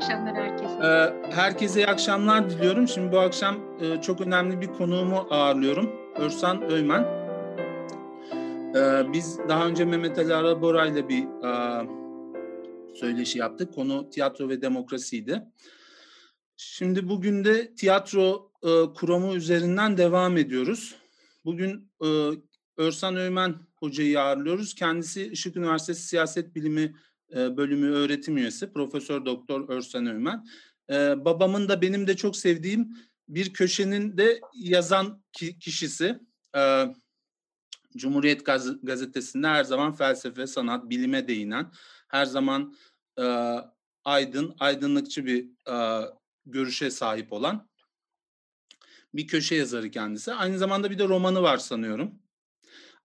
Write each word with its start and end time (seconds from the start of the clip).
Akşamlar 0.00 0.34
herkese. 0.34 0.74
Ee, 0.74 1.30
herkese 1.34 1.80
iyi 1.80 1.86
akşamlar 1.86 2.50
diliyorum. 2.50 2.88
Şimdi 2.88 3.12
bu 3.12 3.18
akşam 3.18 3.80
e, 3.80 4.00
çok 4.00 4.20
önemli 4.20 4.60
bir 4.60 4.66
konuğumu 4.66 5.26
ağırlıyorum. 5.30 5.90
Örsan 6.16 6.70
Öymen. 6.70 7.02
Ee, 8.74 9.12
biz 9.12 9.38
daha 9.48 9.66
önce 9.66 9.84
Mehmet 9.84 10.18
Ali 10.18 10.34
Arabora 10.34 10.86
ile 10.86 11.08
bir 11.08 11.22
e, 11.22 11.86
söyleşi 12.94 13.38
yaptık. 13.38 13.74
Konu 13.74 14.10
tiyatro 14.10 14.48
ve 14.48 14.62
demokrasiydi. 14.62 15.42
Şimdi 16.56 17.08
bugün 17.08 17.44
de 17.44 17.74
tiyatro 17.74 18.52
e, 18.62 18.68
kuramı 18.94 19.34
üzerinden 19.34 19.98
devam 19.98 20.36
ediyoruz. 20.36 20.94
Bugün 21.44 21.90
Örsan 22.76 23.16
Öymen 23.16 23.54
hocayı 23.76 24.20
ağırlıyoruz. 24.20 24.74
Kendisi 24.74 25.26
Işık 25.26 25.56
Üniversitesi 25.56 26.02
Siyaset 26.02 26.54
Bilimi 26.54 26.94
e, 27.36 27.56
bölümü 27.56 27.90
öğretim 27.90 28.36
üyesi 28.36 28.72
Profesör 28.72 29.24
Doktor 29.24 29.68
Örsen 29.68 30.06
Öğmen. 30.06 30.46
E, 30.90 31.24
babamın 31.24 31.68
da 31.68 31.82
benim 31.82 32.06
de 32.06 32.16
çok 32.16 32.36
sevdiğim 32.36 32.96
bir 33.28 33.52
köşenin 33.52 34.16
de 34.18 34.40
yazan 34.54 35.22
kişisi. 35.60 36.18
E, 36.56 36.84
Cumhuriyet 37.96 38.46
Gazetesi'nde 38.82 39.46
her 39.46 39.64
zaman 39.64 39.92
felsefe, 39.92 40.46
sanat, 40.46 40.90
bilime 40.90 41.28
değinen, 41.28 41.72
her 42.08 42.24
zaman 42.24 42.76
aydın, 44.04 44.54
aydınlıkçı 44.58 45.26
bir 45.26 45.48
görüşe 46.46 46.90
sahip 46.90 47.32
olan 47.32 47.68
bir 49.14 49.26
köşe 49.26 49.54
yazarı 49.54 49.90
kendisi. 49.90 50.32
Aynı 50.32 50.58
zamanda 50.58 50.90
bir 50.90 50.98
de 50.98 51.08
romanı 51.08 51.42
var 51.42 51.58
sanıyorum. 51.58 52.22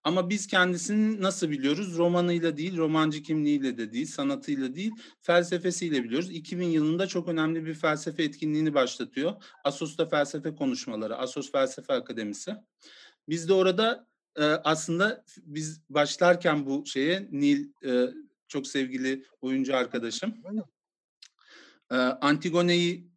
Ama 0.06 0.30
biz 0.30 0.48
kendisini 0.48 1.22
nasıl 1.22 1.50
biliyoruz? 1.50 1.98
Romanıyla 1.98 2.58
değil, 2.58 2.78
romancı 2.78 3.24
kimliğiyle 3.24 3.78
de 3.78 3.94
değil, 3.94 4.06
sanatıyla 4.06 4.76
değil, 4.76 4.92
felsefesiyle 5.22 6.04
biliyoruz. 6.04 6.32
2000 6.32 6.68
yılında 6.68 7.08
çok 7.08 7.28
önemli 7.28 7.66
bir 7.66 7.74
felsefe 7.74 8.24
etkinliğini 8.24 8.74
başlatıyor. 8.74 9.44
Asos'ta 9.64 10.06
felsefe 10.06 10.56
konuşmaları, 10.56 11.18
Asos 11.18 11.52
Felsefe 11.52 11.94
Akademisi. 11.94 12.56
Biz 13.30 13.50
de 13.50 13.54
orada 13.54 14.08
e, 14.36 14.44
aslında 14.44 15.24
biz 15.38 15.82
başlarken 15.90 16.66
bu 16.66 16.86
şeye 16.86 17.28
Nil 17.32 17.70
e, 17.86 18.14
çok 18.48 18.68
sevgili 18.68 19.26
oyuncu 19.42 19.76
arkadaşım 19.76 20.36
e, 21.92 21.96
Antigone'yi 21.96 23.10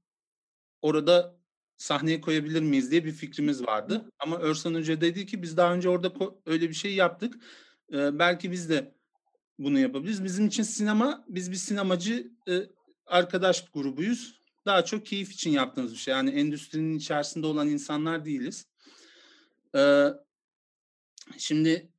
orada 0.83 1.38
sahneye 1.79 2.21
koyabilir 2.21 2.62
miyiz 2.62 2.91
diye 2.91 3.05
bir 3.05 3.12
fikrimiz 3.12 3.67
vardı. 3.67 4.11
Ama 4.19 4.39
Örsan 4.39 4.75
Hoca 4.75 5.01
dedi 5.01 5.27
ki 5.27 5.43
biz 5.43 5.57
daha 5.57 5.75
önce 5.75 5.89
orada 5.89 6.12
öyle 6.47 6.69
bir 6.69 6.75
şey 6.75 6.95
yaptık. 6.95 7.35
Ee, 7.93 8.19
belki 8.19 8.51
biz 8.53 8.70
de 8.70 8.95
bunu 9.59 9.79
yapabiliriz. 9.79 10.25
Bizim 10.25 10.47
için 10.47 10.62
sinema, 10.62 11.25
biz 11.29 11.51
bir 11.51 11.57
sinemacı 11.57 12.33
e, 12.48 12.62
arkadaş 13.07 13.70
grubuyuz. 13.70 14.39
Daha 14.67 14.85
çok 14.85 15.07
keyif 15.07 15.33
için 15.33 15.51
yaptığımız 15.51 15.93
bir 15.93 15.98
şey. 15.98 16.12
Yani 16.12 16.31
endüstrinin 16.31 16.98
içerisinde 16.98 17.47
olan 17.47 17.69
insanlar 17.69 18.25
değiliz. 18.25 18.67
Ee, 19.77 20.09
şimdi 21.39 21.92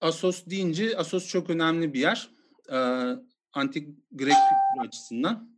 Asos 0.00 0.46
deyince 0.46 0.96
Asos 0.96 1.28
çok 1.28 1.50
önemli 1.50 1.94
bir 1.94 2.00
yer. 2.00 2.30
Ee, 2.72 3.14
antik 3.52 3.88
Grek 4.12 4.34
kültürü 4.34 4.88
açısından. 4.88 5.57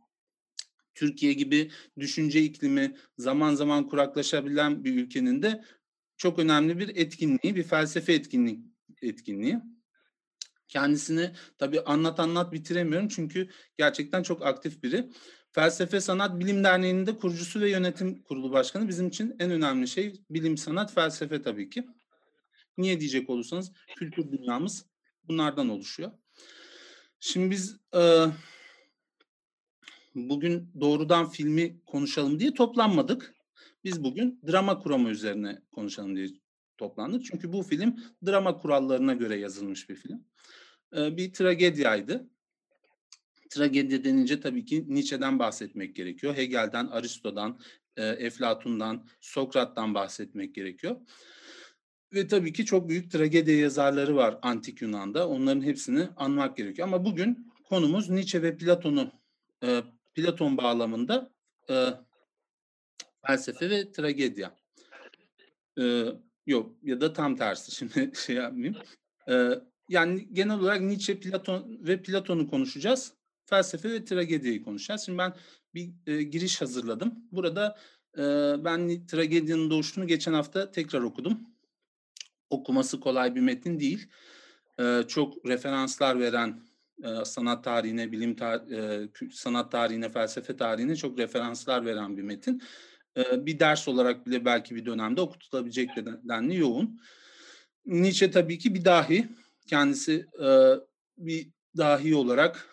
Türkiye 1.01 1.33
gibi 1.33 1.71
düşünce 1.99 2.41
iklimi 2.41 2.95
zaman 3.17 3.55
zaman 3.55 3.87
kuraklaşabilen 3.87 4.83
bir 4.83 4.95
ülkenin 4.95 5.41
de 5.41 5.63
çok 6.17 6.39
önemli 6.39 6.79
bir 6.79 6.95
etkinliği, 6.95 7.55
bir 7.55 7.63
felsefe 7.63 8.13
etkinlik 8.13 8.59
etkinliği. 9.01 9.59
Kendisini 10.67 11.31
tabii 11.57 11.81
anlat 11.81 12.19
anlat 12.19 12.53
bitiremiyorum 12.53 13.07
çünkü 13.07 13.49
gerçekten 13.77 14.23
çok 14.23 14.45
aktif 14.45 14.83
biri. 14.83 15.09
Felsefe 15.51 16.01
Sanat 16.01 16.39
Bilim 16.39 16.63
Derneği'nin 16.63 17.05
de 17.05 17.17
kurucusu 17.17 17.61
ve 17.61 17.69
yönetim 17.69 18.23
kurulu 18.23 18.51
başkanı. 18.51 18.87
Bizim 18.87 19.07
için 19.07 19.35
en 19.39 19.51
önemli 19.51 19.87
şey 19.87 20.21
bilim, 20.29 20.57
sanat, 20.57 20.93
felsefe 20.93 21.41
tabii 21.41 21.69
ki. 21.69 21.87
Niye 22.77 22.99
diyecek 22.99 23.29
olursanız 23.29 23.71
kültür 23.97 24.31
dünyamız 24.31 24.85
bunlardan 25.23 25.69
oluşuyor. 25.69 26.11
Şimdi 27.19 27.51
biz 27.51 27.77
e, 27.95 28.25
bugün 30.15 30.71
doğrudan 30.81 31.29
filmi 31.29 31.81
konuşalım 31.85 32.39
diye 32.39 32.53
toplanmadık. 32.53 33.35
Biz 33.83 34.03
bugün 34.03 34.41
drama 34.47 34.79
kuramı 34.79 35.09
üzerine 35.09 35.61
konuşalım 35.71 36.15
diye 36.15 36.27
toplandık. 36.77 37.25
Çünkü 37.25 37.53
bu 37.53 37.63
film 37.63 37.95
drama 38.25 38.57
kurallarına 38.57 39.13
göre 39.13 39.35
yazılmış 39.35 39.89
bir 39.89 39.95
film. 39.95 40.23
Ee, 40.97 41.17
bir 41.17 41.33
tragedyaydı. 41.33 42.29
Tragedya 43.49 44.03
denince 44.03 44.39
tabii 44.39 44.65
ki 44.65 44.85
Nietzsche'den 44.87 45.39
bahsetmek 45.39 45.95
gerekiyor. 45.95 46.37
Hegel'den, 46.37 46.87
Aristo'dan, 46.87 47.59
e, 47.97 48.05
Eflatun'dan, 48.05 49.07
Sokrat'tan 49.21 49.93
bahsetmek 49.93 50.55
gerekiyor. 50.55 50.95
Ve 52.13 52.27
tabii 52.27 52.53
ki 52.53 52.65
çok 52.65 52.89
büyük 52.89 53.11
tragedya 53.11 53.57
yazarları 53.57 54.15
var 54.15 54.39
antik 54.41 54.81
Yunan'da. 54.81 55.29
Onların 55.29 55.61
hepsini 55.61 56.07
anmak 56.17 56.57
gerekiyor. 56.57 56.87
Ama 56.87 57.05
bugün 57.05 57.51
konumuz 57.69 58.09
Nietzsche 58.09 58.41
ve 58.41 58.57
Platon'u 58.57 59.11
e, 59.63 59.81
Platon 60.13 60.57
bağlamında 60.57 61.31
e, 61.69 61.87
felsefe 63.27 63.69
ve 63.69 63.91
tragedya. 63.91 64.55
E, 65.79 66.05
yok 66.45 66.75
ya 66.83 67.01
da 67.01 67.13
tam 67.13 67.35
tersi 67.35 67.71
şimdi 67.75 68.11
şey 68.15 68.35
yapmayayım. 68.35 68.77
E, 69.29 69.49
yani 69.89 70.27
genel 70.33 70.59
olarak 70.59 70.81
Nietzsche, 70.81 71.19
Platon 71.19 71.79
ve 71.79 72.01
Platon'u 72.01 72.49
konuşacağız. 72.49 73.13
Felsefe 73.45 73.91
ve 73.91 74.05
tragediyi 74.05 74.63
konuşacağız. 74.63 75.01
Şimdi 75.05 75.17
ben 75.17 75.33
bir 75.73 75.93
e, 76.07 76.23
giriş 76.23 76.61
hazırladım. 76.61 77.15
Burada 77.31 77.77
e, 78.17 78.21
ben 78.65 79.05
tragedyanın 79.05 79.69
doğuşunu 79.69 80.07
geçen 80.07 80.33
hafta 80.33 80.71
tekrar 80.71 81.01
okudum. 81.01 81.39
Okuması 82.49 82.99
kolay 82.99 83.35
bir 83.35 83.41
metin 83.41 83.79
değil. 83.79 84.09
E, 84.79 85.03
çok 85.07 85.45
referanslar 85.45 86.19
veren 86.19 86.70
sanat 87.25 87.63
tarihine, 87.63 88.11
bilim 88.11 88.35
tar 88.35 88.61
sanat 89.31 89.71
tarihine, 89.71 90.09
felsefe 90.09 90.57
tarihine 90.57 90.95
çok 90.95 91.19
referanslar 91.19 91.85
veren 91.85 92.17
bir 92.17 92.21
metin. 92.21 92.61
Bir 93.17 93.59
ders 93.59 93.87
olarak 93.87 94.27
bile 94.27 94.45
belki 94.45 94.75
bir 94.75 94.85
dönemde 94.85 95.21
okutulabilecek 95.21 95.89
denli 96.29 96.57
yoğun. 96.57 96.99
Nietzsche 97.85 98.31
tabii 98.31 98.57
ki 98.57 98.75
bir 98.75 98.85
dahi. 98.85 99.27
Kendisi 99.67 100.27
bir 101.17 101.49
dahi 101.77 102.15
olarak 102.15 102.69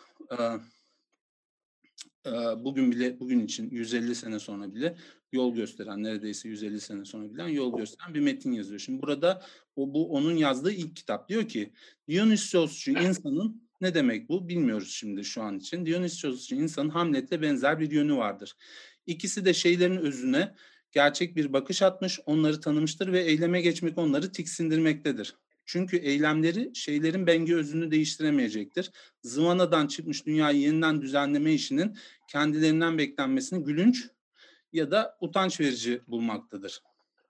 bugün 2.57 2.93
bile 2.93 3.21
bugün 3.21 3.41
için 3.41 3.71
150 3.71 4.15
sene 4.15 4.39
sonra 4.39 4.75
bile 4.75 4.97
yol 5.33 5.55
gösteren 5.55 6.03
neredeyse 6.03 6.49
150 6.49 6.81
sene 6.81 7.05
sonra 7.05 7.35
bilen 7.35 7.49
yol 7.49 7.79
gösteren 7.79 8.15
bir 8.15 8.21
metin 8.21 8.53
yazıyor. 8.53 8.81
Şimdi 8.81 9.03
burada 9.03 9.43
o 9.77 9.95
bu 9.95 10.13
onun 10.13 10.37
yazdığı 10.37 10.73
ilk 10.73 10.97
kitap 10.97 11.29
diyor 11.29 11.49
ki 11.49 11.73
Dionysosçu 12.09 12.91
insanın 12.91 13.68
ne 13.81 13.95
demek 13.95 14.29
bu 14.29 14.49
bilmiyoruz 14.49 14.91
şimdi 14.91 15.25
şu 15.25 15.43
an 15.43 15.59
için. 15.59 15.87
Dionysios 15.87 16.53
insanın 16.53 16.89
Hamlet'le 16.89 17.43
benzer 17.43 17.81
bir 17.81 17.91
yönü 17.91 18.17
vardır. 18.17 18.57
İkisi 19.07 19.45
de 19.45 19.55
şeylerin 19.55 19.97
özüne 19.97 20.55
gerçek 20.93 21.37
bir 21.37 21.53
bakış 21.53 21.83
atmış, 21.83 22.21
onları 22.27 22.61
tanımıştır 22.61 23.13
ve 23.13 23.21
eyleme 23.21 23.61
geçmek 23.61 23.99
onları 23.99 24.33
tiksindirmektedir. 24.33 25.35
Çünkü 25.65 25.97
eylemleri 25.97 26.71
şeylerin 26.75 27.27
bengi 27.27 27.57
özünü 27.57 27.91
değiştiremeyecektir. 27.91 28.91
Zıvanadan 29.23 29.87
çıkmış 29.87 30.27
dünyayı 30.27 30.61
yeniden 30.61 31.03
düzenleme 31.03 31.55
işinin 31.55 31.97
kendilerinden 32.29 32.99
beklenmesini 32.99 33.65
gülünç 33.65 34.07
ya 34.73 34.91
da 34.91 35.17
utanç 35.21 35.61
verici 35.61 36.01
bulmaktadır 36.07 36.83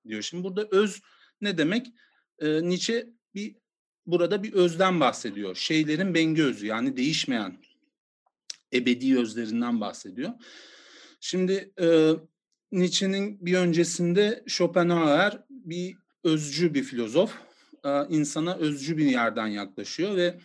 diyor. 0.08 0.22
Şimdi 0.22 0.44
burada 0.44 0.68
öz 0.70 1.00
ne 1.40 1.58
demek? 1.58 1.86
Ee, 2.38 2.62
Nietzsche 2.62 3.06
bir 3.34 3.56
burada 4.08 4.42
bir 4.42 4.52
özden 4.52 5.00
bahsediyor. 5.00 5.54
Şeylerin 5.54 6.14
bengi 6.14 6.44
özü 6.44 6.66
yani 6.66 6.96
değişmeyen 6.96 7.58
ebedi 8.72 9.18
özlerinden 9.18 9.80
bahsediyor. 9.80 10.30
Şimdi 11.20 11.72
e, 11.80 12.12
Nietzsche'nin 12.72 13.46
bir 13.46 13.54
öncesinde 13.54 14.44
Schopenhauer 14.46 15.44
bir 15.50 15.96
özcü 16.24 16.74
bir 16.74 16.82
filozof. 16.82 17.34
E, 17.84 18.06
insana 18.08 18.54
özcü 18.54 18.96
bir 18.96 19.06
yerden 19.06 19.46
yaklaşıyor 19.46 20.16
ve 20.16 20.38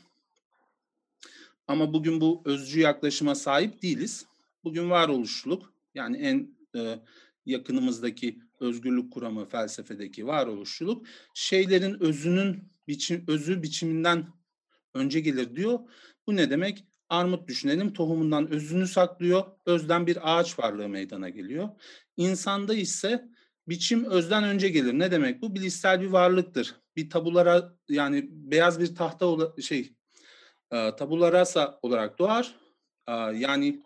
ama 1.67 1.93
bugün 1.93 2.21
bu 2.21 2.41
özcü 2.45 2.79
yaklaşıma 2.79 3.35
sahip 3.35 3.81
değiliz. 3.81 4.25
Bugün 4.63 4.89
varoluşçuluk 4.89 5.73
yani 5.95 6.17
en 6.17 6.55
e, 6.75 6.99
yakınımızdaki 7.45 8.39
özgürlük 8.59 9.13
kuramı 9.13 9.45
felsefedeki 9.45 10.27
varoluşçuluk 10.27 11.05
şeylerin 11.33 11.99
özünün 11.99 12.72
biçim, 12.87 13.25
özü 13.27 13.63
biçiminden 13.63 14.27
önce 14.93 15.19
gelir 15.19 15.55
diyor. 15.55 15.79
Bu 16.27 16.35
ne 16.35 16.49
demek? 16.49 16.85
Armut 17.09 17.47
düşünelim 17.47 17.93
tohumundan 17.93 18.51
özünü 18.51 18.87
saklıyor. 18.87 19.43
Özden 19.65 20.07
bir 20.07 20.37
ağaç 20.37 20.59
varlığı 20.59 20.89
meydana 20.89 21.29
geliyor. 21.29 21.69
İnsanda 22.17 22.73
ise 22.73 23.25
biçim 23.67 24.05
özden 24.05 24.43
önce 24.43 24.69
gelir. 24.69 24.93
Ne 24.93 25.11
demek 25.11 25.41
bu? 25.41 25.55
Bilişsel 25.55 26.01
bir 26.01 26.07
varlıktır. 26.07 26.75
Bir 26.95 27.09
tabulara 27.09 27.73
yani 27.89 28.27
beyaz 28.29 28.79
bir 28.79 28.95
tahta 28.95 29.53
şey 29.61 29.93
e, 30.71 30.95
tabula 30.95 31.31
rasa 31.31 31.79
olarak 31.81 32.19
doğar. 32.19 32.55
E, 33.07 33.11
yani 33.13 33.83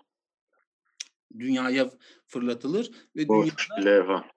dünyaya 1.39 1.89
fırlatılır 2.27 2.91
ve 3.15 3.27
Boş 3.27 3.45
dünyada 3.69 3.89
levha. 3.89 4.27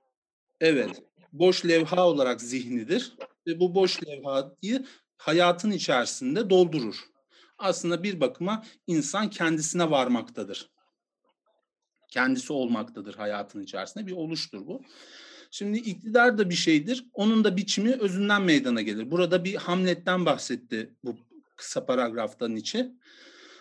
evet 0.61 1.03
boş 1.33 1.67
levha 1.67 2.09
olarak 2.09 2.41
zihnidir 2.41 3.17
bu 3.47 3.75
boş 3.75 4.01
levhayı 4.07 4.87
hayatın 5.17 5.71
içerisinde 5.71 6.51
doldurur. 6.51 6.97
Aslında 7.59 8.03
bir 8.03 8.21
bakıma 8.21 8.65
insan 8.87 9.31
kendisine 9.31 9.91
varmaktadır. 9.91 10.71
Kendisi 12.11 12.53
olmaktadır 12.53 13.15
hayatın 13.15 13.63
içerisinde 13.63 14.07
bir 14.07 14.13
oluştur 14.13 14.67
bu. 14.67 14.83
Şimdi 15.51 15.79
iktidar 15.79 16.39
da 16.39 16.51
bir 16.51 16.55
şeydir. 16.55 17.07
Onun 17.13 17.45
da 17.45 17.57
biçimi 17.57 17.93
özünden 17.93 18.43
meydana 18.43 18.83
gelir. 18.83 19.11
Burada 19.11 19.45
bir 19.45 19.55
Hamlet'ten 19.55 20.27
bahsetti 20.27 20.95
bu 21.05 21.17
kısa 21.57 21.87
paragraftan 21.87 22.57
içi. 22.57 22.93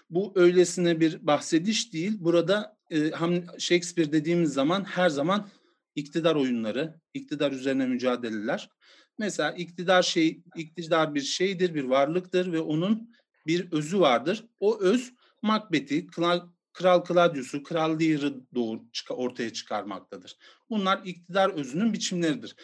Bu 0.10 0.34
öylesine 0.36 1.00
bir 1.00 1.28
bahsediş 1.28 1.94
değil. 1.94 2.14
Burada 2.20 2.78
e, 2.92 3.12
Shakespeare 3.60 4.12
dediğimiz 4.12 4.54
zaman 4.54 4.84
her 4.84 5.10
zaman 5.10 5.50
iktidar 5.96 6.36
oyunları, 6.36 7.00
iktidar 7.14 7.52
üzerine 7.52 7.86
mücadeleler. 7.86 8.70
Mesela 9.20 9.52
iktidar 9.52 10.04
şey, 10.04 10.44
iktidar 10.56 11.16
bir 11.16 11.22
şeydir, 11.22 11.76
bir 11.76 11.84
varlıktır 11.84 12.52
ve 12.52 12.60
onun 12.60 13.16
bir 13.48 13.72
özü 13.72 14.00
vardır. 14.00 14.46
O 14.60 14.80
öz 14.80 15.14
Macbeth'i, 15.42 16.08
Kral 16.08 17.06
Claudius'u, 17.08 17.64
Kral 17.64 18.00
Lear'ı 18.00 18.42
doğur, 18.56 18.80
ortaya 19.10 19.54
çıkarmaktadır. 19.54 20.38
Bunlar 20.70 21.02
iktidar 21.06 21.50
özünün 21.50 21.94
biçimleridir. 21.94 22.56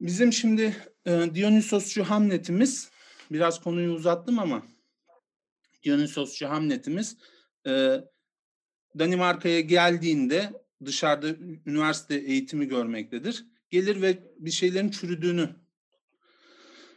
Bizim 0.00 0.32
şimdi 0.32 0.76
e, 1.06 1.10
Dionysosçu 1.34 2.04
Hamlet'imiz, 2.04 2.90
biraz 3.32 3.60
konuyu 3.60 3.92
uzattım 3.92 4.38
ama 4.38 4.62
Dionysosçu 5.84 6.48
Hamlet'imiz 6.48 7.16
e, 7.66 8.00
Danimarka'ya 8.98 9.60
geldiğinde 9.60 10.52
dışarıda 10.84 11.28
üniversite 11.66 12.14
eğitimi 12.14 12.68
görmektedir. 12.68 13.46
Gelir 13.70 14.02
ve 14.02 14.18
bir 14.38 14.50
şeylerin 14.50 14.90
çürüdüğünü 14.90 15.56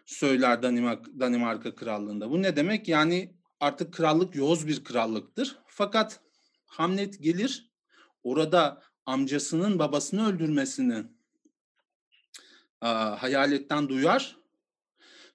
söyler 0.06 0.64
Danimarka, 0.64 1.12
Danimarka 1.20 1.76
Krallığı'nda. 1.76 2.30
Bu 2.30 2.42
ne 2.42 2.56
demek? 2.56 2.88
Yani 2.88 3.34
artık 3.60 3.94
krallık 3.94 4.36
yoz 4.36 4.68
bir 4.68 4.84
krallıktır. 4.84 5.60
Fakat 5.68 6.20
Hamlet 6.66 7.24
gelir 7.24 7.72
orada 8.24 8.82
amcasının 9.06 9.80
babasını 9.80 10.28
öldürmesini 10.28 11.04
a, 12.82 13.22
hayaletten 13.24 13.90
duyar 13.90 14.38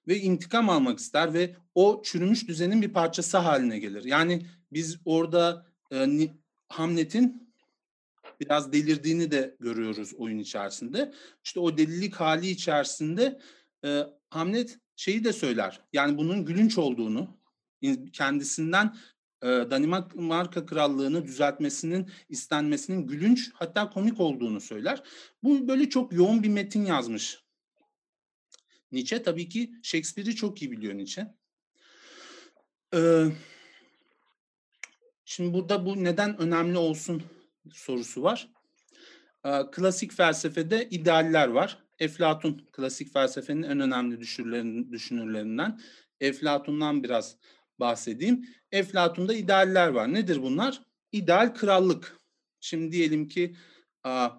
ve 0.07 0.17
intikam 0.17 0.69
almak 0.69 0.99
ister 0.99 1.33
ve 1.33 1.55
o 1.75 2.01
çürümüş 2.05 2.47
düzenin 2.47 2.81
bir 2.81 2.93
parçası 2.93 3.37
haline 3.37 3.79
gelir. 3.79 4.03
Yani 4.03 4.45
biz 4.71 4.99
orada 5.05 5.65
e, 5.93 6.29
Hamlet'in 6.69 7.53
biraz 8.39 8.73
delirdiğini 8.73 9.31
de 9.31 9.55
görüyoruz 9.59 10.13
oyun 10.13 10.37
içerisinde. 10.37 11.13
İşte 11.43 11.59
o 11.59 11.77
delilik 11.77 12.15
hali 12.15 12.49
içerisinde 12.49 13.39
e, 13.85 14.03
Hamlet 14.29 14.79
şeyi 14.95 15.23
de 15.23 15.33
söyler. 15.33 15.81
Yani 15.93 16.17
bunun 16.17 16.45
gülünç 16.45 16.77
olduğunu, 16.77 17.39
kendisinden 18.13 18.97
e, 19.41 19.47
Danimarka 19.47 20.65
Krallığı'nı 20.65 21.25
düzeltmesinin 21.25 22.11
istenmesinin 22.29 23.07
gülünç 23.07 23.51
hatta 23.53 23.89
komik 23.89 24.19
olduğunu 24.19 24.61
söyler. 24.61 25.03
Bu 25.43 25.67
böyle 25.67 25.89
çok 25.89 26.13
yoğun 26.13 26.43
bir 26.43 26.49
metin 26.49 26.85
yazmış. 26.85 27.43
Nietzsche 28.91 29.23
tabii 29.23 29.49
ki 29.49 29.71
Shakespeare'i 29.83 30.35
çok 30.35 30.61
iyi 30.61 30.71
biliyor 30.71 30.93
Nietzsche. 30.93 31.35
Ee, 32.93 33.25
şimdi 35.25 35.53
burada 35.53 35.85
bu 35.85 36.03
neden 36.03 36.41
önemli 36.41 36.77
olsun 36.77 37.23
sorusu 37.73 38.23
var. 38.23 38.49
Ee, 39.45 39.61
klasik 39.71 40.13
felsefede 40.13 40.89
idealler 40.89 41.47
var. 41.47 41.88
Eflatun 41.99 42.67
klasik 42.71 43.13
felsefenin 43.13 43.63
en 43.63 43.79
önemli 43.79 44.19
düşünürlerinden. 44.91 45.79
Eflatun'dan 46.19 47.03
biraz 47.03 47.35
bahsedeyim. 47.79 48.45
Eflatun'da 48.71 49.33
idealler 49.33 49.87
var. 49.87 50.13
Nedir 50.13 50.41
bunlar? 50.41 50.81
İdeal 51.11 51.53
krallık. 51.53 52.17
Şimdi 52.59 52.91
diyelim 52.91 53.27
ki 53.27 53.55
a, 54.03 54.29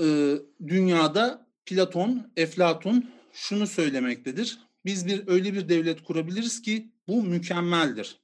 e, 0.00 0.34
dünyada 0.66 1.46
Platon, 1.66 2.32
Eflatun 2.36 3.10
şunu 3.32 3.66
söylemektedir. 3.66 4.58
Biz 4.84 5.06
bir 5.06 5.28
öyle 5.28 5.54
bir 5.54 5.68
devlet 5.68 6.04
kurabiliriz 6.04 6.62
ki 6.62 6.92
bu 7.08 7.22
mükemmeldir. 7.22 8.20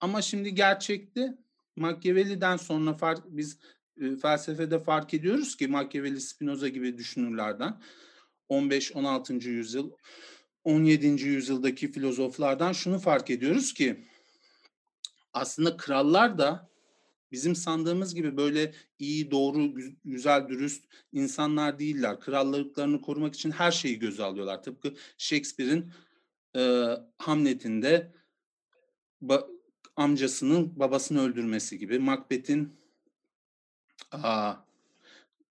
Ama 0.00 0.22
şimdi 0.22 0.54
gerçekte 0.54 1.38
Machiavelli'den 1.76 2.56
sonra 2.56 2.94
fark, 2.94 3.24
biz 3.26 3.58
felsefede 4.22 4.78
fark 4.78 5.14
ediyoruz 5.14 5.56
ki 5.56 5.68
Machiavelli, 5.68 6.20
Spinoza 6.20 6.68
gibi 6.68 6.98
düşünürlerden 6.98 7.80
15-16. 8.50 9.48
yüzyıl 9.48 9.90
17. 10.64 11.06
yüzyıldaki 11.06 11.92
filozoflardan 11.92 12.72
şunu 12.72 12.98
fark 12.98 13.30
ediyoruz 13.30 13.74
ki 13.74 14.04
aslında 15.32 15.76
krallar 15.76 16.38
da 16.38 16.70
bizim 17.32 17.56
sandığımız 17.56 18.14
gibi 18.14 18.36
böyle 18.36 18.74
iyi, 18.98 19.30
doğru, 19.30 19.74
güzel, 20.04 20.48
dürüst 20.48 20.84
insanlar 21.12 21.78
değiller. 21.78 22.20
Krallıklarını 22.20 23.00
korumak 23.00 23.34
için 23.34 23.50
her 23.50 23.70
şeyi 23.70 23.98
göze 23.98 24.22
alıyorlar. 24.22 24.62
Tıpkı 24.62 24.94
Shakespeare'in 25.18 25.92
e, 26.56 26.90
Hamlet'inde 27.18 28.12
ba, 29.20 29.48
amcasının 29.96 30.78
babasını 30.78 31.22
öldürmesi 31.22 31.78
gibi, 31.78 31.98
Macbeth'in 31.98 32.81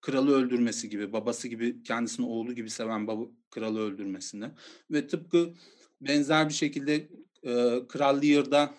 kralı 0.02 0.36
öldürmesi 0.36 0.90
gibi, 0.90 1.14
babası 1.14 1.48
gibi 1.48 1.84
kendisini 1.84 2.26
oğlu 2.26 2.56
gibi 2.56 2.70
seven 2.70 3.08
baba, 3.08 3.26
kralı 3.50 3.80
öldürmesini 3.80 4.46
ve 4.92 5.08
tıpkı 5.08 5.54
benzer 6.02 6.50
bir 6.50 6.54
şekilde 6.54 6.96
e, 7.44 7.82
Kral 7.88 8.22
Lear'da 8.22 8.74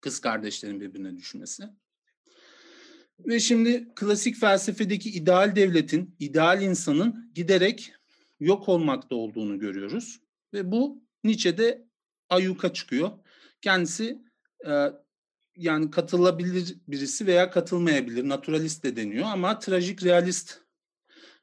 kız 0.00 0.20
kardeşlerin 0.20 0.80
birbirine 0.80 1.16
düşmesi. 1.16 1.64
Ve 3.26 3.40
şimdi 3.40 3.88
klasik 3.94 4.36
felsefedeki 4.36 5.10
ideal 5.10 5.56
devletin, 5.56 6.16
ideal 6.18 6.62
insanın 6.62 7.30
giderek 7.34 7.92
yok 8.40 8.68
olmakta 8.68 9.14
olduğunu 9.14 9.58
görüyoruz. 9.58 10.20
Ve 10.52 10.72
bu 10.72 11.02
Nietzsche'de 11.24 11.84
ayyuka 12.28 12.72
çıkıyor. 12.72 13.10
Kendisi 13.60 14.22
e, 14.66 14.92
yani 15.56 15.90
katılabilir 15.90 16.76
birisi 16.88 17.26
veya 17.26 17.50
katılmayabilir. 17.50 18.28
Naturalist 18.28 18.84
de 18.84 18.96
deniyor 18.96 19.26
ama 19.26 19.58
trajik 19.58 20.04
realist 20.04 20.60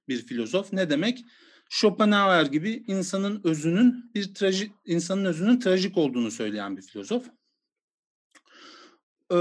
bir 0.08 0.26
filozof. 0.26 0.74
Ne 0.74 0.90
demek? 0.90 1.26
Schopenhauer 1.70 2.46
gibi 2.46 2.84
insanın 2.88 3.42
özünün 3.44 4.12
bir 4.16 4.34
trajik 4.34 4.72
insanın 4.86 5.26
özünün 5.26 5.60
trajik 5.60 5.98
olduğunu 5.98 6.32
söyleyen 6.32 6.78
bir 6.78 6.82
filozof. 6.82 7.26
Ee, 9.32 9.36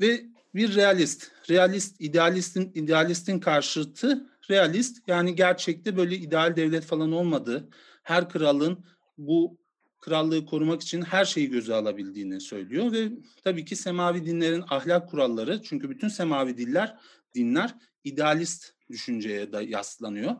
ve 0.00 0.24
bir 0.54 0.74
realist. 0.74 1.30
Realist, 1.50 2.00
idealistin 2.00 2.72
idealistin 2.74 3.40
karşıtı 3.40 4.30
realist. 4.50 5.08
Yani 5.08 5.34
gerçekte 5.34 5.96
böyle 5.96 6.16
ideal 6.16 6.56
devlet 6.56 6.84
falan 6.84 7.12
olmadığı, 7.12 7.68
her 8.02 8.28
kralın 8.28 8.84
bu 9.18 9.58
krallığı 10.00 10.46
korumak 10.46 10.82
için 10.82 11.02
her 11.02 11.24
şeyi 11.24 11.50
göze 11.50 11.74
alabildiğini 11.74 12.40
söylüyor 12.40 12.92
ve 12.92 13.08
tabii 13.44 13.64
ki 13.64 13.76
semavi 13.76 14.26
dinlerin 14.26 14.64
ahlak 14.68 15.10
kuralları 15.10 15.62
çünkü 15.62 15.90
bütün 15.90 16.08
semavi 16.08 16.56
diller 16.56 16.98
dinler 17.34 17.74
idealist 18.04 18.72
düşünceye 18.90 19.52
da 19.52 19.62
yaslanıyor. 19.62 20.36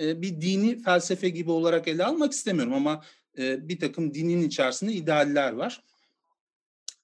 E, 0.00 0.22
bir 0.22 0.40
dini 0.40 0.82
felsefe 0.82 1.28
gibi 1.28 1.50
olarak 1.50 1.88
ele 1.88 2.04
almak 2.04 2.32
istemiyorum 2.32 2.74
ama 2.74 3.04
e, 3.38 3.68
bir 3.68 3.80
takım 3.80 4.14
dinin 4.14 4.42
içerisinde 4.42 4.92
idealler 4.92 5.52
var. 5.52 5.84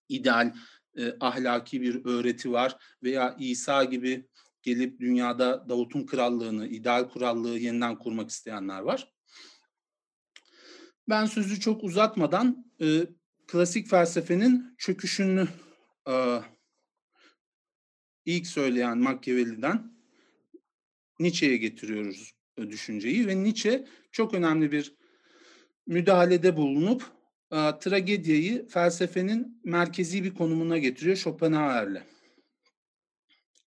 İdeal 0.09 0.53
e, 0.99 1.15
ahlaki 1.21 1.83
bir 1.83 2.05
öğreti 2.05 2.53
var 2.53 2.77
veya 3.03 3.37
İsa 3.39 3.85
gibi 3.85 4.27
gelip 4.63 5.01
dünyada 5.01 5.69
Davut'un 5.69 6.07
krallığını, 6.07 6.67
ideal 6.67 7.05
krallığı 7.05 7.59
yeniden 7.59 7.99
kurmak 7.99 8.31
isteyenler 8.31 8.81
var. 8.81 9.13
Ben 11.09 11.27
sözü 11.27 11.61
çok 11.61 11.85
uzatmadan 11.85 12.73
e, 12.81 13.07
klasik 13.47 13.89
felsefenin 13.89 14.75
çöküşünü 14.79 15.49
e, 16.09 16.41
ilk 18.25 18.47
söyleyen 18.47 18.99
Machiavelli'den 18.99 19.93
Nietzsche'ye 21.21 21.57
getiriyoruz 21.57 22.33
e, 22.57 22.71
düşünceyi 22.71 23.27
ve 23.27 23.43
Nietzsche 23.43 23.87
çok 24.13 24.35
önemli 24.35 24.73
bir 24.73 24.95
müdahalede 25.87 26.57
bulunup 26.57 27.03
e, 27.51 27.57
tragediyi 27.57 28.69
felsefenin 28.69 29.61
merkezi 29.65 30.25
bir 30.25 30.35
konumuna 30.35 30.79
getiriyor 30.79 31.17
Schopenhauer'le. 31.17 32.03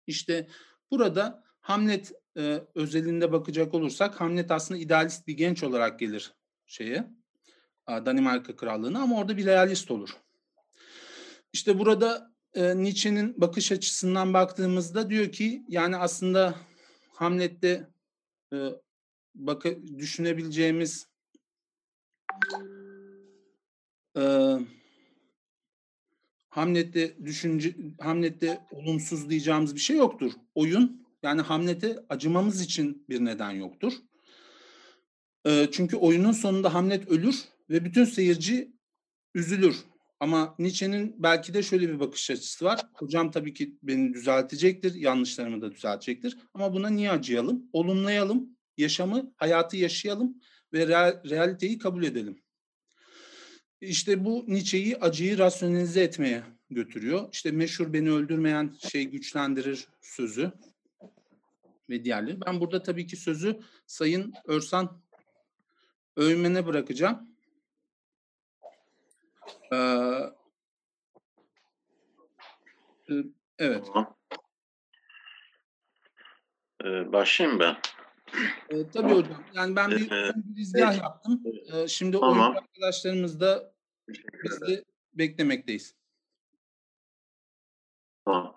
İşte 0.08 0.48
burada 0.92 1.44
Hamlet 1.60 2.12
e, 2.38 2.62
özelinde 2.76 3.32
bakacak 3.32 3.74
olursak 3.74 4.22
Hamlet 4.22 4.52
aslında 4.52 4.80
idealist 4.80 5.28
bir 5.28 5.38
genç 5.38 5.64
olarak 5.64 6.00
gelir 6.00 6.34
şeye 6.66 7.21
Danimarka 7.88 8.56
Krallığı'na 8.56 9.02
ama 9.02 9.18
orada 9.18 9.38
bir 9.38 9.46
realist 9.46 9.92
olur. 9.92 10.10
İşte 11.54 11.80
burada 11.80 12.32
e, 12.54 12.78
Nietzsche'nin 12.78 13.42
bakış 13.42 13.72
açısından 13.72 14.34
baktığımızda 14.34 15.10
diyor 15.10 15.32
ki 15.32 15.66
yani 15.68 15.98
aslında 15.98 16.56
Hamlet'te 17.14 17.88
e, 18.54 18.58
bak 19.36 19.66
düşünebileceğimiz 19.98 21.08
e, 24.18 24.56
Hamlet'te 26.50 27.26
düşünce 27.26 27.76
Hamlet'te 28.00 28.68
olumsuz 28.72 29.30
diyeceğimiz 29.30 29.76
bir 29.76 29.80
şey 29.80 29.98
yoktur. 29.98 30.32
Oyun 30.56 31.08
yani 31.24 31.42
Hamlet'e 31.42 32.06
acımamız 32.10 32.62
için 32.62 33.06
bir 33.10 33.26
neden 33.26 33.52
yoktur. 33.52 33.94
E, 35.46 35.68
çünkü 35.72 35.98
oyunun 35.98 36.32
sonunda 36.32 36.74
Hamlet 36.74 37.08
ölür 37.08 37.51
ve 37.72 37.86
bütün 37.86 38.06
seyirci 38.06 38.72
üzülür. 39.36 39.76
Ama 40.20 40.56
Nietzsche'nin 40.60 41.16
belki 41.18 41.54
de 41.54 41.64
şöyle 41.64 41.90
bir 41.90 42.00
bakış 42.00 42.32
açısı 42.32 42.66
var. 42.66 42.82
Hocam 42.94 43.32
tabii 43.32 43.54
ki 43.54 43.78
beni 43.84 44.14
düzeltecektir, 44.14 44.96
yanlışlarımı 44.96 45.62
da 45.62 45.72
düzeltecektir. 45.72 46.38
Ama 46.54 46.74
buna 46.74 46.90
niye 46.90 47.12
acıyalım? 47.12 47.70
Olumlayalım, 47.74 48.58
yaşamı, 48.78 49.34
hayatı 49.38 49.78
yaşayalım 49.78 50.42
ve 50.74 50.88
real, 50.88 51.30
realiteyi 51.30 51.78
kabul 51.78 52.04
edelim. 52.04 52.42
İşte 53.82 54.26
bu 54.26 54.46
Nietzsche'yi 54.48 54.98
acıyı 54.98 55.38
rasyonelize 55.38 56.02
etmeye 56.02 56.44
götürüyor. 56.70 57.30
İşte 57.32 57.52
meşhur 57.52 57.94
beni 57.94 58.12
öldürmeyen 58.12 58.76
şey 58.92 59.06
güçlendirir 59.06 59.88
sözü 60.02 60.52
ve 61.90 62.06
diğerleri. 62.06 62.42
Ben 62.46 62.60
burada 62.60 62.84
tabii 62.84 63.08
ki 63.08 63.18
sözü 63.18 63.60
Sayın 63.86 64.34
Örsan 64.46 65.02
Öğmen'e 66.16 66.66
bırakacağım. 66.66 67.31
Ee, 69.72 69.76
e, 73.10 73.14
evet. 73.60 73.86
Tamam. 73.94 74.18
Ee, 76.86 77.14
başlayayım 77.14 77.60
ben. 77.60 77.78
Ee, 78.70 78.90
tabii 78.90 79.14
hocam. 79.14 79.44
Yani 79.54 79.76
ben 79.76 79.92
bir, 79.92 80.12
Ee, 80.12 80.34
izgah 80.58 80.98
yaptım. 80.98 81.44
Ee, 81.74 81.88
şimdi 81.88 82.20
Tamam. 82.20 82.40
oyuncu 82.40 82.60
arkadaşlarımız 82.60 83.40
da 83.40 83.74
biz 84.44 84.62
de 84.62 84.84
beklemekteyiz. 85.14 85.96
Tamam. 88.26 88.56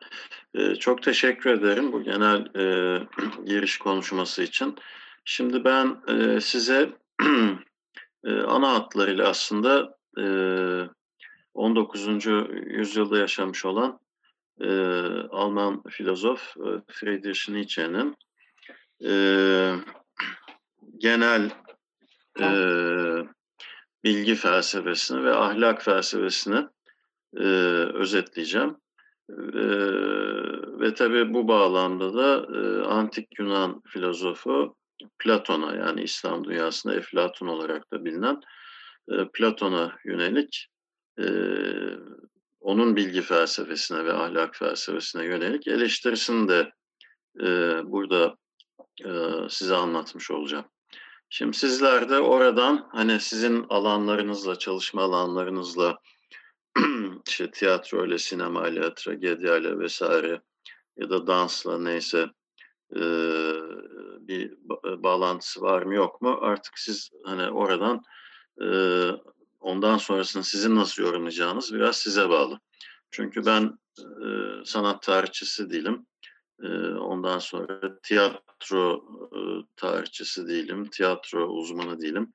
Ee, 0.55 0.75
çok 0.75 1.03
teşekkür 1.03 1.51
ederim 1.51 1.93
bu 1.93 2.03
genel 2.03 2.57
e, 2.57 3.07
giriş 3.47 3.79
konuşması 3.79 4.43
için. 4.43 4.77
Şimdi 5.25 5.65
ben 5.65 6.03
e, 6.09 6.41
size 6.41 6.93
e, 8.25 8.33
ana 8.33 8.75
hatlarıyla 8.75 9.29
aslında 9.29 9.99
19. 11.55 12.27
yüzyılda 12.67 13.19
yaşamış 13.19 13.65
olan 13.65 14.01
e, 14.61 14.69
Alman 15.31 15.83
filozof 15.83 16.57
e, 16.57 16.69
Friedrich 16.93 17.49
Nietzsche'nin 17.49 18.17
e, 19.05 19.13
genel 20.99 21.51
e, 22.41 22.49
bilgi 24.05 24.35
felsefesini 24.35 25.25
ve 25.25 25.35
ahlak 25.35 25.83
felsefesini 25.83 26.67
e, 27.37 27.45
özetleyeceğim. 27.95 28.77
E, 29.31 29.65
ve 30.81 30.95
tabii 30.95 31.35
bu 31.35 31.49
bağlamda 31.49 32.15
da 32.15 32.59
e, 32.59 32.87
antik 32.87 33.39
Yunan 33.39 33.83
filozofu 33.87 34.77
Platon'a 35.19 35.77
yani 35.77 36.03
İslam 36.03 36.45
dünyasında 36.45 36.95
Eflatun 36.95 37.47
olarak 37.47 37.93
da 37.93 38.05
bilinen 38.05 38.41
Platon'a 39.33 39.99
yönelik 40.05 40.69
onun 42.61 42.97
bilgi 42.97 43.23
felsefesine 43.23 44.05
ve 44.05 44.13
ahlak 44.13 44.57
felsefesine 44.57 45.25
yönelik 45.25 45.69
eleştirisini 45.69 46.49
de 46.49 46.73
burada 47.85 48.37
size 49.49 49.75
anlatmış 49.75 50.31
olacağım. 50.31 50.65
Şimdi 51.29 51.57
sizler 51.57 52.09
de 52.09 52.21
oradan 52.21 52.89
hani 52.93 53.21
sizin 53.21 53.67
alanlarınızla, 53.69 54.59
çalışma 54.59 55.03
alanlarınızla 55.03 55.99
işte 57.29 57.51
tiyatro 57.51 58.07
ile, 58.07 58.19
sinema 58.19 58.69
ile, 58.69 58.95
tragedya 58.95 59.57
ile 59.57 59.79
vesaire 59.79 60.41
ya 60.97 61.11
da 61.11 61.27
dansla 61.27 61.79
neyse 61.79 62.27
bir 64.21 64.55
bağlantısı 65.03 65.61
var 65.61 65.83
mı 65.83 65.95
yok 65.95 66.23
mu 66.23 66.39
artık 66.41 66.79
siz 66.79 67.11
hani 67.25 67.51
oradan 67.51 68.03
ondan 69.61 69.99
sonrasını 69.99 70.45
sizin 70.45 70.77
nasıl 70.77 71.03
yorumlayacağınız 71.03 71.75
biraz 71.75 71.97
size 71.97 72.29
bağlı. 72.29 72.61
Çünkü 73.11 73.47
ben 73.47 73.79
e, 73.99 74.27
sanat 74.65 75.03
tarihçisi 75.03 75.71
değilim. 75.71 76.07
E, 76.63 76.69
ondan 76.89 77.39
sonra 77.39 77.99
tiyatro 78.03 79.05
e, 79.33 79.39
tarihçisi 79.77 80.49
değilim, 80.49 80.91
tiyatro 80.91 81.47
uzmanı 81.47 82.01
değilim. 82.01 82.33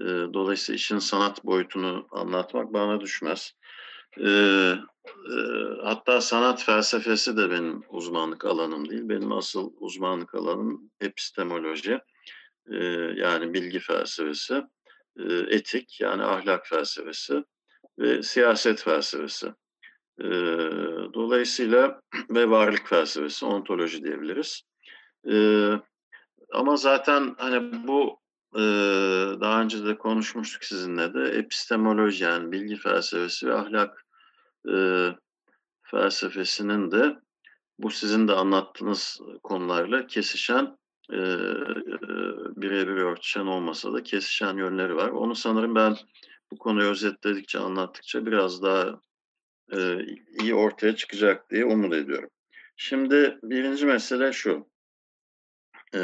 E, 0.00 0.04
dolayısıyla 0.04 0.76
işin 0.76 0.98
sanat 0.98 1.44
boyutunu 1.44 2.08
anlatmak 2.10 2.72
bana 2.72 3.00
düşmez. 3.00 3.52
E, 4.20 4.28
e, 4.28 5.34
hatta 5.82 6.20
sanat 6.20 6.64
felsefesi 6.64 7.36
de 7.36 7.50
benim 7.50 7.82
uzmanlık 7.88 8.44
alanım 8.44 8.90
değil. 8.90 9.08
Benim 9.08 9.32
asıl 9.32 9.72
uzmanlık 9.76 10.34
alanım 10.34 10.90
epistemoloji, 11.00 12.00
e, 12.72 12.76
yani 13.16 13.54
bilgi 13.54 13.78
felsefesi, 13.78 14.62
etik 15.48 16.00
yani 16.00 16.22
ahlak 16.22 16.66
felsefesi 16.66 17.44
ve 17.98 18.22
siyaset 18.22 18.82
felsefesi. 18.82 19.52
Dolayısıyla 21.14 22.00
ve 22.30 22.50
varlık 22.50 22.88
felsefesi, 22.88 23.46
ontoloji 23.46 24.04
diyebiliriz. 24.04 24.62
Ama 26.52 26.76
zaten 26.76 27.34
hani 27.38 27.86
bu 27.86 28.22
daha 29.40 29.62
önce 29.62 29.84
de 29.84 29.98
konuşmuştuk 29.98 30.64
sizinle 30.64 31.14
de 31.14 31.22
epistemoloji 31.24 32.24
yani 32.24 32.52
bilgi 32.52 32.76
felsefesi 32.76 33.46
ve 33.46 33.54
ahlak 33.54 34.06
felsefesinin 35.82 36.90
de 36.90 37.16
bu 37.78 37.90
sizin 37.90 38.28
de 38.28 38.32
anlattığınız 38.32 39.20
konularla 39.42 40.06
kesişen 40.06 40.76
e, 41.12 41.16
e, 41.16 42.08
birebir 42.56 43.02
örtüşen 43.02 43.46
olmasa 43.46 43.92
da 43.92 44.02
kesişen 44.02 44.56
yönleri 44.56 44.96
var. 44.96 45.08
Onu 45.08 45.34
sanırım 45.34 45.74
ben 45.74 45.96
bu 46.50 46.58
konuyu 46.58 46.90
özetledikçe, 46.90 47.58
anlattıkça 47.58 48.26
biraz 48.26 48.62
daha 48.62 49.00
e, 49.76 49.98
iyi 50.40 50.54
ortaya 50.54 50.96
çıkacak 50.96 51.50
diye 51.50 51.64
umut 51.64 51.94
ediyorum. 51.94 52.28
Şimdi 52.76 53.38
birinci 53.42 53.86
mesele 53.86 54.32
şu. 54.32 54.66
E, 55.94 56.00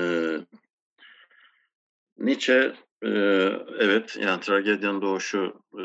Nietzsche, 2.19 2.75
e, 3.03 3.09
evet 3.79 4.17
yani 4.21 4.41
tragedyanın 4.41 5.03
doğuşu 5.03 5.63
e, 5.79 5.85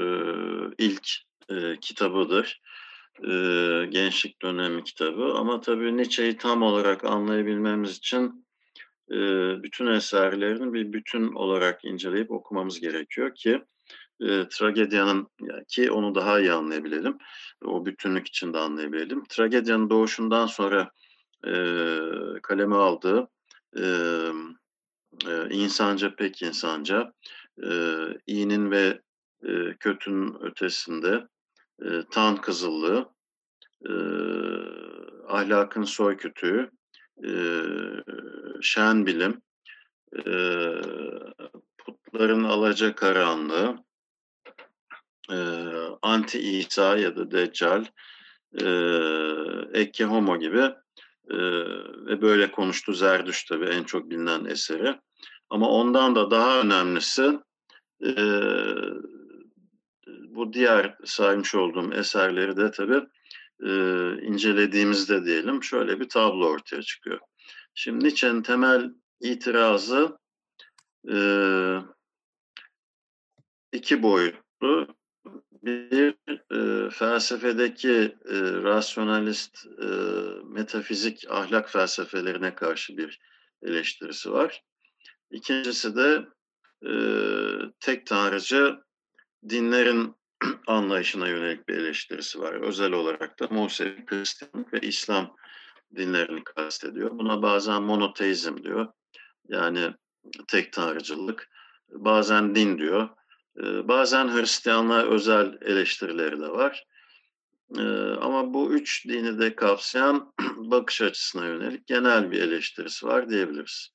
ilk 0.77 1.07
e, 1.49 1.79
kitabıdır. 1.79 2.61
E, 3.23 3.31
gençlik 3.89 4.41
dönemi 4.41 4.83
kitabı 4.83 5.33
ama 5.33 5.61
tabii 5.61 5.97
Nietzsche'yi 5.97 6.37
tam 6.37 6.61
olarak 6.61 7.03
anlayabilmemiz 7.03 7.97
için 7.97 8.45
bütün 9.63 9.87
eserlerini 9.87 10.73
bir 10.73 10.93
bütün 10.93 11.33
olarak 11.33 11.85
inceleyip 11.85 12.31
okumamız 12.31 12.79
gerekiyor 12.79 13.35
ki 13.35 13.61
e, 14.21 14.47
tragedyanın 14.47 15.27
ki 15.67 15.91
onu 15.91 16.15
daha 16.15 16.39
iyi 16.39 16.51
anlayabilelim. 16.51 17.17
O 17.65 17.85
bütünlük 17.85 18.27
içinde 18.27 18.57
anlayabilelim. 18.57 19.23
Tragedyanın 19.29 19.89
doğuşundan 19.89 20.45
sonra 20.45 20.91
e, 21.47 21.53
kaleme 22.43 22.75
aldığı 22.75 23.27
e, 23.77 23.85
e, 25.27 25.49
insanca 25.49 26.15
pek 26.15 26.41
insanca 26.41 27.13
e, 27.63 27.69
iyinin 28.27 28.71
ve 28.71 29.01
e, 29.43 29.73
kötünün 29.79 30.35
ötesinde 30.41 31.27
e, 31.85 31.87
tan 32.11 32.37
kızıllığı, 32.37 33.09
e, 33.89 33.93
ahlakın 35.27 35.83
soykütüğü, 35.83 36.71
e, 37.25 37.31
şen 38.61 39.05
bilim, 39.05 39.41
e, 40.17 40.33
putların 41.77 42.43
alaca 42.43 42.95
karanlığı, 42.95 43.77
e, 45.31 45.37
anti 46.01 46.39
İsa 46.39 46.97
ya 46.97 47.15
da 47.15 47.31
Deccal, 47.31 47.85
e, 48.61 48.67
Ecce 49.79 50.05
Homo 50.05 50.39
gibi 50.39 50.71
e, 51.29 51.37
ve 52.05 52.21
böyle 52.21 52.51
konuştu 52.51 52.93
Zerdüş 52.93 53.43
tabii 53.43 53.65
en 53.65 53.83
çok 53.83 54.09
bilinen 54.09 54.45
eseri. 54.45 54.99
Ama 55.49 55.69
ondan 55.69 56.15
da 56.15 56.31
daha 56.31 56.59
önemlisi 56.59 57.39
e, 58.05 58.13
bu 60.07 60.53
diğer 60.53 60.95
saymış 61.05 61.55
olduğum 61.55 61.93
eserleri 61.93 62.57
de 62.57 62.71
tabii 62.71 63.01
e, 63.65 63.71
incelediğimizde 64.21 65.25
diyelim 65.25 65.63
şöyle 65.63 65.99
bir 65.99 66.09
tablo 66.09 66.45
ortaya 66.45 66.81
çıkıyor. 66.81 67.19
Şimdi 67.73 68.05
Nietzsche'nin 68.05 68.41
temel 68.41 68.93
itirazı 69.21 70.17
e, 71.11 71.17
iki 73.71 74.03
boyutlu. 74.03 74.87
bir 75.63 76.15
e, 76.55 76.89
felsefedeki 76.89 78.17
e, 78.25 78.37
rasyonalist 78.63 79.65
e, 79.65 79.87
metafizik 80.45 81.25
ahlak 81.29 81.69
felsefelerine 81.69 82.55
karşı 82.55 82.97
bir 82.97 83.19
eleştirisi 83.61 84.31
var. 84.31 84.63
İkincisi 85.31 85.95
de 85.95 86.25
e, 86.87 86.93
tek 87.79 88.05
tanrıcı 88.07 88.79
dinlerin 89.49 90.15
anlayışına 90.67 91.27
yönelik 91.27 91.67
bir 91.67 91.77
eleştirisi 91.77 92.39
var. 92.39 92.53
Özel 92.53 92.91
olarak 92.91 93.39
da 93.39 93.47
Musevi, 93.47 94.05
Hristiyanlık 94.05 94.73
ve 94.73 94.79
İslam 94.79 95.35
dinlerini 95.95 96.43
kastediyor. 96.43 97.11
Buna 97.11 97.41
bazen 97.41 97.83
monoteizm 97.83 98.63
diyor. 98.63 98.87
Yani 99.47 99.93
tek 100.47 100.73
tanrıcılık. 100.73 101.49
Bazen 101.89 102.55
din 102.55 102.77
diyor. 102.77 103.09
Bazen 103.83 104.27
Hristiyanlığa 104.27 105.03
özel 105.03 105.57
eleştirileri 105.61 106.39
de 106.39 106.49
var. 106.49 106.85
Ama 108.21 108.53
bu 108.53 108.73
üç 108.73 109.07
dini 109.07 109.39
de 109.39 109.55
kapsayan 109.55 110.33
bakış 110.55 111.01
açısına 111.01 111.45
yönelik 111.45 111.87
genel 111.87 112.31
bir 112.31 112.41
eleştirisi 112.41 113.05
var 113.05 113.29
diyebiliriz. 113.29 113.89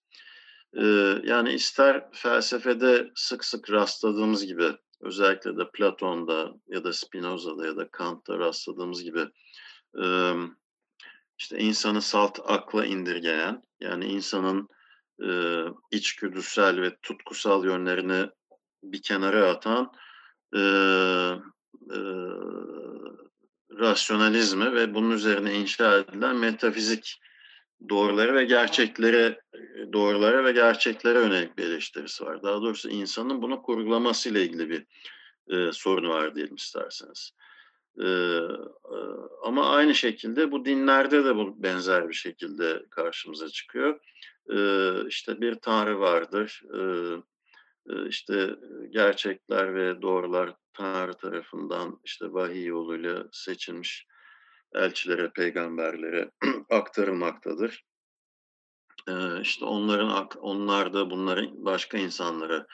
Yani 1.23 1.53
ister 1.53 2.13
felsefede 2.13 3.11
sık 3.15 3.45
sık 3.45 3.71
rastladığımız 3.71 4.47
gibi 4.47 4.73
özellikle 5.01 5.57
de 5.57 5.71
Platon'da 5.71 6.55
ya 6.69 6.85
da 6.85 6.93
Spinoza'da 6.93 7.67
ya 7.67 7.77
da 7.77 7.89
Kant'ta 7.89 8.39
rastladığımız 8.39 9.03
gibi 9.03 9.29
işte 11.39 11.59
insanı 11.59 12.03
salt 12.03 12.39
akla 12.45 12.87
indirgeyen 12.87 13.63
yani 13.81 14.05
insanın 14.05 14.69
içgüdüsel 15.91 16.83
ve 16.83 16.97
tutkusal 17.03 17.65
yönlerini 17.65 18.31
bir 18.83 19.03
kenara 19.03 19.51
atan 19.51 19.93
rasyonalizmi 23.71 24.73
ve 24.73 24.95
bunun 24.95 25.11
üzerine 25.11 25.55
inşa 25.55 25.99
edilen 25.99 26.37
metafizik 26.37 27.21
doğruları 27.89 28.35
ve 28.35 28.45
gerçeklere 28.45 29.41
doğrulara 29.93 30.45
ve 30.45 30.53
gerçeklere 30.53 31.19
yönelik 31.19 31.59
bir 31.59 31.65
eleştirisi 31.65 32.25
var. 32.25 32.43
Daha 32.43 32.63
doğrusu 32.63 32.91
insanın 32.91 33.43
bunu 33.43 33.63
kurgulamasıyla 33.63 34.41
ilgili 34.41 34.71
bir 34.71 34.87
e, 35.49 35.73
sorunu 35.73 36.09
var 36.09 36.35
diyelim 36.35 36.55
isterseniz. 36.55 37.31
E, 38.01 38.07
e, 38.07 38.99
ama 39.45 39.71
aynı 39.71 39.95
şekilde 39.95 40.53
bu 40.53 40.65
dinlerde 40.65 41.25
de 41.25 41.37
bu 41.37 41.63
benzer 41.63 42.09
bir 42.09 42.15
şekilde 42.15 42.87
karşımıza 42.91 43.49
çıkıyor. 43.49 44.01
E, 44.53 44.59
işte 45.09 45.41
bir 45.41 45.55
tanrı 45.55 46.01
vardır. 46.01 46.63
E, 46.75 46.83
işte 48.09 48.51
gerçekler 48.91 49.75
ve 49.75 50.03
doğrular 50.03 50.55
Tanrı 50.79 51.15
tarafından 51.15 52.01
işte 52.05 52.33
vahiy 52.33 52.65
yoluyla 52.65 53.25
seçilmiş 53.33 54.07
elçilere, 54.75 55.31
peygamberlere 55.31 56.31
aktarılmaktadır. 56.71 57.85
İşte 59.41 59.65
onların 59.65 60.29
onlar 60.41 60.93
da 60.93 61.11
bunları 61.11 61.49
başka 61.53 61.99
insanlara 61.99 62.67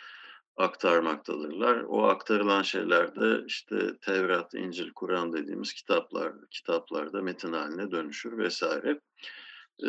aktarmaktadırlar. 0.56 1.84
O 1.88 2.02
aktarılan 2.02 2.62
şeyler 2.62 3.16
de 3.16 3.44
işte 3.46 3.98
Tevrat, 4.00 4.54
İncil, 4.54 4.92
Kur'an 4.92 5.32
dediğimiz 5.32 5.72
kitaplar 5.72 6.32
kitaplarda 6.50 7.22
metin 7.22 7.52
haline 7.52 7.90
dönüşür 7.90 8.38
vesaire. 8.38 9.00
Ee, 9.82 9.88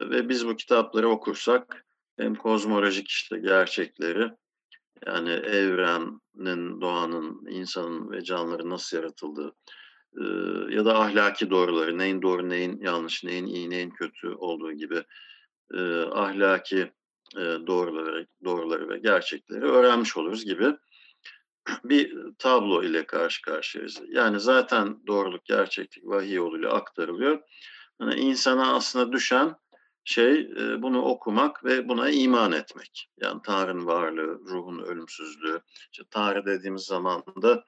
ve 0.00 0.28
biz 0.28 0.46
bu 0.46 0.56
kitapları 0.56 1.08
okursak 1.08 1.86
hem 2.18 2.34
kozmolojik 2.34 3.08
işte 3.08 3.38
gerçekleri 3.38 4.30
yani 5.06 5.30
evrenin, 5.30 6.80
doğanın, 6.80 7.46
insanın 7.46 8.10
ve 8.10 8.24
canlıların 8.24 8.70
nasıl 8.70 8.96
yaratıldığı 8.96 9.54
ya 10.70 10.84
da 10.84 10.98
ahlaki 11.00 11.50
doğruları, 11.50 11.98
neyin 11.98 12.22
doğru, 12.22 12.48
neyin 12.48 12.80
yanlış, 12.80 13.24
neyin 13.24 13.46
iyi, 13.46 13.70
neyin 13.70 13.90
kötü 13.90 14.28
olduğu 14.28 14.72
gibi 14.72 15.04
e, 15.74 16.00
ahlaki 16.00 16.92
e, 17.36 17.40
doğruları, 17.40 18.26
doğruları 18.44 18.88
ve 18.88 18.98
gerçekleri 18.98 19.64
öğrenmiş 19.64 20.16
oluruz 20.16 20.44
gibi 20.44 20.76
bir 21.84 22.16
tablo 22.38 22.82
ile 22.82 23.06
karşı 23.06 23.42
karşıyayız. 23.42 24.02
Yani 24.08 24.40
zaten 24.40 25.06
doğruluk, 25.06 25.44
gerçeklik 25.44 26.06
vahiy 26.06 26.34
yoluyla 26.34 26.72
aktarılıyor. 26.72 27.42
Yani 28.00 28.14
insana 28.14 28.74
aslında 28.74 29.12
düşen 29.12 29.56
şey 30.04 30.50
bunu 30.82 31.02
okumak 31.02 31.64
ve 31.64 31.88
buna 31.88 32.10
iman 32.10 32.52
etmek. 32.52 33.10
Yani 33.22 33.40
Tanrı'nın 33.44 33.86
varlığı, 33.86 34.40
ruhun 34.48 34.78
ölümsüzlüğü. 34.78 35.60
İşte 35.92 36.04
Tanrı 36.10 36.46
dediğimiz 36.46 36.82
zaman 36.82 37.22
da 37.42 37.64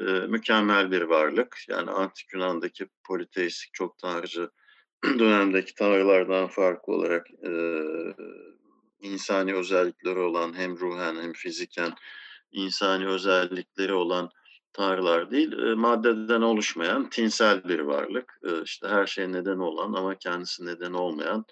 e, 0.00 0.04
mükemmel 0.04 0.90
bir 0.90 1.02
varlık. 1.02 1.56
Yani 1.68 1.90
Antik 1.90 2.32
Yunan'daki 2.32 2.88
politeistik 3.06 3.74
çok 3.74 3.98
tanrıcı 3.98 4.50
dönemdeki 5.04 5.74
tanrılardan 5.74 6.46
farklı 6.46 6.92
olarak 6.92 7.26
e, 7.30 7.52
insani 9.00 9.54
özellikleri 9.54 10.18
olan 10.18 10.58
hem 10.58 10.76
ruhen 10.76 11.16
hem 11.16 11.32
fiziken 11.32 11.94
insani 12.52 13.06
özellikleri 13.06 13.92
olan 13.92 14.30
tanrılar 14.72 15.30
değil, 15.30 15.52
e, 15.52 15.74
maddeden 15.74 16.40
oluşmayan 16.40 17.10
tinsel 17.10 17.68
bir 17.68 17.78
varlık. 17.78 18.40
E, 18.44 18.62
işte 18.62 18.88
her 18.88 19.06
şey 19.06 19.32
neden 19.32 19.58
olan 19.58 19.92
ama 19.92 20.14
kendisi 20.14 20.66
neden 20.66 20.92
olmayan 20.92 21.44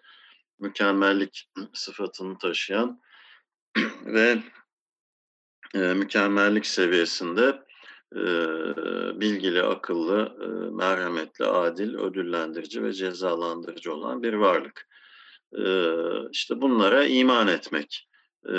mükemmellik 0.58 1.50
sıfatını 1.72 2.38
taşıyan 2.38 3.00
ve 4.04 4.38
e, 5.74 5.78
mükemmellik 5.78 6.66
seviyesinde 6.66 7.62
bilgili, 9.20 9.62
akıllı, 9.62 10.36
e, 10.40 10.46
merhametli, 10.70 11.44
adil, 11.44 11.94
ödüllendirici 11.94 12.84
ve 12.84 12.92
cezalandırıcı 12.92 13.94
olan 13.94 14.22
bir 14.22 14.32
varlık. 14.32 14.88
E, 15.58 15.64
işte 16.30 16.60
bunlara 16.60 17.04
iman 17.04 17.48
etmek 17.48 18.08
e, 18.48 18.52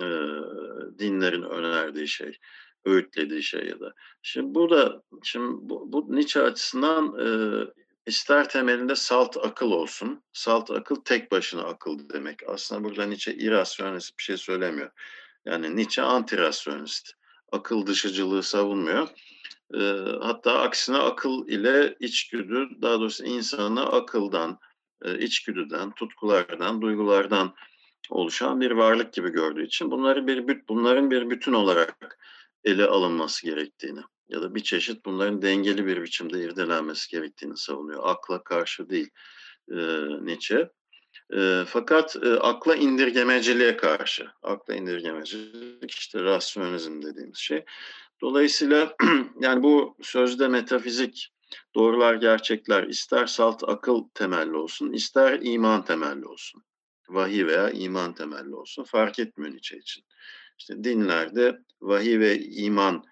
e, 0.00 0.06
dinlerin 0.98 1.42
önerdiği 1.42 2.08
şey, 2.08 2.38
öğütlediği 2.84 3.42
şey 3.42 3.66
ya 3.66 3.80
da. 3.80 3.94
Şimdi 4.22 4.54
burada, 4.54 5.02
şimdi 5.22 5.54
bu, 5.60 5.92
bu 5.92 6.16
Nietzsche 6.16 6.42
açısından 6.42 7.16
İster 8.06 8.48
temelinde 8.48 8.94
salt 8.94 9.36
akıl 9.36 9.70
olsun. 9.70 10.22
Salt 10.32 10.70
akıl 10.70 10.96
tek 10.96 11.32
başına 11.32 11.62
akıl 11.62 12.08
demek. 12.08 12.40
Aslında 12.48 12.84
burada 12.84 13.06
Nietzsche 13.06 13.34
irrasyonist 13.34 14.18
bir 14.18 14.22
şey 14.22 14.36
söylemiyor. 14.36 14.90
Yani 15.44 15.76
Nietzsche 15.76 16.02
antirasyonist. 16.02 17.19
Akıl 17.52 17.86
dışıcılığı 17.86 18.42
savunmuyor. 18.42 19.08
E, 19.74 19.80
hatta 20.20 20.58
aksine 20.58 20.96
akıl 20.96 21.48
ile 21.48 21.96
içgüdü, 22.00 22.68
daha 22.82 23.00
doğrusu 23.00 23.24
insanı 23.24 23.86
akıldan, 23.86 24.58
e, 25.04 25.18
içgüdüden, 25.18 25.90
tutkulardan, 25.90 26.82
duygulardan 26.82 27.54
oluşan 28.10 28.60
bir 28.60 28.70
varlık 28.70 29.12
gibi 29.12 29.30
gördüğü 29.30 29.66
için 29.66 29.90
bunları 29.90 30.26
bir 30.26 30.68
bunların 30.68 31.10
bir 31.10 31.30
bütün 31.30 31.52
olarak 31.52 32.18
ele 32.64 32.84
alınması 32.84 33.46
gerektiğini 33.46 34.00
ya 34.28 34.42
da 34.42 34.54
bir 34.54 34.60
çeşit 34.60 35.04
bunların 35.04 35.42
dengeli 35.42 35.86
bir 35.86 36.02
biçimde 36.02 36.40
irdelenmesi 36.40 37.10
gerektiğini 37.10 37.56
savunuyor. 37.56 38.00
Akla 38.04 38.44
karşı 38.44 38.90
değil 38.90 39.10
e, 39.70 39.76
Nietzsche. 40.24 40.70
E, 41.36 41.64
fakat 41.66 42.16
e, 42.22 42.28
akla 42.34 42.76
indirgemeciliğe 42.76 43.76
karşı. 43.76 44.28
Akla 44.42 44.74
indirgemecilik 44.74 45.90
işte 45.90 46.24
rasyonizm 46.24 47.02
dediğimiz 47.02 47.38
şey. 47.38 47.64
Dolayısıyla 48.20 48.94
yani 49.40 49.62
bu 49.62 49.96
sözde 50.02 50.48
metafizik 50.48 51.32
doğrular, 51.74 52.14
gerçekler 52.14 52.82
ister 52.82 53.26
salt 53.26 53.62
akıl 53.66 54.04
temelli 54.14 54.56
olsun, 54.56 54.92
ister 54.92 55.38
iman 55.42 55.84
temelli 55.84 56.26
olsun. 56.26 56.62
Vahiy 57.08 57.46
veya 57.46 57.70
iman 57.70 58.14
temelli 58.14 58.54
olsun. 58.54 58.84
Fark 58.84 59.18
etmiyor 59.18 59.52
Nietzsche 59.52 59.78
için. 59.78 60.04
İşte 60.58 60.84
dinlerde 60.84 61.58
vahiy 61.80 62.18
ve 62.18 62.38
iman 62.38 63.04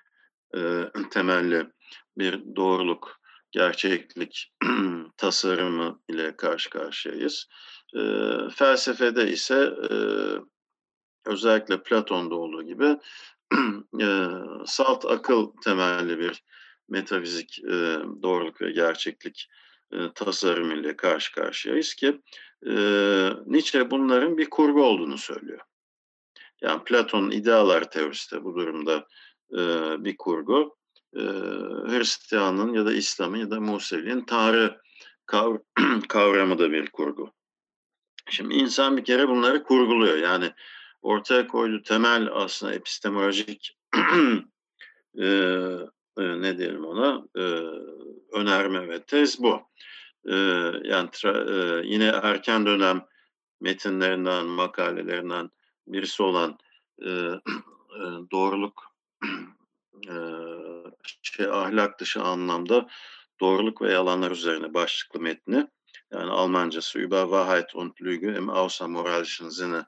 e, 0.57 0.61
temelli 1.11 1.67
bir 2.19 2.57
doğruluk, 2.57 3.21
gerçeklik 3.51 4.53
tasarımı 5.17 6.01
ile 6.09 6.37
karşı 6.37 6.71
karşıyayız. 6.71 7.49
E, 7.97 8.01
felsefede 8.55 9.31
ise 9.31 9.75
e, 9.91 9.95
özellikle 11.27 11.83
Platon'da 11.83 12.35
olduğu 12.35 12.63
gibi 12.63 12.97
e, 14.01 14.27
salt 14.67 15.05
akıl 15.05 15.53
temelli 15.65 16.19
bir 16.19 16.43
metafizik 16.89 17.59
e, 17.65 17.99
doğruluk 18.23 18.63
ve 18.63 18.71
gerçeklik 18.71 19.49
e, 19.93 19.97
tasarım 20.15 20.71
ile 20.71 20.97
karşı 20.97 21.33
karşıyayız 21.33 21.95
ki 21.95 22.21
e, 22.67 22.73
Nietzsche 23.47 23.91
bunların 23.91 24.39
bir 24.39 24.51
kurgu 24.51 24.83
olduğunu 24.83 25.19
söylüyor. 25.19 25.61
Yani 26.61 26.85
Platon'un 26.85 27.31
idealar 27.31 27.91
teorisi 27.91 28.37
de 28.37 28.45
bu 28.45 28.55
durumda 28.55 29.07
e, 29.53 29.59
bir 30.05 30.17
kurgu. 30.17 30.77
E, 31.17 31.23
Hristiyanlığın 31.89 32.73
ya 32.73 32.87
da 32.87 32.93
İslam'ın 32.93 33.37
ya 33.37 33.51
da 33.51 33.61
Museviliğin 33.61 34.21
Tanrı 34.21 34.81
kav 35.27 35.57
kavramı 36.09 36.59
da 36.59 36.73
bir 36.73 36.91
kurgu. 36.91 37.33
Şimdi 38.31 38.55
insan 38.55 38.97
bir 38.97 39.05
kere 39.05 39.29
bunları 39.29 39.63
kurguluyor. 39.65 40.17
Yani 40.17 40.53
ortaya 41.03 41.47
koyduğu 41.47 41.83
temel 41.83 42.29
aslında 42.33 42.75
epistemolojik 42.75 43.77
eee, 45.15 45.79
eee, 46.19 46.43
ne 46.43 46.59
diyelim 46.59 46.85
ona, 46.87 47.23
eee, 47.37 47.63
önerme 48.33 48.89
ve 48.89 49.03
tez 49.03 49.43
bu. 49.43 49.61
Eee, 50.27 50.73
yani 50.85 51.09
tra 51.13 51.45
eee, 51.45 51.83
yine 51.85 52.07
erken 52.07 52.67
dönem 52.67 53.03
metinlerinden, 53.61 54.47
makalelerinden 54.47 55.51
birisi 55.89 56.23
olan, 56.23 56.59
eee, 57.03 57.41
eee, 58.01 58.07
doğruluk, 58.33 58.85
eee, 60.09 60.85
şey, 61.23 61.47
ahlak 61.47 62.01
dışı 62.01 62.23
anlamda 62.23 62.89
doğruluk 63.41 63.83
ve 63.83 63.93
yalanlar 63.93 64.31
üzerine 64.31 64.75
başlıklı 64.75 65.21
metni, 65.21 65.69
yani 66.13 66.31
Almancası 66.31 66.99
Über 66.99 67.23
Wahrheit 67.23 67.75
und 67.77 67.93
Lüge 68.03 68.29
im 68.39 68.49
außermoralischen 68.51 69.49
Sinne 69.51 69.87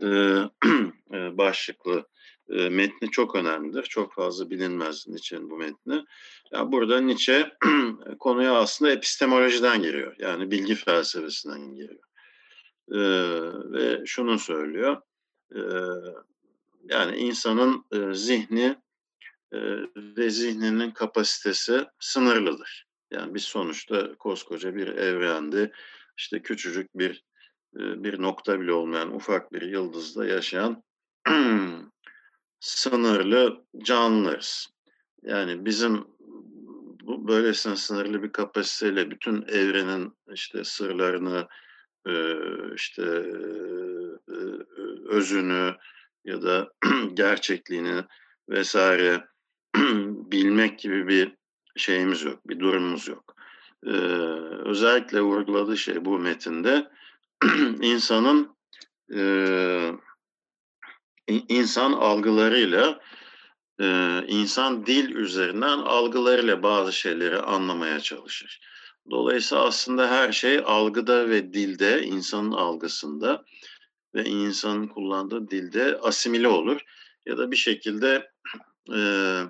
eee, 0.02 1.38
başlıklı, 1.38 2.08
eee, 2.50 2.68
metni 2.70 3.10
çok 3.10 3.34
önemlidir. 3.36 3.82
Çok 3.82 4.14
fazla 4.14 4.50
bilinmez 4.50 5.08
Nietzsche'nin 5.08 5.50
bu 5.50 5.56
metni. 5.58 6.04
Ya, 6.52 6.72
burada 6.72 7.00
Nietzsche 7.00 7.52
konuya 8.20 8.54
aslında 8.56 8.92
epistemolojiden 8.92 9.82
giriyor. 9.82 10.16
Yani 10.18 10.50
bilgi 10.50 10.74
felsefesinden 10.74 11.74
giriyor. 11.74 12.00
Eee, 12.92 13.72
ve 13.72 14.02
şunu 14.06 14.38
söylüyor, 14.38 15.02
eee, 15.54 15.62
yani 16.90 17.16
insanın, 17.16 17.84
eee, 17.92 18.14
zihni, 18.14 18.76
eee, 19.54 19.78
ve 19.96 20.30
zihninin 20.30 20.92
kapasitesi 20.92 21.86
sınırlıdır. 22.00 22.85
Yani 23.12 23.34
biz 23.34 23.42
sonuçta 23.44 24.14
koskoca 24.18 24.74
bir 24.76 24.88
evrende, 24.88 25.72
işte, 26.18 26.42
küçücük 26.42 26.98
bir, 26.98 27.24
eee, 27.78 28.04
bir 28.04 28.22
nokta 28.22 28.60
bile 28.60 28.72
olmayan 28.72 29.14
ufak 29.14 29.52
bir 29.52 29.62
yıldızda 29.62 30.26
yaşayan 30.26 30.82
sınırlı 32.60 33.64
canlılarız. 33.84 34.68
Yani 35.22 35.66
bizim 35.66 36.04
bu 37.02 37.28
böylesine 37.28 37.76
sınırlı 37.76 38.22
bir 38.22 38.32
kapasiteyle 38.32 39.10
bütün 39.10 39.42
evrenin, 39.42 40.14
işte, 40.34 40.64
sırlarını, 40.64 41.48
eee, 42.08 42.36
işte, 42.76 43.02
eee, 44.28 44.58
özünü 45.08 45.74
ya 46.24 46.42
da 46.42 46.72
gerçekliğini 47.14 48.04
vs. 48.50 48.76
bilmek 50.32 50.78
gibi 50.78 51.08
bir 51.08 51.35
şeyimiz 51.76 52.22
yok, 52.22 52.48
bir 52.48 52.60
durumumuz 52.60 53.08
yok. 53.08 53.36
Eee, 53.86 53.92
özellikle 54.64 55.20
vurguladığı 55.20 55.76
şey 55.76 56.04
bu 56.04 56.18
metinde 56.18 56.90
insanın, 57.82 58.56
i 61.30 61.44
insan 61.48 61.92
algılarıyla, 61.92 63.00
eee, 63.80 64.24
insan 64.28 64.86
dil 64.86 65.10
üzerinden 65.14 65.78
algılarıyla 65.78 66.62
bazı 66.62 66.92
şeyleri 66.92 67.38
anlamaya 67.38 68.00
çalışır. 68.00 68.60
Dolayısıyla 69.10 69.64
aslında 69.64 70.10
her 70.10 70.32
şey 70.32 70.58
algıda 70.64 71.28
ve 71.30 71.52
dilde, 71.52 72.02
insanın 72.02 72.52
algısında 72.52 73.44
ve 74.14 74.24
insanın 74.24 74.88
kullandığı 74.88 75.50
dilde 75.50 75.98
asimile 76.02 76.48
olur 76.48 76.80
ya 77.26 77.38
da 77.38 77.50
bir 77.50 77.56
şekilde, 77.56 78.30
eee, 78.90 79.42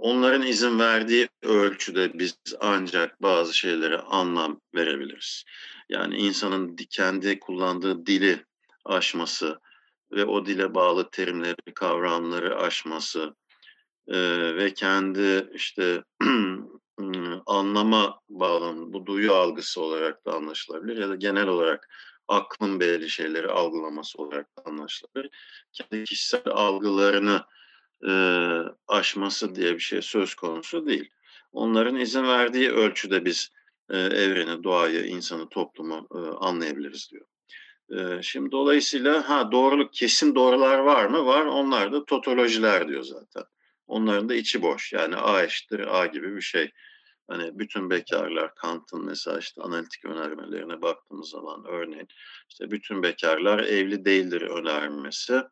onların 0.00 0.42
izin 0.42 0.78
verdiği 0.78 1.28
ölçüde 1.42 2.18
biz 2.18 2.38
ancak 2.60 3.22
bazı 3.22 3.54
şeylere 3.54 3.98
anlam 3.98 4.60
verebiliriz. 4.74 5.44
Yani 5.88 6.16
insanın 6.16 6.78
di 6.78 6.86
kendi 6.86 7.40
kullandığı 7.40 8.06
dili 8.06 8.44
aşması 8.84 9.60
ve 10.12 10.24
o 10.24 10.46
dile 10.46 10.74
bağlı 10.74 11.10
terimleri, 11.10 11.74
kavramları 11.74 12.58
aşması, 12.58 13.34
eee, 14.08 14.56
ve 14.56 14.74
kendi, 14.74 15.50
işte, 15.54 16.02
anlama 17.46 18.20
bağlamında, 18.28 18.92
bu 18.92 19.06
duyu 19.06 19.32
algısı 19.34 19.80
olarak 19.80 20.26
da 20.26 20.34
anlaşılabilir 20.34 20.96
ya 20.96 21.08
da 21.08 21.14
genel 21.14 21.48
olarak 21.48 21.88
aklın 22.28 22.80
belirli 22.80 23.10
şeyleri 23.10 23.48
algılaması 23.48 24.18
olarak 24.22 24.46
da 24.58 24.62
anlaşılabilir. 24.64 25.30
Kendi 25.72 26.04
kişisel 26.04 26.42
algılarını, 26.46 27.42
eee, 28.04 28.62
aşması 28.88 29.54
diye 29.54 29.74
bir 29.74 29.80
şey 29.80 30.02
söz 30.02 30.34
konusu 30.34 30.86
değil. 30.86 31.10
Onların 31.52 31.96
izin 31.96 32.24
verdiği 32.24 32.70
ölçüde 32.70 33.24
biz, 33.24 33.50
eee, 33.92 33.98
evreni, 33.98 34.64
doğayı, 34.64 35.04
insanı, 35.06 35.48
toplumu, 35.48 36.06
ııı, 36.14 36.36
anlayabiliriz 36.38 37.10
diyor. 37.12 37.26
Eee, 37.90 38.20
şimdi 38.22 38.52
dolayısıyla 38.52 39.28
ha, 39.30 39.52
doğruluk, 39.52 39.92
kesin 39.94 40.34
doğrular 40.34 40.78
var 40.78 41.06
mı? 41.06 41.26
Var. 41.26 41.46
Onlar 41.46 41.92
da 41.92 42.04
totolojiler 42.04 42.88
diyor 42.88 43.02
zaten. 43.02 43.44
Onların 43.86 44.28
da 44.28 44.34
içi 44.34 44.62
boş. 44.62 44.92
Yani 44.92 45.16
A 45.16 45.44
eşittir 45.44 46.00
A 46.00 46.06
gibi 46.06 46.36
bir 46.36 46.40
şey. 46.40 46.70
Hani 47.28 47.58
bütün 47.58 47.90
bekârlar, 47.90 48.54
Kant'ın 48.54 49.04
mesela, 49.06 49.38
işte, 49.38 49.62
analitik 49.62 50.04
önermelerine 50.04 50.82
baktığımız 50.82 51.30
zaman 51.30 51.64
örneğin, 51.68 52.08
işte, 52.50 52.70
bütün 52.70 53.02
bekârlar 53.02 53.58
evli 53.60 54.04
değildir 54.04 54.42
önermesi, 54.42 55.42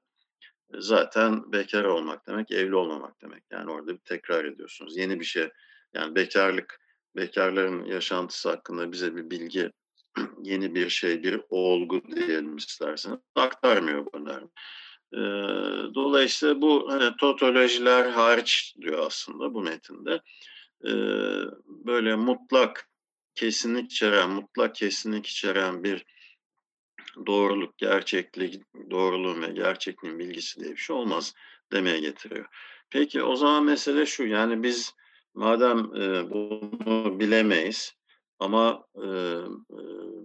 zaten 0.74 1.52
bekâr 1.52 1.84
olmak 1.84 2.26
demek, 2.26 2.50
evli 2.50 2.74
olmamak 2.74 3.22
demek. 3.22 3.42
Yani 3.50 3.70
orada 3.70 3.92
bir 3.92 3.98
tekrar 3.98 4.44
ediyorsunuz. 4.44 4.96
Yeni 4.96 5.20
bir 5.20 5.24
şey, 5.24 5.48
yani 5.94 6.14
bekârlık, 6.14 6.80
bekârların 7.16 7.84
yaşantısı 7.84 8.48
hakkında 8.48 8.92
bize 8.92 9.16
bir 9.16 9.30
bilgi, 9.30 9.70
yeni 10.42 10.74
bir 10.74 10.88
şey, 10.88 11.22
bir 11.22 11.40
olgu 11.48 12.02
diyelim 12.06 12.56
isterseniz, 12.56 13.18
aktarmıyor 13.34 14.06
bu 14.06 14.10
önerme. 14.18 14.48
Eee, 15.12 15.94
dolayısıyla 15.94 16.60
bu, 16.60 16.92
hani, 16.92 17.16
totolojiler 17.16 18.10
hariç 18.10 18.74
diyor 18.80 19.06
aslında 19.06 19.54
bu 19.54 19.60
metinde. 19.60 20.20
Böyle 21.66 22.16
mutlak 22.16 22.88
kesinlik 23.34 23.92
içeren, 23.92 24.30
mutlak 24.30 24.74
kesinlik 24.74 25.26
içeren 25.26 25.84
bir 25.84 26.04
doğruluk, 27.26 27.78
gerçeklik, 27.78 28.62
doğruluğun 28.90 29.42
ve 29.42 29.46
gerçekliğin 29.52 30.18
bilgisi 30.18 30.60
diye 30.60 30.70
bir 30.72 30.76
şey 30.76 30.96
olmaz 30.96 31.34
demeye 31.72 32.00
getiriyor. 32.00 32.46
Peki 32.90 33.22
o 33.22 33.36
zaman 33.36 33.64
mesele 33.64 34.06
şu, 34.06 34.26
yani 34.26 34.62
biz 34.62 34.94
madem, 35.34 35.78
eee, 35.94 36.30
bunu 36.30 37.20
bilemeyiz 37.20 37.92
ama, 38.38 38.84
eee, 38.96 39.04
eee, 39.70 39.78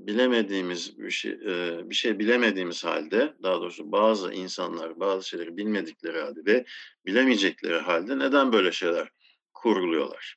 bilemediğimiz 0.08 0.98
bir 1.00 1.12
şey, 1.12 1.32
eee, 1.32 1.80
bir 1.84 1.96
şey 1.96 2.20
bilemediğimiz 2.20 2.84
hâlde, 2.86 3.34
daha 3.44 3.62
doğrusu 3.62 3.92
bazı 3.92 4.34
insanlar 4.34 5.00
bazı 5.00 5.28
şeyleri 5.30 5.58
bilmedikleri 5.58 6.20
hâlde 6.22 6.46
ve 6.46 6.66
bilemeyecekleri 7.06 7.78
hâlde 7.78 8.20
neden 8.20 8.54
böyle 8.54 8.72
şeyler 8.72 9.10
kurguluyorlar? 9.54 10.36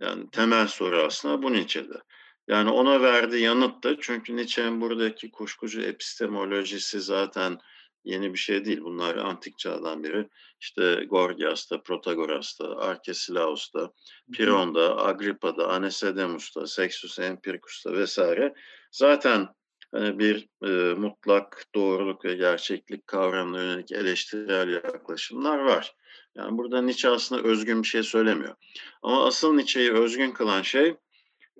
Yani 0.00 0.30
temel 0.32 0.66
soru 0.68 0.96
aslında 1.02 1.42
bu 1.42 1.52
Nietzsche'de. 1.52 1.94
Yani 2.48 2.70
ona 2.70 3.00
verdiği 3.02 3.42
yanıt 3.42 3.84
da 3.84 4.00
çünkü 4.00 4.36
Nietzsche'nin 4.36 4.80
buradaki 4.80 5.30
kuşkucu 5.30 5.80
epistemolojisi 5.80 7.00
zaten 7.00 7.58
yeni 8.04 8.32
bir 8.32 8.38
şey 8.38 8.64
değil. 8.64 8.80
Bunlar 8.80 9.16
antik 9.16 9.58
çağdan 9.58 10.04
beri, 10.04 10.28
işte, 10.60 11.04
Gorgias'ta, 11.10 11.82
Protagoras'ta, 11.82 12.76
Arkesilaos'ta, 12.76 13.90
Piron'da, 14.32 15.04
Agrippa'da, 15.06 15.68
Anaxagomus'ta, 15.68 16.66
Sextus 16.66 17.18
Empiricus'ta 17.18 18.04
vs. 18.04 18.18
zaten, 18.90 19.48
hani, 19.94 20.18
bir, 20.18 20.48
eee, 20.62 20.94
mutlak 20.94 21.64
doğruluk 21.74 22.24
ve 22.24 22.34
gerçeklik 22.34 23.06
kavramına 23.06 23.62
yönelik 23.62 23.92
eleştirel 23.92 24.68
yaklaşımlar 24.72 25.58
var. 25.58 25.94
Yani 26.34 26.58
burada 26.58 26.82
Nietzsche 26.82 27.08
aslında 27.08 27.42
özgün 27.42 27.82
bir 27.82 27.88
şey 27.88 28.02
söylemiyor. 28.02 28.54
Ama 29.02 29.26
asıl 29.26 29.54
Nietzsche'yi 29.54 29.92
özgün 29.92 30.30
kılan 30.30 30.62
şey, 30.62 30.96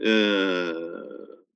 eee, 0.01 0.75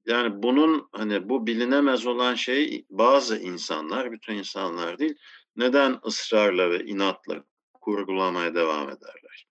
yani 0.07 0.42
bunun, 0.42 0.88
hani, 0.92 1.29
bu 1.29 1.46
bilinemez 1.46 2.07
olan 2.07 2.35
şeyi 2.35 2.87
bazı 2.90 3.38
insanlar, 3.38 4.12
bütün 4.12 4.35
insanlar 4.35 4.98
değil, 4.98 5.14
neden 5.57 5.98
ısrarla 6.07 6.70
ve 6.70 6.85
inatla 6.85 7.44
kurgulamaya 7.74 8.55
devam 8.55 8.85
ederler? 8.90 9.46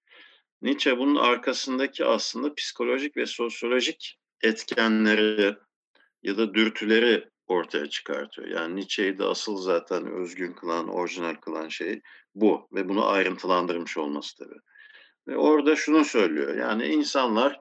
Nietzsche 0.62 0.97
bunun 0.97 1.15
arkasındaki 1.15 2.06
aslında 2.06 2.54
psikolojik 2.56 3.17
ve 3.17 3.25
sosyolojik 3.25 4.19
etkenleri 4.43 5.56
ya 6.23 6.38
da 6.38 6.54
dürtüleri 6.54 7.30
ortaya 7.47 7.88
çıkartıyor. 7.89 8.47
Yani 8.47 8.75
Nietzsche'yi 8.75 9.19
de 9.19 9.23
asıl 9.25 9.58
zaten 9.58 10.08
özgün 10.12 10.54
kılan, 10.54 10.88
orijinal 10.89 11.36
kılan 11.36 11.67
şey 11.69 12.02
bu 12.36 12.67
ve 12.73 12.89
bunu 12.89 13.08
ayrıntılandırmış 13.08 13.97
olması 13.97 14.38
tabii. 14.38 14.60
Ve 15.28 15.38
orada 15.38 15.75
şunu 15.75 16.06
söylüyor, 16.06 16.58
yani 16.58 16.88
insanlar, 16.88 17.60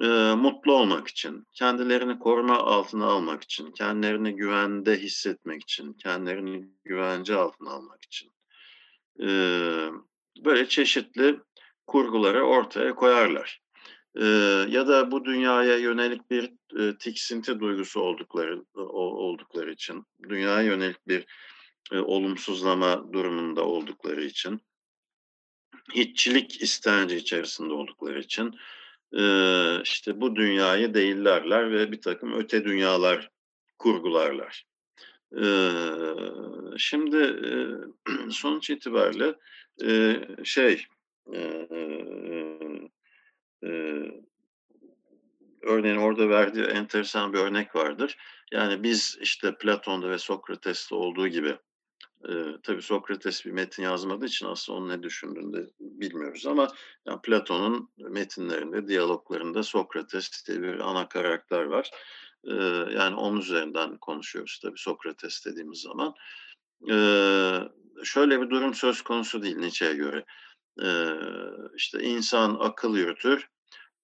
eee, 0.00 0.34
mutlu 0.34 0.72
olmak 0.74 1.08
için, 1.08 1.44
kendilerini 1.52 2.18
koruma 2.18 2.58
altına 2.58 3.06
almak 3.06 3.42
için, 3.44 3.72
kendilerini 3.72 4.36
güvende 4.36 4.98
hissetmek 5.00 5.62
için, 5.62 5.92
kendilerini 5.92 6.68
güvence 6.84 7.34
altına 7.36 7.70
almak 7.70 8.02
için, 8.04 8.32
eee, 9.18 9.90
böyle 10.44 10.68
çeşitli 10.68 11.40
kurguları 11.86 12.42
ortaya 12.44 12.94
koyarlar. 12.94 13.60
Eee, 14.16 14.66
ya 14.70 14.88
da 14.88 15.10
bu 15.12 15.24
dünyaya 15.24 15.78
yönelik 15.78 16.30
bir, 16.30 16.52
eee, 16.78 16.98
tiksinti 16.98 17.60
duygusu 17.60 18.00
oldukları 18.00 18.64
o 18.76 18.82
oldukları 19.00 19.72
için, 19.72 20.04
dünyaya 20.30 20.62
yönelik 20.62 21.08
bir, 21.08 21.26
eee, 21.92 22.00
olumsuzlama 22.00 23.12
durumunda 23.12 23.64
oldukları 23.66 24.24
için 24.24 24.60
hiççilik 25.94 26.62
istenci 26.62 27.16
içerisinde 27.16 27.72
oldukları 27.74 28.20
için 28.20 28.54
e, 29.12 29.22
işte 29.82 30.20
bu 30.20 30.36
dünyayı 30.36 30.94
değillerler 30.94 31.70
ve 31.70 31.92
bir 31.92 32.00
takım 32.00 32.32
öte 32.32 32.64
dünyalar 32.64 33.30
kurgularlar. 33.78 34.66
Şimdi 36.78 37.16
e, 37.16 37.50
sonuç 38.30 38.70
itibariyle 38.70 39.34
şey 40.44 40.86
örneğin 45.64 45.96
orada 45.96 46.28
verdiği 46.28 46.64
enteresan 46.64 47.32
bir 47.32 47.38
örnek 47.38 47.76
vardır. 47.76 48.16
Yani 48.52 48.82
biz 48.82 49.18
işte 49.20 49.54
Platon'da 49.54 50.10
ve 50.10 50.18
Sokrates'te 50.18 50.94
olduğu 50.94 51.28
gibi 51.28 51.56
e, 52.28 52.32
tabii 52.62 52.82
Sokrates 52.82 53.46
bir 53.46 53.50
metin 53.50 53.82
yazmadığı 53.82 54.26
için 54.26 54.46
aslında 54.46 54.78
onun 54.78 54.88
ne 54.88 55.02
düşündüğünü 55.02 55.52
de 55.52 55.70
bilmiyoruz 55.80 56.46
ama 56.46 56.68
yani 57.06 57.20
Platon'un 57.22 57.90
metinlerinde, 57.96 58.88
diyaloglarında 58.88 59.62
Sokrates 59.62 60.46
diye 60.46 60.62
bir 60.62 60.78
ana 60.78 61.08
karakter 61.08 61.64
var. 61.64 61.90
E, 62.44 62.54
yani 62.94 63.16
onun 63.16 63.40
üzerinden 63.40 63.98
konuşuyoruz 63.98 64.60
tabii 64.62 64.78
Sokrates 64.78 65.46
dediğimiz 65.46 65.80
zaman. 65.80 66.14
E, 66.90 66.96
şöyle 68.04 68.40
bir 68.40 68.50
durum 68.50 68.74
söz 68.74 69.02
konusu 69.02 69.42
değil 69.42 69.56
Nietzsche'ye 69.56 69.94
göre. 69.94 70.24
E, 70.82 70.88
işte 71.76 72.02
insan 72.02 72.56
akıl 72.60 72.96
yürütür, 72.96 73.48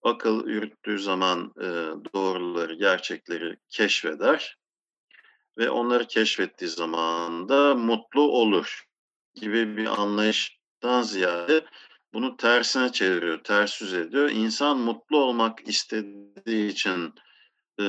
akıl 0.03 0.49
yürüttüğü 0.49 0.99
zaman 0.99 1.53
e, 1.61 1.67
doğruları, 2.15 2.75
gerçekleri 2.75 3.57
keşfeder 3.69 4.60
ve 5.59 5.71
onları 5.71 6.07
keşfettiği 6.07 6.71
zaman 6.71 7.49
da 7.49 7.75
mutlu 7.75 8.23
olur 8.23 8.85
gibi 9.35 9.77
bir 9.77 9.87
anlayıştan 9.87 11.03
ziyade 11.03 11.65
bunu 12.13 12.37
tersine 12.37 12.93
çeviriyor, 12.93 13.45
ters 13.45 13.81
yüz 13.83 13.95
ediyor. 13.95 14.31
İnsan 14.31 14.79
mutlu 14.79 15.19
olmak 15.19 15.69
istediği 15.69 16.71
için 16.71 17.15
e, 17.81 17.85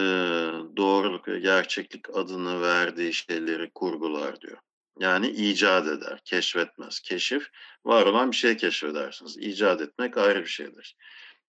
doğruluk 0.78 1.28
ve 1.28 1.40
gerçeklik 1.40 2.10
adını 2.18 2.62
verdiği 2.62 3.14
şeyleri 3.14 3.70
kurgular 3.70 4.42
diyor. 4.42 4.58
Yani 5.00 5.30
icat 5.30 5.88
eder, 5.88 6.20
keşfetmez. 6.26 7.00
Keşif, 7.00 7.48
var 7.86 8.06
olan 8.06 8.32
bir 8.32 8.36
şey 8.36 8.58
keşfedersiniz. 8.58 9.38
İcat 9.38 9.82
etmek 9.82 10.18
ayrı 10.18 10.42
bir 10.42 10.50
şeydir. 10.50 10.96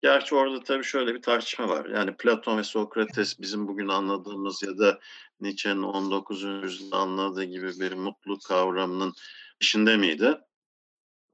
Gerçi 0.02 0.34
orada 0.34 0.62
tabii 0.62 0.84
şöyle 0.84 1.14
bir 1.14 1.22
tartışma 1.22 1.68
var. 1.68 1.86
Yani 1.86 2.16
Platon 2.16 2.58
ve 2.58 2.64
Sokrates 2.64 3.40
bizim 3.40 3.68
bugün 3.68 3.88
anladığımız 3.88 4.62
ya 4.62 4.78
da 4.78 5.00
Nietzsche'nin 5.40 5.82
19. 5.82 6.42
yüzyılda 6.42 6.96
anladığı 6.96 7.44
gibi 7.44 7.80
bir 7.80 7.92
mutluluk 7.92 8.44
kavramının 8.44 9.14
içinde 9.60 9.96
miydi? 9.96 10.38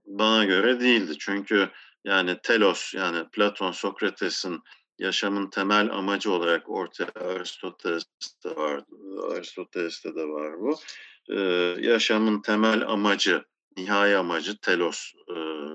Bana 0.07 0.44
göre 0.44 0.81
değildi. 0.81 1.18
Çünkü 1.18 1.70
yani 2.05 2.38
telos 2.42 2.94
yani 2.94 3.29
Platon 3.29 3.72
Sokrates'in 3.72 4.62
yaşamın 4.98 5.50
temel 5.50 5.90
amacı 5.92 6.33
olarak 6.33 6.70
ortaya 6.70 7.12
Aristoteles'te 7.14 8.57
var. 8.57 8.85
Aristoteles'te 9.33 10.14
de 10.14 10.24
var 10.24 10.61
bu. 10.61 10.79
Ee, 11.31 11.40
yaşamın 11.81 12.42
temel 12.42 12.88
amacı, 12.88 13.44
nihai 13.77 14.16
amacı 14.16 14.59
telos 14.59 15.12
e, 15.29 15.35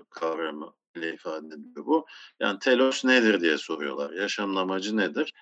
kavramı 0.10 0.73
ile 0.95 1.13
ifade 1.13 1.47
ediliyor 1.47 1.86
bu. 1.86 2.06
Yani 2.39 2.60
telos 2.60 3.06
nedir 3.06 3.41
diye 3.41 3.58
soruyorlar. 3.58 4.13
Yaşamın 4.13 4.56
amacı 4.56 4.97
nedir? 4.97 5.34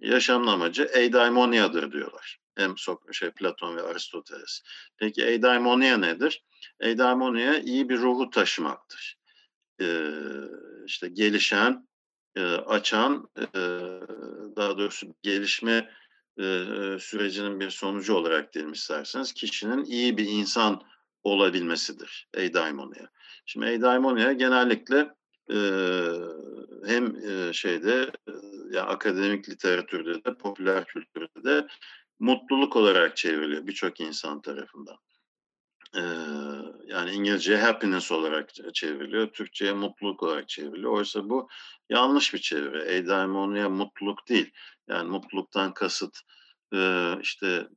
Yaşamın 0.00 0.46
amacı 0.46 0.82
eudaimoniadır 0.82 1.92
diyorlar. 1.92 2.38
Hem 2.56 2.78
Sok 2.78 3.14
şey 3.14 3.30
Platon 3.30 3.76
ve 3.76 3.82
Aristoteles. 3.82 4.62
Peki 4.96 5.22
eudaimonia 5.22 5.96
nedir? 5.96 6.44
Eudaimonia 6.80 7.58
iyi 7.58 7.88
bir 7.88 7.98
ruhu 7.98 8.30
taşımaktır. 8.30 9.16
Ee, 9.80 10.10
işte 10.86 11.08
gelişen, 11.08 11.88
açan, 12.66 13.28
daha 14.56 14.78
doğrusu 14.78 15.14
gelişme 15.22 15.90
sürecinin 16.98 17.60
bir 17.60 17.70
sonucu 17.70 18.14
olarak 18.14 18.52
diyelim 18.52 18.72
isterseniz 18.72 19.32
kişinin 19.32 19.84
iyi 19.84 20.16
bir 20.16 20.26
insan 20.26 20.82
olabilmesidir 21.22 22.28
eudaimonia. 22.34 23.06
Şimdi 23.46 23.66
eudaimonia 23.66 24.32
genellikle 24.32 25.14
e, 25.50 25.58
hem 26.86 27.16
e, 27.16 27.52
şeyde 27.52 28.10
e, 28.28 28.32
yani 28.70 28.88
akademik 28.88 29.48
literatürde 29.48 30.24
de 30.24 30.34
popüler 30.34 30.84
kültürde 30.84 31.44
de 31.44 31.66
mutluluk 32.18 32.76
olarak 32.76 33.16
çevriliyor 33.16 33.66
birçok 33.66 34.00
insan 34.00 34.42
tarafından. 34.42 34.96
Ee, 35.96 36.00
yani 36.86 37.10
İngilizce 37.10 37.56
happiness 37.56 38.12
olarak 38.12 38.74
çevriliyor, 38.74 39.32
Türkçe'ye 39.32 39.72
mutluluk 39.72 40.22
olarak 40.22 40.48
çevriliyor. 40.48 40.92
Oysa 40.92 41.28
bu 41.28 41.48
yanlış 41.90 42.34
bir 42.34 42.38
çeviri. 42.38 42.78
Eudaimonia 42.78 43.68
mutluluk 43.68 44.28
değil. 44.28 44.50
Yani 44.88 45.10
mutluluktan 45.10 45.74
kasıt 45.74 46.18
e, 46.74 47.12
işte 47.22 47.68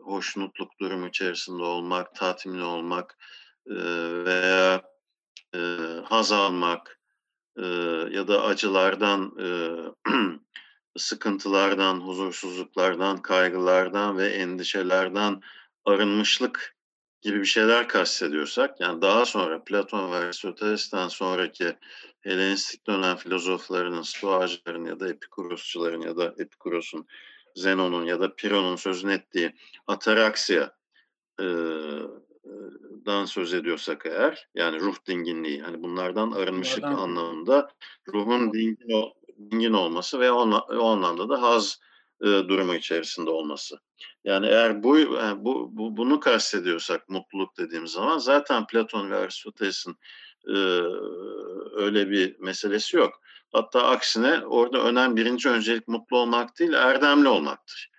hoşnutluk 0.00 0.80
durumu 0.80 1.08
içerisinde 1.08 1.62
olmak, 1.62 2.14
tatmin 2.14 2.60
olmak 2.60 3.18
e, 3.66 3.74
veya 4.24 4.82
e, 5.54 5.58
haz 6.04 6.32
almak 6.32 7.00
e, 7.56 7.66
ya 8.10 8.28
da 8.28 8.42
acılardan, 8.42 9.36
e, 9.40 9.48
sıkıntılardan, 10.98 12.00
huzursuzluklardan, 12.00 13.22
kaygılardan 13.22 14.18
ve 14.18 14.28
endişelerden 14.28 15.40
arınmışlık 15.84 16.76
gibi 17.22 17.40
bir 17.40 17.46
şeyler 17.46 17.88
kastediyorsak, 17.88 18.80
yani 18.80 19.02
daha 19.02 19.24
sonra 19.24 19.64
Platon 19.64 20.12
ve 20.12 20.16
Aristoteles'ten 20.16 21.08
sonraki 21.08 21.76
Helenistik 22.20 22.86
dönem 22.86 23.16
filozoflarının, 23.16 24.02
Stoacıların 24.02 24.84
ya 24.84 25.00
da 25.00 25.08
Epikurosçuların 25.08 26.00
ya 26.00 26.16
da 26.16 26.34
Epikuros'un, 26.38 27.06
Zenon'un 27.54 28.04
ya 28.04 28.20
da 28.20 28.34
Piron'un 28.34 28.76
sözünü 28.76 29.12
ettiği 29.12 29.54
ataraksiya 29.86 30.76
e, 31.40 31.44
dan 33.06 33.24
söz 33.24 33.54
ediyorsak 33.54 34.06
eğer 34.06 34.48
yani 34.54 34.80
ruh 34.80 34.96
dinginliği 35.06 35.62
hani 35.62 35.82
bunlardan 35.82 36.30
arınmışlık 36.30 36.82
bunlardan... 36.82 37.02
anlamında 37.02 37.70
ruhun 38.08 38.52
dingin, 38.52 39.12
dingin 39.50 39.72
olması 39.72 40.20
ve 40.20 40.32
o, 40.32 40.50
o 40.58 40.86
anlamda 40.86 41.28
da 41.28 41.42
haz 41.42 41.80
e, 42.22 42.26
durumu 42.26 42.74
içerisinde 42.74 43.30
olması. 43.30 43.78
Yani 44.24 44.46
eğer 44.46 44.82
bu, 44.82 44.98
yani 44.98 45.44
bu, 45.44 45.68
bu 45.72 45.96
bunu 45.96 46.20
kastediyorsak 46.20 47.08
mutluluk 47.08 47.58
dediğimiz 47.58 47.90
zaman 47.90 48.18
zaten 48.18 48.66
Platon 48.66 49.10
ve 49.10 49.16
Aristoteles'in 49.16 49.96
e, 50.48 50.56
öyle 51.74 52.10
bir 52.10 52.38
meselesi 52.38 52.96
yok. 52.96 53.20
Hatta 53.52 53.86
aksine 53.86 54.40
orada 54.46 54.82
önemli 54.82 55.16
birinci 55.16 55.48
öncelik 55.48 55.88
mutlu 55.88 56.18
olmak 56.18 56.58
değil 56.58 56.72
erdemli 56.72 57.28
olmaktır. 57.28 57.89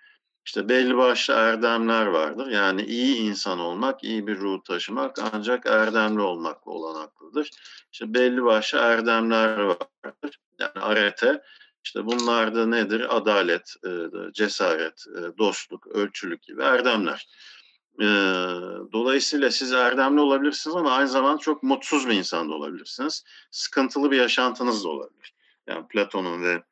İşte 0.46 0.68
belli 0.68 0.96
başlı 0.96 1.34
erdemler 1.34 2.06
vardır. 2.06 2.46
Yani 2.46 2.82
iyi 2.82 3.16
insan 3.16 3.58
olmak, 3.58 4.04
iyi 4.04 4.26
bir 4.26 4.38
ruh 4.38 4.64
taşımak 4.64 5.16
ancak 5.32 5.66
erdemli 5.66 6.20
olmakla 6.20 6.72
olanaklıdır. 6.72 7.50
İşte 7.92 8.14
belli 8.14 8.44
başlı 8.44 8.78
erdemler 8.78 9.58
vardır. 9.58 10.38
Yani 10.58 10.80
arete, 10.80 11.42
işte 11.84 12.06
bunlar 12.06 12.54
da 12.54 12.66
nedir? 12.66 13.16
Adalet, 13.16 13.74
e, 13.86 13.90
cesaret, 14.32 15.04
e, 15.16 15.38
dostluk, 15.38 15.86
ölçülük 15.86 16.42
gibi 16.42 16.62
erdemler. 16.62 17.28
E, 18.00 18.06
dolayısıyla 18.92 19.50
siz 19.50 19.72
erdemli 19.72 20.20
olabilirsiniz 20.20 20.76
ama 20.76 20.92
aynı 20.92 21.08
zamanda 21.08 21.38
çok 21.38 21.62
mutsuz 21.62 22.08
bir 22.08 22.14
insan 22.14 22.48
da 22.48 22.54
olabilirsiniz. 22.54 23.24
Sıkıntılı 23.50 24.10
bir 24.10 24.16
yaşantınız 24.16 24.84
da 24.84 24.88
olabilir. 24.88 25.34
Yani 25.66 25.88
Platon'un 25.88 26.42
ve 26.42 26.62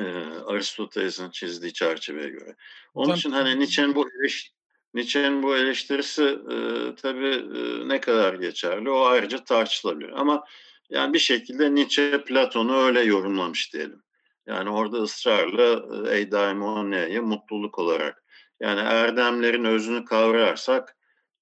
e, 0.00 0.24
Aristoteles'in 0.46 1.30
çizdiği 1.30 1.72
çerçeveye 1.72 2.28
göre. 2.28 2.56
Onun 2.94 3.14
için 3.14 3.30
hani 3.30 3.58
Nietzsche'nin 3.58 3.94
bu 3.94 4.08
eleş, 4.10 4.52
Nietzsche'nin 4.94 5.42
bu 5.42 5.56
eleştirisi 5.56 6.22
e, 6.24 6.56
tabii 6.94 7.34
e, 7.34 7.88
ne 7.88 8.00
kadar 8.00 8.34
geçerli 8.34 8.90
o 8.90 9.04
ayrıca 9.04 9.44
tartışılabilir. 9.44 10.20
Ama 10.20 10.44
yani 10.90 11.14
bir 11.14 11.18
şekilde 11.18 11.74
Nietzsche 11.74 12.24
Platon'u 12.24 12.76
öyle 12.76 13.00
yorumlamış 13.00 13.72
diyelim. 13.72 14.02
Yani 14.46 14.70
orada 14.70 14.96
ısrarla 14.96 15.62
e, 16.10 16.18
eudaimonia'yı 16.18 17.22
mutluluk 17.22 17.78
olarak 17.78 18.24
yani 18.60 18.80
erdemlerin 18.80 19.64
özünü 19.64 20.04
kavrarsak 20.04 20.96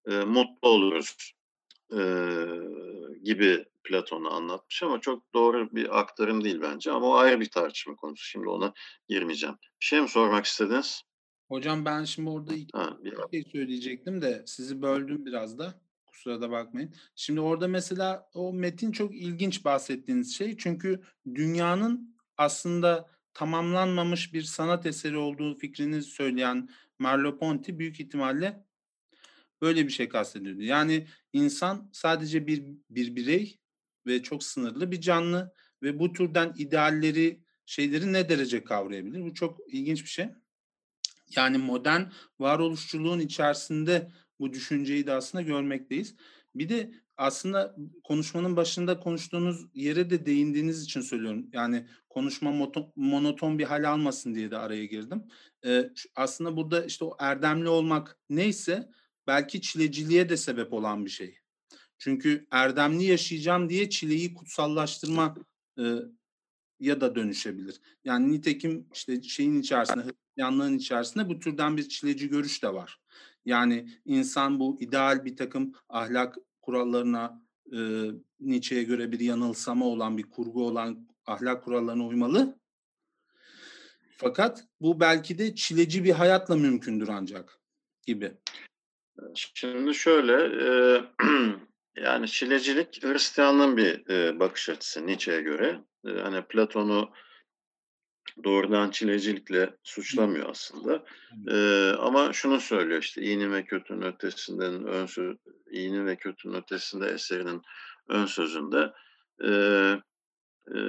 e, 0.07 0.11
mutlu 0.11 0.69
oluruz 0.69 1.33
e, 1.93 1.99
gibi 3.25 3.65
Platon'u 3.85 4.31
anlatmış 4.31 4.83
ama 4.83 5.01
çok 5.01 5.35
doğru 5.35 5.71
bir 5.73 6.01
aktarım 6.01 6.45
değil 6.45 6.61
bence. 6.63 6.91
Ama 6.91 7.07
o 7.07 7.15
ayrı 7.15 7.41
bir 7.41 7.51
tartışma 7.51 7.97
konusu. 7.97 8.25
Şimdi 8.25 8.49
ona 8.49 8.73
girmeyeceğim. 9.09 9.57
Bir 9.81 9.87
şey 9.87 10.01
mi 10.01 10.09
sormak 10.09 10.45
istediniz? 10.45 11.03
Hocam 11.49 11.85
ben 11.85 12.05
şimdi 12.05 12.31
orada 12.31 12.55
iki 12.55 12.79
ha, 12.79 12.99
bir 13.05 13.15
şey 13.33 13.51
söyleyecektim 13.53 14.23
de 14.23 14.43
sizi 14.47 14.83
böldüm 14.83 15.27
biraz 15.27 15.59
da. 15.59 15.81
Kusura 16.07 16.41
da 16.41 16.51
bakmayın. 16.51 16.95
Şimdi 17.17 17.41
orada 17.41 17.69
mesela 17.69 18.29
o 18.35 18.53
metin 18.53 18.93
çok 18.93 19.15
ilginç 19.15 19.65
bahsettiğiniz 19.65 20.37
şey. 20.37 20.57
Çünkü 20.57 21.03
dünyanın 21.35 22.17
aslında 22.37 23.11
tamamlanmamış 23.35 24.35
bir 24.35 24.43
sanat 24.43 24.87
eseri 24.87 25.17
olduğu 25.17 25.59
fikrini 25.59 26.03
söyleyen 26.03 26.69
Merleau-Ponty 27.01 27.79
büyük 27.79 28.01
ihtimalle 28.01 28.65
böyle 29.63 29.87
bir 29.87 29.93
şey 29.93 30.09
kastediyordu. 30.09 30.63
Yani 30.63 31.07
insan 31.33 31.91
sadece 31.93 32.47
bir 32.47 32.65
bir 32.91 33.17
birey 33.17 33.59
ve 34.07 34.23
çok 34.23 34.45
sınırlı 34.45 34.91
bir 34.91 35.01
canlı 35.01 35.53
ve 35.83 35.99
bu 35.99 36.13
türden 36.13 36.55
idealleri, 36.59 37.41
şeyleri 37.67 38.13
ne 38.13 38.29
derece 38.29 38.65
kavrayabilir? 38.65 39.23
Bu 39.23 39.35
çok 39.35 39.61
ilginç 39.69 40.05
bir 40.05 40.09
şey. 40.09 40.29
Yani 41.37 41.59
modern 41.59 42.03
varoluşçuluğun 42.41 43.21
içerisinde 43.21 44.13
bu 44.41 44.53
düşünceyi 44.53 45.07
de 45.07 45.13
aslında 45.13 45.43
görmekteyiz. 45.43 46.15
Bir 46.55 46.69
de 46.69 46.93
aslında 47.17 47.77
konuşmanın 48.05 48.57
başında 48.57 49.01
konuştuğunuz 49.01 49.67
yere 49.75 50.11
de 50.11 50.27
değindiğiniz 50.27 50.83
için 50.83 51.01
söylüyorum. 51.01 51.47
Yani 51.53 51.87
konuşma 52.09 52.71
monoton 52.97 53.59
bir 53.59 53.65
hal 53.65 53.89
almasın 53.89 54.35
diye 54.35 54.51
de 54.51 54.59
araya 54.59 54.85
girdim. 54.85 55.25
Ee, 55.67 55.91
aslında 56.17 56.57
burada 56.57 56.85
işte 56.85 57.05
o 57.05 57.17
erdemli 57.19 57.69
olmak 57.69 58.19
neyse 58.31 58.89
belki 59.29 59.61
çileciliğe 59.61 60.29
de 60.29 60.37
sebep 60.37 60.73
olan 60.73 61.05
bir 61.05 61.11
şey. 61.11 61.39
Çünkü 61.99 62.47
erdemli 62.51 63.05
yaşayacağım 63.05 63.69
diye 63.69 63.91
çileyi 63.91 64.35
kutsallaştırma 64.35 65.35
e, 65.79 65.83
ya 66.81 67.01
da 67.01 67.15
dönüşebilir. 67.15 67.81
Yani 68.05 68.33
nitekim 68.33 68.87
işte 68.95 69.23
şeyin 69.23 69.61
içerisinde, 69.61 70.05
Hristiyanlığın 70.05 70.79
içerisinde 70.79 71.29
bu 71.29 71.39
türden 71.39 71.77
bir 71.77 71.89
çileci 71.89 72.29
görüş 72.29 72.63
de 72.63 72.75
var. 72.75 73.01
Yani 73.45 73.91
insan 74.05 74.61
bu 74.61 74.77
ideal 74.81 75.25
bir 75.25 75.37
takım 75.37 75.73
ahlak 75.89 76.37
kurallarına 76.63 77.43
e, 77.73 77.79
Nietzsche'ye 78.41 78.83
göre 78.83 79.13
bir 79.13 79.21
yanılsama 79.21 79.87
olan, 79.87 80.19
bir 80.19 80.31
kurgu 80.31 80.67
olan 80.67 81.09
ahlak 81.27 81.65
kurallarına 81.65 82.07
uymalı. 82.07 82.59
Fakat 84.17 84.65
bu 84.81 85.01
belki 85.01 85.39
de 85.39 85.55
çileci 85.55 86.05
bir 86.05 86.13
hayatla 86.13 86.57
mümkündür 86.57 87.09
ancak 87.09 87.61
gibi. 88.07 88.33
Şimdi 89.35 89.95
şöyle, 89.95 90.33
e, 90.35 91.03
yani 92.03 92.29
çilecilik 92.29 93.05
Hristiyanlığın 93.05 93.77
bir 93.77 94.11
e, 94.11 94.41
bakış 94.41 94.69
açısı 94.69 95.07
Nietzsche'ye 95.07 95.43
göre. 95.43 95.81
E, 96.07 96.11
hani 96.11 96.43
Platon'u 96.43 97.11
doğrudan 98.45 98.91
çilecilikle 98.91 99.77
suçlamıyor 99.83 100.51
aslında. 100.51 101.05
Ee, 101.49 101.93
ama 101.99 102.33
şunu 102.33 102.61
söylüyor 102.61 103.03
işte 103.03 103.23
iyinin 103.23 103.53
ve 103.53 103.65
kötünün 103.65 104.03
ötesinden 104.03 104.85
ön 104.87 105.07
söz, 105.07 105.37
iyinin 105.71 106.07
ve 106.07 106.17
kötünün 106.17 106.55
ötesinde 106.55 107.07
eserinin 107.07 107.63
ön 108.09 108.27
sözünde 108.27 108.93
e, 109.45 109.51
e, 110.75 110.81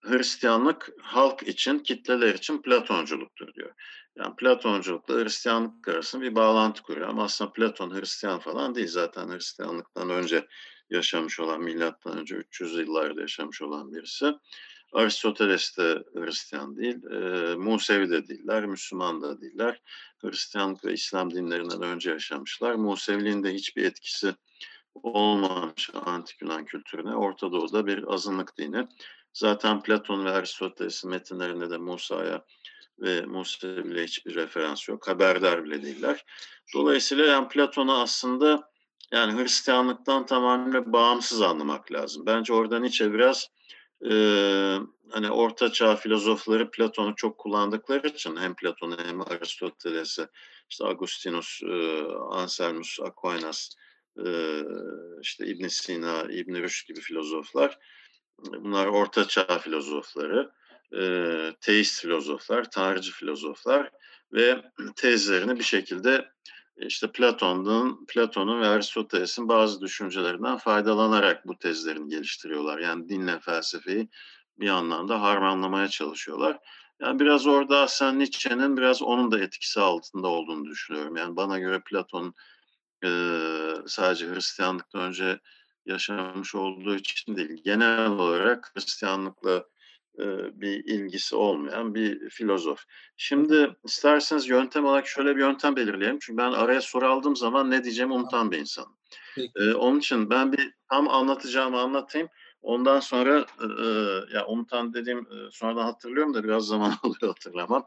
Hristiyanlık 0.00 0.90
halk 1.02 1.42
için, 1.42 1.78
kitleler 1.78 2.34
için 2.34 2.62
Platonculuktur 2.62 3.54
diyor. 3.54 3.74
Yani 4.16 4.36
Platonculukla 4.36 5.14
Hristiyanlık 5.14 5.88
arasında 5.88 6.22
bir 6.22 6.34
bağlantı 6.34 6.82
kuruyor. 6.82 7.08
Ama 7.08 7.24
aslında 7.24 7.52
Platon 7.52 8.00
Hristiyan 8.00 8.38
falan 8.38 8.74
değil. 8.74 8.88
Zaten 8.88 9.28
Hristiyanlıktan 9.28 10.10
önce 10.10 10.46
yaşamış 10.90 11.40
olan, 11.40 11.62
milattan 11.62 12.18
önce 12.18 12.34
300 12.34 12.74
yıllarda 12.74 13.20
yaşamış 13.20 13.62
olan 13.62 13.94
birisi. 13.94 14.32
Aristoteles 14.92 15.78
de 15.78 16.04
Hristiyan 16.14 16.76
değil, 16.76 17.04
e, 17.04 17.54
Musevi 17.54 18.10
de 18.10 18.28
değiller, 18.28 18.66
Müslüman 18.66 19.22
da 19.22 19.40
değiller. 19.40 19.80
Hristiyanlık 20.18 20.84
ve 20.84 20.92
İslam 20.92 21.34
dinlerinden 21.34 21.82
önce 21.82 22.10
yaşamışlar. 22.10 22.74
Museviliğin 22.74 23.44
de 23.44 23.54
hiçbir 23.54 23.84
etkisi 23.84 24.34
olmamış 24.94 25.90
antik 25.94 26.42
Yunan 26.42 26.64
kültürüne. 26.64 27.14
Orta 27.14 27.52
Doğu'da 27.52 27.86
bir 27.86 28.12
azınlık 28.12 28.58
dini. 28.58 28.88
Zaten 29.32 29.82
Platon 29.82 30.24
ve 30.24 30.30
Aristoteles'in 30.30 31.10
metinlerinde 31.10 31.70
de 31.70 31.78
Musa'ya 31.78 32.44
ve 32.98 33.20
Museviliğe 33.22 34.04
hiçbir 34.04 34.34
referans 34.34 34.88
yok. 34.88 35.08
Haberdar 35.08 35.64
bile 35.64 35.82
değiller. 35.82 36.24
Dolayısıyla 36.74 37.26
yani 37.26 37.48
Platon'u 37.48 38.00
aslında 38.00 38.70
yani 39.12 39.42
Hristiyanlıktan 39.42 40.26
tamamen 40.26 40.92
bağımsız 40.92 41.42
anlamak 41.42 41.92
lazım. 41.92 42.26
Bence 42.26 42.52
orada 42.52 42.78
Nietzsche 42.78 43.12
biraz 43.12 43.48
e, 44.10 44.12
hani 45.10 45.30
Orta 45.30 45.72
Çağ 45.72 45.96
filozofları 45.96 46.70
Platon'u 46.70 47.14
çok 47.16 47.38
kullandıkları 47.38 48.08
için 48.08 48.36
hem 48.36 48.54
Platon'u 48.54 48.96
hem 49.06 49.20
Aristoteles'i 49.20 50.26
işte 50.70 50.84
Agustinus, 50.84 51.62
e, 51.62 52.02
Anselmus, 52.30 52.98
Aquinas, 53.00 53.70
e, 54.26 54.60
işte 55.22 55.46
İbn 55.46 55.66
Sina, 55.66 56.22
İbn 56.22 56.54
Rüşd 56.54 56.88
gibi 56.88 57.00
filozoflar 57.00 57.78
bunlar 58.44 58.86
Orta 58.86 59.28
Çağ 59.28 59.58
filozofları, 59.58 60.50
e, 60.96 61.02
teist 61.60 62.00
filozoflar, 62.00 62.70
tarihçi 62.70 63.12
filozoflar 63.12 63.90
ve 64.32 64.62
tezlerini 64.96 65.58
bir 65.58 65.64
şekilde 65.64 66.30
işte 66.76 67.12
Platon'un, 67.12 68.06
Platon'un 68.08 68.60
ve 68.60 68.68
Aristoteles'in 68.68 69.48
bazı 69.48 69.80
düşüncelerinden 69.80 70.56
faydalanarak 70.56 71.46
bu 71.46 71.58
tezlerini 71.58 72.08
geliştiriyorlar. 72.08 72.78
Yani 72.78 73.08
dinle 73.08 73.38
felsefeyi 73.38 74.08
bir 74.58 74.68
anlamda 74.68 75.22
harmanlamaya 75.22 75.88
çalışıyorlar. 75.88 76.58
Yani 77.00 77.20
biraz 77.20 77.46
orada 77.46 77.78
aslında 77.78 78.12
Nietzsche'nin 78.12 78.76
biraz 78.76 79.02
onun 79.02 79.32
da 79.32 79.40
etkisi 79.40 79.80
altında 79.80 80.28
olduğunu 80.28 80.64
düşünüyorum. 80.64 81.16
Yani 81.16 81.36
bana 81.36 81.58
göre 81.58 81.80
Platon 81.80 82.34
e, 83.04 83.08
sadece 83.86 84.34
Hristiyanlıktan 84.34 85.02
önce 85.02 85.40
yaşamış 85.86 86.54
olduğu 86.54 86.94
için 86.96 87.36
değil, 87.36 87.62
genel 87.64 88.10
olarak 88.10 88.72
Hristiyanlıkla 88.74 89.64
e, 90.18 90.24
bir 90.60 90.84
ilgisi 90.84 91.36
olmayan 91.36 91.94
bir 91.94 92.30
filozof. 92.30 92.84
Şimdi 93.16 93.76
isterseniz 93.84 94.48
yöntem 94.48 94.84
olarak 94.84 95.06
şöyle 95.06 95.36
bir 95.36 95.40
yöntem 95.40 95.76
belirleyelim. 95.76 96.18
Çünkü 96.20 96.38
ben 96.38 96.52
araya 96.52 96.80
soru 96.80 97.06
aldığım 97.06 97.36
zaman 97.36 97.70
ne 97.70 97.84
diyeceğimi 97.84 98.12
unutan 98.14 98.50
bir 98.50 98.58
insanım. 98.58 98.96
Ee, 99.56 99.72
onun 99.74 99.98
için 99.98 100.30
ben 100.30 100.52
bir 100.52 100.72
tam 100.90 101.08
anlatacağımı 101.08 101.80
anlatayım. 101.80 102.28
Ondan 102.62 103.00
sonra 103.00 103.38
e, 103.38 103.64
e 103.64 103.86
ya 104.36 104.46
unutan 104.46 104.94
dediğim 104.94 105.18
e, 105.18 105.50
sonradan 105.52 105.82
hatırlıyorum 105.82 106.34
da 106.34 106.44
biraz 106.44 106.66
zaman 106.66 106.92
alıyor 107.02 107.34
hatırlamam. 107.34 107.84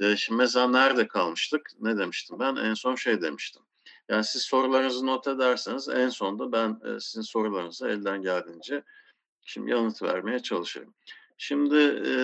E, 0.00 0.16
şimdi 0.16 0.38
mesela 0.38 0.68
nerede 0.68 1.08
kalmıştık? 1.08 1.70
Ne 1.80 1.98
demiştim 1.98 2.38
ben? 2.38 2.56
En 2.56 2.74
son 2.74 2.94
şey 2.94 3.22
demiştim. 3.22 3.62
Yani 4.08 4.24
siz 4.24 4.42
sorularınızı 4.42 5.06
not 5.06 5.28
ederseniz 5.28 5.88
en 5.88 6.08
sonunda 6.08 6.52
ben 6.52 6.80
e, 6.84 7.00
sizin 7.00 7.22
sorularınızı 7.22 7.88
elden 7.88 8.22
geldiğince 8.22 8.82
şimdi 9.42 9.70
yanıt 9.70 10.02
vermeye 10.02 10.38
çalışırım. 10.38 10.94
Şimdi 11.38 12.02
e, 12.06 12.14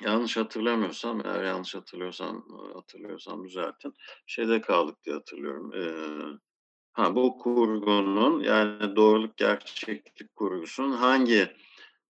yanlış 0.00 0.36
hatırlamıyorsam, 0.36 1.26
eğer 1.26 1.44
yanlış 1.44 1.74
hatırlıyorsam 1.74 2.46
hatırlıyorsam 2.74 3.44
düzeltin. 3.44 3.94
Şeyde 4.26 4.60
kaldık 4.60 5.04
diye 5.04 5.16
hatırlıyorum. 5.16 5.74
E, 5.74 5.84
ha 6.92 7.14
bu 7.14 7.38
kurgunun 7.38 8.40
yani 8.40 8.96
doğruluk 8.96 9.36
gerçeklik 9.36 10.36
kurgusunun 10.36 10.92
hangi 10.92 11.56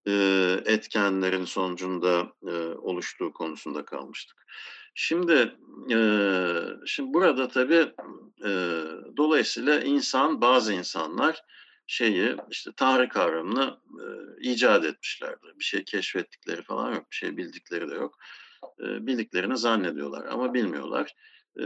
e, 0.06 0.12
etkenlerin 0.64 1.44
sonucunda 1.44 2.32
e, 2.46 2.52
oluştuğu 2.74 3.32
konusunda 3.32 3.84
kalmıştık. 3.84 4.46
Şimdi 4.94 5.56
e, 5.92 5.98
şimdi 6.86 7.14
burada 7.14 7.48
tabii 7.48 7.92
e, 8.44 8.50
dolayısıyla 9.16 9.80
insan 9.80 10.40
bazı 10.40 10.72
insanlar 10.72 11.42
şeyi 11.86 12.36
işte 12.50 12.70
Tanrı 12.76 13.08
kavramını 13.08 13.80
e, 14.00 14.06
icat 14.40 14.84
etmişlerdir. 14.84 15.58
Bir 15.58 15.64
şey 15.64 15.84
keşfettikleri 15.84 16.62
falan 16.62 16.94
yok, 16.94 17.10
bir 17.10 17.16
şey 17.16 17.36
bildikleri 17.36 17.90
de 17.90 17.94
yok. 17.94 18.18
E, 18.80 19.06
bildiklerini 19.06 19.56
zannediyorlar 19.56 20.26
ama 20.26 20.54
bilmiyorlar. 20.54 21.14
E, 21.58 21.64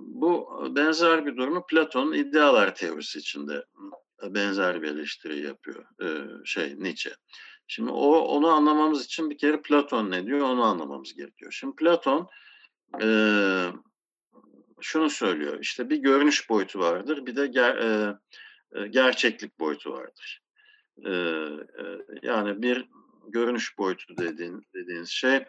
bu 0.00 0.62
benzer 0.76 1.26
bir 1.26 1.36
durumu 1.36 1.66
Platon 1.66 2.12
idealar 2.12 2.74
teorisi 2.74 3.18
içinde 3.18 3.64
benzer 4.22 4.82
bir 4.82 4.88
eleştiri 4.88 5.40
yapıyor 5.40 5.84
e, 6.02 6.06
şey 6.44 6.74
Nietzsche. 6.78 7.16
Şimdi 7.66 7.90
o 7.90 8.18
onu 8.18 8.48
anlamamız 8.48 9.04
için 9.04 9.30
bir 9.30 9.38
kere 9.38 9.62
Platon 9.62 10.10
ne 10.10 10.26
diyor 10.26 10.40
onu 10.40 10.62
anlamamız 10.62 11.14
gerekiyor. 11.14 11.52
Şimdi 11.52 11.76
Platon 11.76 12.28
e, 13.02 13.08
şunu 14.84 15.10
söylüyor 15.10 15.58
işte 15.60 15.90
bir 15.90 15.96
görünüş 15.96 16.50
boyutu 16.50 16.78
vardır 16.78 17.26
bir 17.26 17.36
de 17.36 17.46
ger, 17.46 17.76
e, 17.76 18.16
e, 18.72 18.86
gerçeklik 18.86 19.58
boyutu 19.58 19.92
vardır. 19.92 20.42
E, 21.04 21.10
e, 21.10 21.84
yani 22.22 22.62
bir 22.62 22.88
görünüş 23.28 23.78
boyutu 23.78 24.16
dediğin, 24.16 24.66
dediğiniz 24.74 25.08
şey 25.08 25.44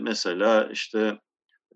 mesela 0.00 0.68
işte 0.72 1.18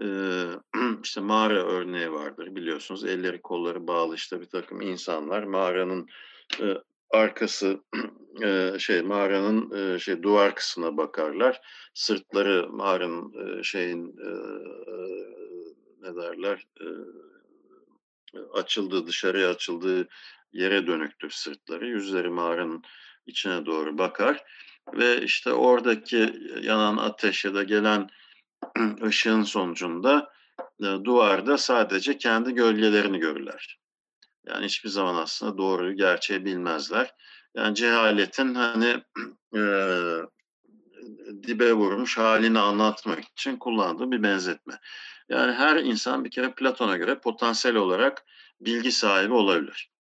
işte 1.03 1.21
mağara 1.21 1.65
örneği 1.65 2.13
vardır 2.13 2.55
biliyorsunuz 2.57 3.05
elleri 3.05 3.43
kolları 3.43 3.87
bağlı 3.87 4.15
işte 4.15 4.41
bir 4.41 4.49
takım 4.49 4.81
insanlar 4.81 5.43
mağaranın 5.43 6.09
arkası 7.11 7.81
şey 8.79 9.03
mağaranın 9.03 9.97
şey 9.97 10.23
duvar 10.23 10.55
kısmına 10.55 10.97
bakarlar 10.97 11.61
sırtları 11.95 12.69
mağaranın 12.71 13.63
şeyin 13.63 14.17
ne 16.05 16.17
derler 16.17 16.67
açıldığı 18.53 19.07
dışarıya 19.07 19.51
açıldığı 19.51 20.09
yere 20.53 20.87
dönüktür 20.87 21.31
sırtları. 21.31 21.87
Yüzleri 21.87 22.29
mağaranın 22.29 22.83
içine 23.27 23.67
doğru 23.67 23.99
bakar 23.99 24.45
ve 24.93 25.23
işte 25.23 25.53
oradaki 25.53 26.35
yanan 26.63 26.97
ateş 26.97 27.45
ya 27.45 27.55
da 27.55 27.63
gelen 27.63 28.09
ışığın 29.05 29.43
sonucunda 29.43 30.33
e, 30.81 30.85
duvarda 30.85 31.59
sadece 31.59 32.19
kendi 32.19 32.55
gölgelerini 32.55 33.19
görürler. 33.19 33.79
Yani 34.47 34.65
hiçbir 34.65 34.89
zaman 34.89 35.15
aslında 35.15 35.59
doğruyu, 35.59 35.97
gerçeği 35.97 36.45
bilmezler. 36.45 37.15
Yani 37.55 37.75
cehaletin 37.75 38.55
hani 38.55 39.03
e, 39.57 39.63
dibe 41.47 41.73
vurmuş 41.73 42.19
halini 42.19 42.59
anlatmak 42.59 43.25
için 43.25 43.57
kullandığı 43.57 44.11
bir 44.11 44.23
benzetme. 44.23 44.79
Yani 45.29 45.53
her 45.53 45.77
insan 45.77 46.25
bir 46.25 46.31
kere 46.31 46.53
Platon'a 46.53 46.97
göre 46.97 47.19
potansiyel 47.19 47.77
olarak 47.77 48.25
bilgi 48.61 48.93
sahibi 48.93 49.35
olabilir. 49.35 49.91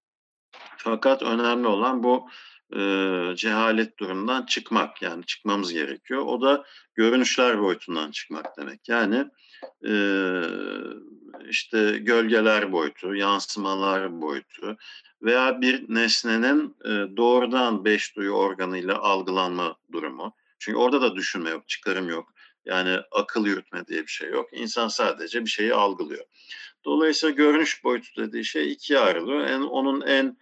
Fakat 0.76 1.22
önemli 1.22 1.66
olan 1.66 2.02
bu 2.02 2.28
e, 2.76 2.80
cehalet 3.36 3.98
durumundan 3.98 4.46
çıkmak 4.46 5.02
yani 5.02 5.24
çıkmamız 5.24 5.72
gerekiyor. 5.72 6.22
O 6.26 6.40
da 6.40 6.64
görünüşler 6.94 7.62
boyutundan 7.62 8.10
çıkmak 8.10 8.56
demek. 8.58 8.88
Yani 8.88 9.26
e, 9.86 9.94
işte 11.48 11.98
gölgeler 11.98 12.72
boyutu, 12.72 13.14
yansımalar 13.14 14.20
boyutu 14.20 14.76
veya 15.22 15.60
bir 15.60 15.94
nesnenin 15.94 16.76
e, 16.84 17.16
doğrudan 17.16 17.84
beş 17.84 18.16
duyu 18.16 18.30
organıyla 18.30 18.98
algılanma 18.98 19.76
durumu. 19.92 20.34
Çünkü 20.58 20.78
orada 20.78 21.02
da 21.02 21.16
düşünme 21.16 21.50
yok, 21.50 21.68
çıkarım 21.68 22.08
yok. 22.08 22.33
Yani 22.64 22.98
akıl 23.10 23.46
yürütme 23.46 23.86
diye 23.86 24.02
bir 24.02 24.10
şey 24.10 24.30
yok. 24.30 24.48
İnsan 24.52 24.88
sadece 24.88 25.44
bir 25.44 25.50
şeyi 25.50 25.74
algılıyor. 25.74 26.24
Dolayısıyla 26.84 27.34
görünüş 27.34 27.84
boyutu 27.84 28.22
dediği 28.22 28.44
şey 28.44 28.72
ikiye 28.72 28.98
ayrılıyor. 28.98 29.40
En, 29.40 29.60
onun 29.60 30.00
en 30.00 30.36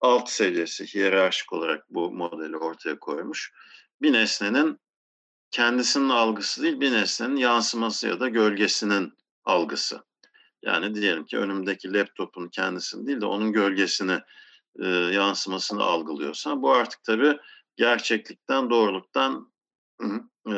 alt 0.00 0.30
seviyesi 0.30 0.94
hiyerarşik 0.94 1.52
olarak 1.52 1.90
bu 1.90 2.10
modeli 2.10 2.56
ortaya 2.56 2.98
koymuş. 2.98 3.52
Bir 4.02 4.12
nesnenin 4.12 4.80
kendisinin 5.50 6.08
algısı 6.08 6.62
değil, 6.62 6.80
bir 6.80 6.92
nesnenin 6.92 7.36
yansıması 7.36 8.08
ya 8.08 8.20
da 8.20 8.28
gölgesinin 8.28 9.12
algısı. 9.44 10.02
Yani 10.62 10.94
diyelim 10.94 11.24
ki 11.24 11.38
önümdeki 11.38 11.92
laptopun 11.92 12.48
kendisini 12.48 13.06
değil 13.06 13.20
de 13.20 13.26
onun 13.26 13.52
gölgesini, 13.52 14.18
e, 14.82 14.86
yansımasını 14.88 15.82
algılıyorsan 15.82 16.62
bu 16.62 16.72
artık 16.72 17.04
tabii 17.04 17.38
gerçeklikten, 17.76 18.70
doğruluktan 18.70 19.52
e, 20.48 20.56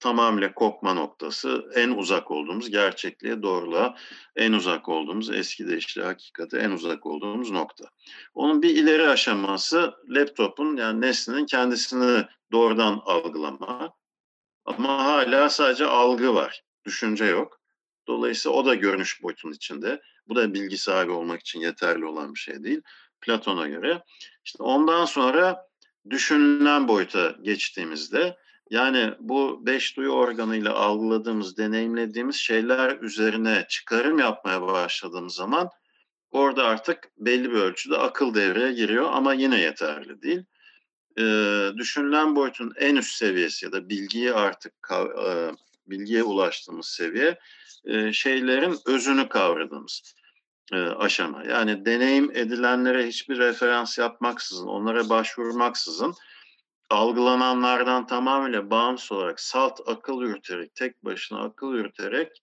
tamamıyla 0.00 0.54
kopma 0.54 0.94
noktası 0.94 1.70
en 1.74 1.90
uzak 1.90 2.30
olduğumuz 2.30 2.70
gerçekliğe, 2.70 3.42
doğruluğa 3.42 3.96
en 4.36 4.52
uzak 4.52 4.88
olduğumuz, 4.88 5.30
eski 5.30 5.68
deyişle 5.68 6.02
hakikate 6.02 6.58
en 6.58 6.70
uzak 6.70 7.06
olduğumuz 7.06 7.50
nokta. 7.50 7.84
Onun 8.34 8.62
bir 8.62 8.70
ileri 8.70 9.08
aşaması 9.08 9.94
laptopun 10.08 10.76
yani 10.76 11.00
nesnenin 11.00 11.46
kendisini 11.46 12.24
doğrudan 12.52 13.02
algılama. 13.04 13.94
Ama 14.64 15.04
hala 15.04 15.48
sadece 15.48 15.86
algı 15.86 16.34
var, 16.34 16.62
düşünce 16.84 17.24
yok. 17.24 17.60
Dolayısıyla 18.08 18.58
o 18.58 18.64
da 18.66 18.74
görünüş 18.74 19.22
boyutunun 19.22 19.52
içinde. 19.52 20.00
Bu 20.28 20.36
da 20.36 20.54
bilgi 20.54 20.78
sahibi 20.78 21.12
olmak 21.12 21.40
için 21.40 21.60
yeterli 21.60 22.04
olan 22.04 22.34
bir 22.34 22.38
şey 22.38 22.64
değil. 22.64 22.80
Platon'a 23.20 23.68
göre. 23.68 24.02
İşte 24.44 24.62
ondan 24.62 25.04
sonra 25.04 25.68
düşünülen 26.10 26.88
boyuta 26.88 27.34
geçtiğimizde 27.42 28.36
yani 28.70 29.14
bu 29.20 29.66
beş 29.66 29.96
duyu 29.96 30.10
organıyla 30.10 30.74
algıladığımız, 30.74 31.56
deneyimlediğimiz 31.56 32.36
şeyler 32.36 32.98
üzerine 33.00 33.66
çıkarım 33.68 34.18
yapmaya 34.18 34.62
başladığımız 34.62 35.34
zaman 35.34 35.70
orada 36.30 36.64
artık 36.64 37.08
belli 37.18 37.50
bir 37.50 37.58
ölçüde 37.58 37.96
akıl 37.96 38.34
devreye 38.34 38.72
giriyor 38.72 39.10
ama 39.12 39.34
yine 39.34 39.60
yeterli 39.60 40.22
değil. 40.22 40.44
Ee, 41.18 41.70
düşünülen 41.76 42.36
boyutun 42.36 42.72
en 42.76 42.96
üst 42.96 43.16
seviyesi 43.16 43.64
ya 43.64 43.72
da 43.72 43.88
bilgiyi 43.88 44.32
artık 44.32 44.74
e, 45.26 45.50
bilgiye 45.86 46.22
ulaştığımız 46.22 46.86
seviye 46.86 47.38
e, 47.84 48.12
şeylerin 48.12 48.78
özünü 48.86 49.28
kavradığımız 49.28 50.14
e, 50.72 50.76
aşama. 50.76 51.44
Yani 51.44 51.84
deneyim 51.84 52.30
edilenlere 52.30 53.06
hiçbir 53.06 53.38
referans 53.38 53.98
yapmaksızın, 53.98 54.66
onlara 54.66 55.08
başvurmaksızın 55.08 56.14
algılananlardan 56.90 58.06
tamamıyla 58.06 58.70
bağımsız 58.70 59.12
olarak 59.12 59.40
salt 59.40 59.80
akıl 59.86 60.22
yürüterek, 60.22 60.74
tek 60.74 61.04
başına 61.04 61.40
akıl 61.40 61.74
yürüterek 61.74 62.42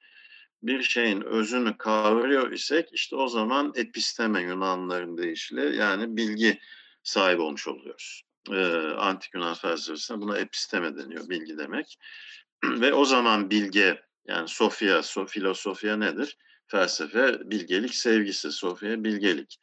bir 0.63 0.83
şeyin 0.83 1.21
özünü 1.21 1.77
kavruyor 1.77 2.51
isek 2.51 2.89
işte 2.93 3.15
o 3.15 3.27
zaman 3.27 3.73
episteme 3.75 4.41
Yunanların 4.41 5.17
deyişiyle 5.17 5.75
yani 5.75 6.17
bilgi 6.17 6.59
sahibi 7.03 7.41
olmuş 7.41 7.67
oluyoruz. 7.67 8.23
Ee, 8.51 8.65
Antik 8.97 9.33
Yunan 9.33 9.53
felsefesinde 9.53 10.21
buna 10.21 10.37
episteme 10.37 10.97
deniyor, 10.97 11.29
bilgi 11.29 11.57
demek. 11.57 11.99
Ve 12.63 12.93
o 12.93 13.05
zaman 13.05 13.49
bilge 13.49 14.01
yani 14.27 14.47
sofya, 14.47 15.03
so, 15.03 15.25
filosofya 15.25 15.97
nedir? 15.97 16.37
Felsefe, 16.67 17.39
bilgelik, 17.51 17.95
sevgisi, 17.95 18.51
sofya, 18.51 19.03
bilgelik. 19.03 19.59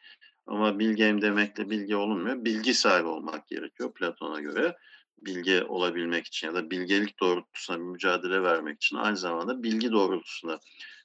Ama 0.53 0.79
bilgeyim 0.79 1.23
demekle 1.23 1.71
bilgi 1.71 1.97
olunmuyor. 1.97 2.45
Bilgi 2.45 2.75
sahibi 2.75 3.09
olmak 3.09 3.49
gerekiyor 3.49 3.95
Platon'a 3.95 4.41
göre. 4.41 4.77
Bilge 5.19 5.65
olabilmek 5.65 6.27
için 6.27 6.47
ya 6.47 6.55
da 6.55 6.71
bilgelik 6.71 7.21
doğrultusunda 7.21 7.79
mücadele 7.79 8.43
vermek 8.43 8.77
için 8.77 8.97
aynı 8.97 9.17
zamanda 9.17 9.63
bilgi 9.63 9.93
doğrultusunda 9.93 10.59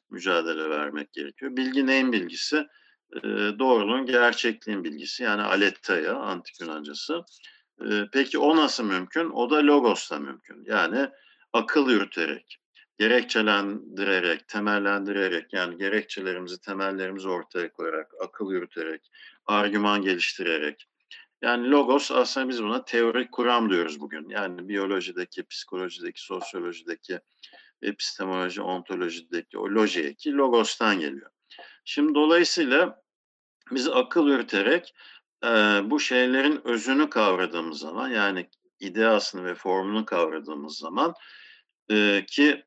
mücadele 0.09 0.69
vermek 0.69 1.13
gerekiyor. 1.13 1.55
Bilgi 1.55 1.87
neyin 1.87 2.11
bilgisi? 2.11 2.67
E, 3.15 3.21
doğruluğun, 3.59 4.05
gerçekliğin 4.05 4.83
bilgisi. 4.83 5.23
Yani 5.23 5.41
aletheia, 5.41 6.15
antik 6.15 6.61
Yunancası. 6.61 7.21
E, 7.81 8.05
peki 8.13 8.39
o 8.39 8.55
nasıl 8.55 8.83
mümkün? 8.83 9.29
O 9.29 9.49
da 9.49 9.55
logosla 9.55 10.19
mümkün. 10.19 10.63
Yani 10.65 11.09
akıl 11.53 11.89
yürüterek, 11.89 12.57
gerekçelendirerek, 12.97 14.47
temellendirerek 14.47 15.53
yani 15.53 15.77
gerekçelerimizi, 15.77 16.61
temellerimizi 16.61 17.29
ortaya 17.29 17.71
koyarak, 17.71 18.11
akıl 18.21 18.51
yürüterek, 18.51 19.11
argüman 19.45 20.01
geliştirerek. 20.01 20.87
Yani 21.41 21.71
logos 21.71 22.11
aslında 22.11 22.49
biz 22.49 22.63
buna 22.63 22.85
teorik 22.85 23.31
kuram 23.31 23.69
diyoruz 23.69 23.99
bugün. 23.99 24.29
Yani 24.29 24.69
biyolojideki, 24.69 25.43
psikolojideki, 25.43 26.21
sosyolojideki, 26.21 27.19
epistemoloji, 27.81 28.61
ontolojideki 28.61 29.57
o 29.57 29.65
lojiye 29.69 30.13
ki 30.13 30.33
logostan 30.33 30.99
geliyor. 30.99 31.31
Şimdi 31.85 32.15
dolayısıyla 32.15 33.01
biz 33.71 33.87
akıl 33.87 34.27
yürüterek 34.27 34.93
e, 35.43 35.47
bu 35.83 35.99
şeylerin 35.99 36.61
özünü 36.63 37.09
kavradığımız 37.09 37.79
zaman 37.79 38.09
yani 38.09 38.49
ideasını 38.79 39.45
ve 39.45 39.55
formunu 39.55 40.05
kavradığımız 40.05 40.77
zaman 40.77 41.13
e, 41.91 42.25
ki 42.27 42.66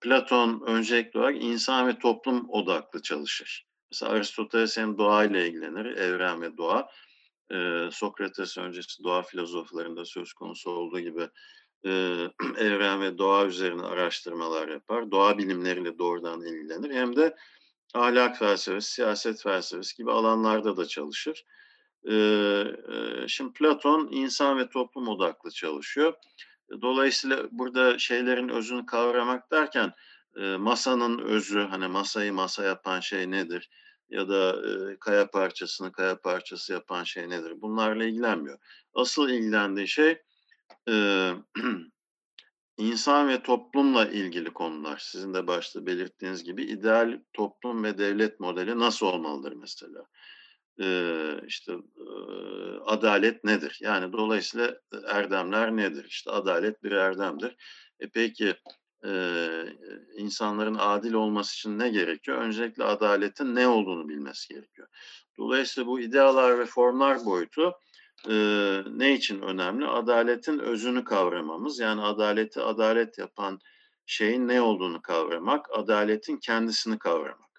Platon 0.00 0.62
öncelikli 0.66 1.18
olarak 1.18 1.42
insan 1.42 1.88
ve 1.88 1.98
toplum 1.98 2.50
odaklı 2.50 3.02
çalışır. 3.02 3.66
Mesela 3.92 4.12
Aristoteles 4.12 4.76
hem 4.76 4.98
doğayla 4.98 5.40
ilgilenir, 5.40 5.84
evren 5.84 6.42
ve 6.42 6.56
doğa. 6.56 6.88
Sokrates 7.90 8.58
öncesi 8.58 9.04
doğa 9.04 9.22
filozoflarında 9.22 10.04
söz 10.04 10.32
konusu 10.32 10.70
olduğu 10.70 11.00
gibi 11.00 11.28
evren 12.58 13.00
ve 13.00 13.18
doğa 13.18 13.46
üzerine 13.46 13.82
araştırmalar 13.82 14.68
yapar. 14.68 15.10
Doğa 15.10 15.38
bilimleriyle 15.38 15.98
doğrudan 15.98 16.40
ilgilenir. 16.40 16.94
Hem 16.94 17.16
de 17.16 17.36
ahlak 17.94 18.38
felsefesi, 18.38 18.92
siyaset 18.92 19.42
felsefesi 19.42 19.96
gibi 19.96 20.12
alanlarda 20.12 20.76
da 20.76 20.86
çalışır. 20.86 21.44
Şimdi 23.28 23.52
Platon 23.52 24.08
insan 24.10 24.58
ve 24.58 24.68
toplum 24.68 25.08
odaklı 25.08 25.50
çalışıyor. 25.50 26.14
Dolayısıyla 26.80 27.48
burada 27.50 27.98
şeylerin 27.98 28.48
özünü 28.48 28.86
kavramak 28.86 29.50
derken 29.52 29.92
masanın 30.58 31.18
özü, 31.18 31.60
hani 31.60 31.88
masayı 31.88 32.32
masa 32.32 32.64
yapan 32.64 33.00
şey 33.00 33.30
nedir? 33.30 33.70
Ya 34.10 34.28
da 34.28 34.56
kaya 35.00 35.30
parçasını 35.30 35.92
kaya 35.92 36.20
parçası 36.20 36.72
yapan 36.72 37.04
şey 37.04 37.28
nedir? 37.30 37.52
Bunlarla 37.62 38.04
ilgilenmiyor. 38.04 38.58
Asıl 38.94 39.28
ilgilendiği 39.28 39.88
şey 39.88 40.22
insan 42.78 43.28
ve 43.28 43.42
toplumla 43.42 44.06
ilgili 44.06 44.52
konular. 44.52 44.98
Sizin 44.98 45.34
de 45.34 45.46
başta 45.46 45.86
belirttiğiniz 45.86 46.44
gibi 46.44 46.62
ideal 46.62 47.20
toplum 47.32 47.84
ve 47.84 47.98
devlet 47.98 48.40
modeli 48.40 48.78
nasıl 48.78 49.06
olmalıdır 49.06 49.52
mesela? 49.52 50.06
İşte 51.46 51.72
adalet 52.86 53.44
nedir? 53.44 53.78
Yani 53.82 54.12
dolayısıyla 54.12 54.76
erdemler 55.06 55.76
nedir? 55.76 56.04
İşte 56.04 56.30
adalet 56.30 56.82
bir 56.82 56.92
erdemdir. 56.92 57.56
E 58.00 58.08
peki 58.08 58.54
insanların 60.16 60.76
adil 60.78 61.12
olması 61.12 61.54
için 61.54 61.78
ne 61.78 61.88
gerekiyor? 61.88 62.38
Öncelikle 62.38 62.84
adaletin 62.84 63.54
ne 63.54 63.68
olduğunu 63.68 64.08
bilmesi 64.08 64.54
gerekiyor. 64.54 64.88
Dolayısıyla 65.38 65.86
bu 65.86 66.00
idealar 66.00 66.58
ve 66.58 66.66
formlar 66.66 67.24
boyutu 67.24 67.72
e, 68.28 68.34
ne 68.90 69.14
için 69.14 69.42
önemli? 69.42 69.86
Adaletin 69.86 70.58
özünü 70.58 71.04
kavramamız. 71.04 71.78
Yani 71.78 72.02
adaleti 72.02 72.60
adalet 72.60 73.18
yapan 73.18 73.58
şeyin 74.06 74.48
ne 74.48 74.60
olduğunu 74.60 75.02
kavramak, 75.02 75.66
adaletin 75.78 76.36
kendisini 76.36 76.98
kavramak 76.98 77.51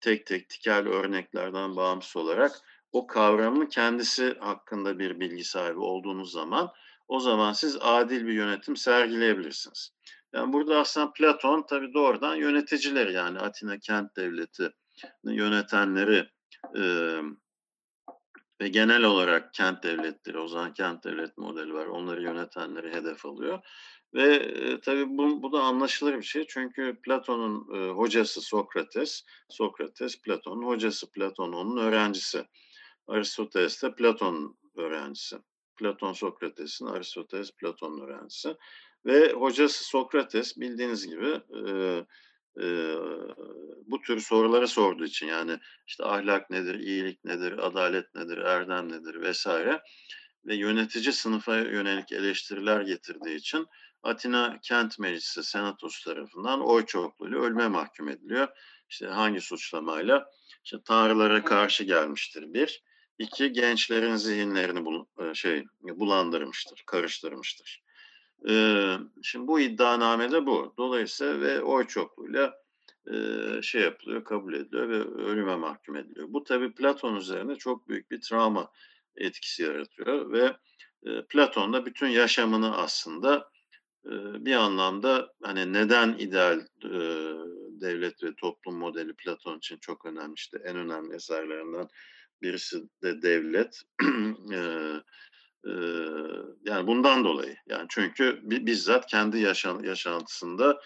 tek 0.00 0.26
tek 0.26 0.48
tikel 0.48 0.88
örneklerden 0.88 1.76
bağımsız 1.76 2.16
olarak 2.16 2.52
o 2.92 3.06
kavramın 3.06 3.66
kendisi 3.66 4.36
hakkında 4.40 4.98
bir 4.98 5.20
bilgi 5.20 5.44
sahibi 5.44 5.78
olduğunuz 5.78 6.32
zaman 6.32 6.72
o 7.08 7.20
zaman 7.20 7.52
siz 7.52 7.78
adil 7.80 8.26
bir 8.26 8.32
yönetim 8.32 8.76
sergileyebilirsiniz. 8.76 9.92
Yani 10.32 10.52
burada 10.52 10.78
aslında 10.78 11.12
Platon 11.12 11.66
tabii 11.68 11.94
doğrudan 11.94 12.34
yöneticileri 12.34 13.12
yani 13.12 13.38
Atina 13.38 13.78
kent 13.78 14.16
devleti 14.16 14.72
yönetenleri 15.24 16.28
e, 16.76 16.82
ve 18.60 18.68
genel 18.68 19.02
olarak 19.02 19.54
kent 19.54 19.82
devletleri, 19.82 20.38
o 20.38 20.48
zaman 20.48 20.72
kent 20.72 21.04
devlet 21.04 21.38
modeli 21.38 21.74
var. 21.74 21.86
Onları 21.86 22.22
yönetenleri 22.22 22.94
hedef 22.94 23.26
alıyor. 23.26 23.58
Ve 24.14 24.34
e, 24.34 24.80
tabii 24.80 25.18
bu, 25.18 25.42
bu 25.42 25.52
da 25.52 25.62
anlaşılır 25.62 26.16
bir 26.16 26.22
şey. 26.22 26.46
Çünkü 26.48 26.98
Platon'un 27.02 27.74
e, 27.74 27.90
hocası 27.90 28.40
Sokrates, 28.40 29.24
Sokrates 29.48 30.22
Platon'un 30.22 30.66
hocası, 30.66 31.10
Platon 31.10 31.52
onun 31.52 31.76
öğrencisi. 31.76 32.44
Aristoteles 33.06 33.82
de 33.82 33.94
Platon'un 33.94 34.58
öğrencisi. 34.76 35.36
Platon 35.76 36.12
Sokrates'in, 36.12 36.86
Aristoteles 36.86 37.50
Platon'un 37.50 38.00
öğrencisi. 38.00 38.56
Ve 39.06 39.32
hocası 39.32 39.84
Sokrates 39.84 40.56
bildiğiniz 40.60 41.06
gibi 41.06 41.40
e, 41.68 42.04
e, 42.62 42.94
bu 43.86 44.00
tür 44.00 44.20
soruları 44.20 44.68
sorduğu 44.68 45.04
için 45.04 45.26
yani 45.26 45.58
işte 45.86 46.04
ahlak 46.04 46.50
nedir, 46.50 46.74
iyilik 46.74 47.24
nedir, 47.24 47.66
adalet 47.66 48.14
nedir, 48.14 48.38
erdem 48.38 48.92
nedir 48.92 49.20
vesaire 49.20 49.82
ve 50.46 50.54
yönetici 50.54 51.12
sınıfa 51.12 51.56
yönelik 51.56 52.12
eleştiriler 52.12 52.80
getirdiği 52.80 53.36
için 53.36 53.66
Atina 54.02 54.58
Kent 54.62 54.98
Meclisi 54.98 55.42
Senatos 55.42 56.04
tarafından 56.04 56.60
oy 56.60 56.86
çokluğuyla 56.86 57.38
ölüme 57.38 57.68
mahkum 57.68 58.08
ediliyor. 58.08 58.48
İşte 58.88 59.06
hangi 59.06 59.40
suçlamayla? 59.40 60.30
İşte 60.64 60.76
tanrılara 60.84 61.44
karşı 61.44 61.84
gelmiştir 61.84 62.54
bir. 62.54 62.82
İki, 63.18 63.52
gençlerin 63.52 64.16
zihinlerini 64.16 64.84
bul, 64.84 65.04
şey 65.34 65.64
bulandırmıştır, 65.82 66.82
karıştırmıştır. 66.86 67.82
Ee, 68.48 68.96
şimdi 69.22 69.46
bu 69.46 69.60
iddianamede 69.60 70.46
bu. 70.46 70.74
Dolayısıyla 70.78 71.40
ve 71.40 71.62
oy 71.62 71.86
çokluğuyla 71.86 72.54
e, 73.12 73.16
şey 73.62 73.82
yapılıyor, 73.82 74.24
kabul 74.24 74.54
ediliyor 74.54 74.88
ve 74.88 75.22
ölüme 75.22 75.56
mahkum 75.56 75.96
ediliyor. 75.96 76.26
Bu 76.30 76.44
tabii 76.44 76.74
Platon 76.74 77.16
üzerine 77.16 77.56
çok 77.56 77.88
büyük 77.88 78.10
bir 78.10 78.20
travma 78.20 78.70
etkisi 79.16 79.62
yaratıyor 79.62 80.32
ve 80.32 80.56
e, 81.02 81.22
Platon 81.28 81.72
da 81.72 81.86
bütün 81.86 82.08
yaşamını 82.08 82.76
aslında 82.76 83.36
e, 83.36 83.57
bir 84.44 84.54
anlamda 84.54 85.32
hani 85.42 85.72
neden 85.72 86.14
ideal 86.18 86.60
devlet 87.80 88.22
ve 88.22 88.34
toplum 88.34 88.76
modeli 88.76 89.14
Platon 89.14 89.58
için 89.58 89.76
çok 89.76 90.06
önemli 90.06 90.34
işte 90.34 90.58
en 90.64 90.76
önemli 90.76 91.14
eserlerinden 91.14 91.88
birisi 92.42 92.82
de 93.02 93.22
devlet. 93.22 93.82
yani 96.64 96.86
bundan 96.86 97.24
dolayı 97.24 97.56
yani 97.66 97.86
çünkü 97.88 98.40
bizzat 98.42 99.06
kendi 99.06 99.38
yaşan, 99.38 99.82
yaşantısında 99.82 100.80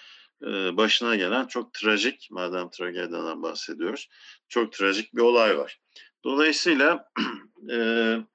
başına 0.72 1.16
gelen 1.16 1.46
çok 1.46 1.74
trajik 1.74 2.28
madem 2.30 2.70
tragediden 2.70 3.42
bahsediyoruz 3.42 4.08
çok 4.48 4.72
trajik 4.72 5.14
bir 5.14 5.20
olay 5.20 5.58
var. 5.58 5.80
Dolayısıyla 6.24 7.12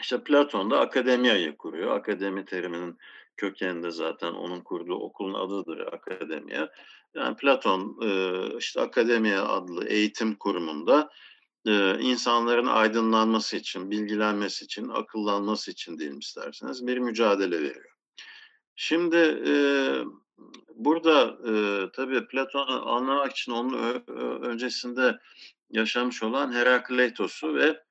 işte 0.00 0.24
Platon 0.24 0.70
da 0.70 0.80
akademiyayı 0.80 1.56
kuruyor. 1.56 1.96
Akademi 1.96 2.44
teriminin 2.44 2.98
kökeninde 3.36 3.90
zaten 3.90 4.32
onun 4.32 4.60
kurduğu 4.60 4.94
okulun 4.94 5.34
adıdır 5.34 5.92
akademiya. 5.92 6.70
Yani 7.14 7.36
Platon 7.36 7.98
işte 8.58 8.80
akademiya 8.80 9.48
adlı 9.48 9.84
eğitim 9.84 10.34
kurumunda 10.34 11.10
insanların 12.00 12.66
aydınlanması 12.66 13.56
için, 13.56 13.90
bilgilenmesi 13.90 14.64
için, 14.64 14.88
akıllanması 14.88 15.70
için 15.70 15.98
diyelim 15.98 16.18
isterseniz 16.18 16.86
bir 16.86 16.98
mücadele 16.98 17.62
veriyor. 17.62 17.92
Şimdi 18.76 19.42
burada 20.74 21.38
tabii 21.92 22.26
Platon'u 22.26 22.90
anlamak 22.90 23.30
için 23.30 23.52
onun 23.52 24.02
öncesinde 24.42 25.18
yaşamış 25.70 26.22
olan 26.22 26.52
Herakleitos'u 26.52 27.54
ve 27.54 27.82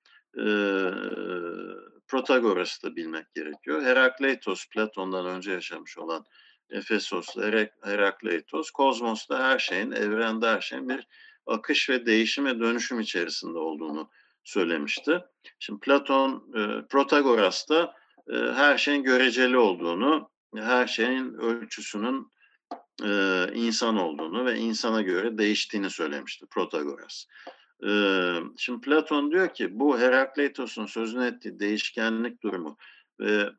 Protagoras'ı 2.11 2.83
da 2.83 2.95
bilmek 2.95 3.33
gerekiyor. 3.33 3.81
Herakleitos 3.81 4.65
Platon'dan 4.69 5.25
önce 5.25 5.51
yaşamış 5.51 5.97
olan 5.97 6.25
Efesos'ta 6.69 7.41
Herakleitos, 7.83 8.71
kozmosta 8.71 9.43
her 9.43 9.59
şeyin, 9.59 9.91
evrende 9.91 10.47
her 10.47 10.61
şeyin 10.61 10.89
bir 10.89 11.07
akış 11.45 11.89
ve 11.89 12.05
değişim 12.05 12.45
ve 12.45 12.59
dönüşüm 12.59 12.99
içerisinde 12.99 13.57
olduğunu 13.57 14.09
söylemişti. 14.43 15.19
Şimdi 15.59 15.79
Platon, 15.79 16.51
e, 16.55 16.87
Protagoras 16.87 17.69
da 17.69 17.95
e, 18.33 18.35
her 18.35 18.77
şeyin 18.77 19.03
göreceli 19.03 19.57
olduğunu, 19.57 20.29
her 20.55 20.87
şeyin 20.87 21.33
ölçüsünün 21.33 22.31
e, 23.03 23.45
insan 23.53 23.97
olduğunu 23.97 24.45
ve 24.45 24.57
insana 24.57 25.01
göre 25.01 25.37
değiştiğini 25.37 25.89
söylemişti 25.89 26.45
Protagoras. 26.45 27.25
Şimdi 28.57 28.81
Platon 28.81 29.31
diyor 29.31 29.53
ki 29.53 29.79
bu 29.79 29.99
Herakleitos'un 29.99 30.85
sözünü 30.85 31.25
ettiği 31.25 31.59
değişkenlik 31.59 32.43
durumu 32.43 32.77
ve 33.19 33.49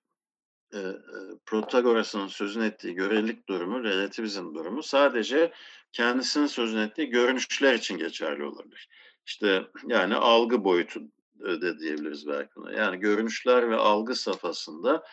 Protagoras'ın 1.46 2.26
sözünü 2.26 2.64
ettiği 2.64 2.94
görelilik 2.94 3.48
durumu, 3.48 3.84
relativizm 3.84 4.54
durumu 4.54 4.82
sadece 4.82 5.52
kendisinin 5.92 6.46
sözünü 6.46 6.82
ettiği 6.82 7.08
görünüşler 7.08 7.74
için 7.74 7.98
geçerli 7.98 8.44
olabilir. 8.44 8.88
İşte 9.26 9.62
yani 9.86 10.14
algı 10.14 10.64
boyutu 10.64 11.00
de 11.40 11.78
diyebiliriz 11.78 12.26
belki 12.26 12.56
buna. 12.56 12.72
Yani 12.72 12.98
görünüşler 12.98 13.70
ve 13.70 13.76
algı 13.76 14.14
safhasında 14.14 15.04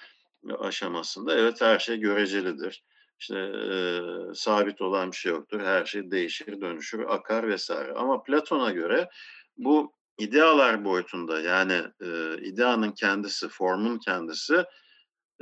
aşamasında 0.59 1.37
evet 1.37 1.61
her 1.61 1.79
şey 1.79 1.97
görecelidir 1.97 2.83
işte 3.19 3.39
e, 3.39 4.01
sabit 4.33 4.81
olan 4.81 5.11
bir 5.11 5.17
şey 5.17 5.31
yoktur. 5.31 5.61
Her 5.61 5.85
şey 5.85 6.11
değişir, 6.11 6.61
dönüşür, 6.61 7.05
akar 7.07 7.47
vesaire. 7.47 7.93
Ama 7.93 8.23
Platon'a 8.23 8.71
göre 8.71 9.09
bu 9.57 9.93
idealar 10.17 10.85
boyutunda 10.85 11.41
yani 11.41 11.83
e, 12.01 12.37
ideanın 12.41 12.91
kendisi, 12.91 13.47
formun 13.49 13.97
kendisi 13.97 14.63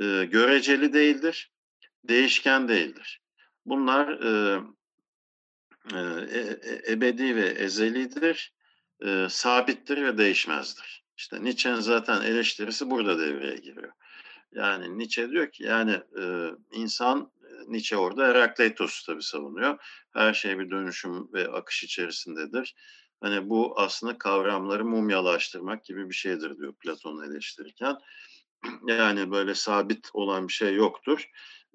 e, 0.00 0.24
göreceli 0.24 0.92
değildir, 0.92 1.52
değişken 2.04 2.68
değildir. 2.68 3.20
Bunlar 3.66 4.08
e, 4.08 4.60
e, 5.94 6.92
ebedi 6.92 7.36
ve 7.36 7.46
ezelidir, 7.46 8.54
e, 9.04 9.26
sabittir 9.30 10.02
ve 10.02 10.18
değişmezdir. 10.18 11.04
İşte 11.16 11.44
Nietzsche'nin 11.44 11.80
zaten 11.80 12.22
eleştirisi 12.22 12.90
burada 12.90 13.18
devreye 13.18 13.56
giriyor. 13.56 13.92
Yani 14.52 14.98
Nietzsche 14.98 15.30
diyor 15.30 15.50
ki 15.50 15.64
yani 15.64 16.00
e, 16.20 16.50
insan 16.72 17.30
Nietzsche 17.66 17.96
orada 17.96 18.26
Herakleitos'u 18.26 19.06
tabii 19.06 19.22
savunuyor. 19.22 19.78
Her 20.12 20.34
şey 20.34 20.58
bir 20.58 20.70
dönüşüm 20.70 21.32
ve 21.32 21.48
akış 21.48 21.84
içerisindedir. 21.84 22.74
Hani 23.20 23.48
bu 23.50 23.80
aslında 23.80 24.18
kavramları 24.18 24.84
mumyalaştırmak 24.84 25.84
gibi 25.84 26.08
bir 26.08 26.14
şeydir 26.14 26.58
diyor 26.58 26.74
Platon'u 26.74 27.24
eleştirirken. 27.24 27.96
Yani 28.86 29.30
böyle 29.30 29.54
sabit 29.54 30.10
olan 30.12 30.48
bir 30.48 30.52
şey 30.52 30.74
yoktur. 30.74 31.30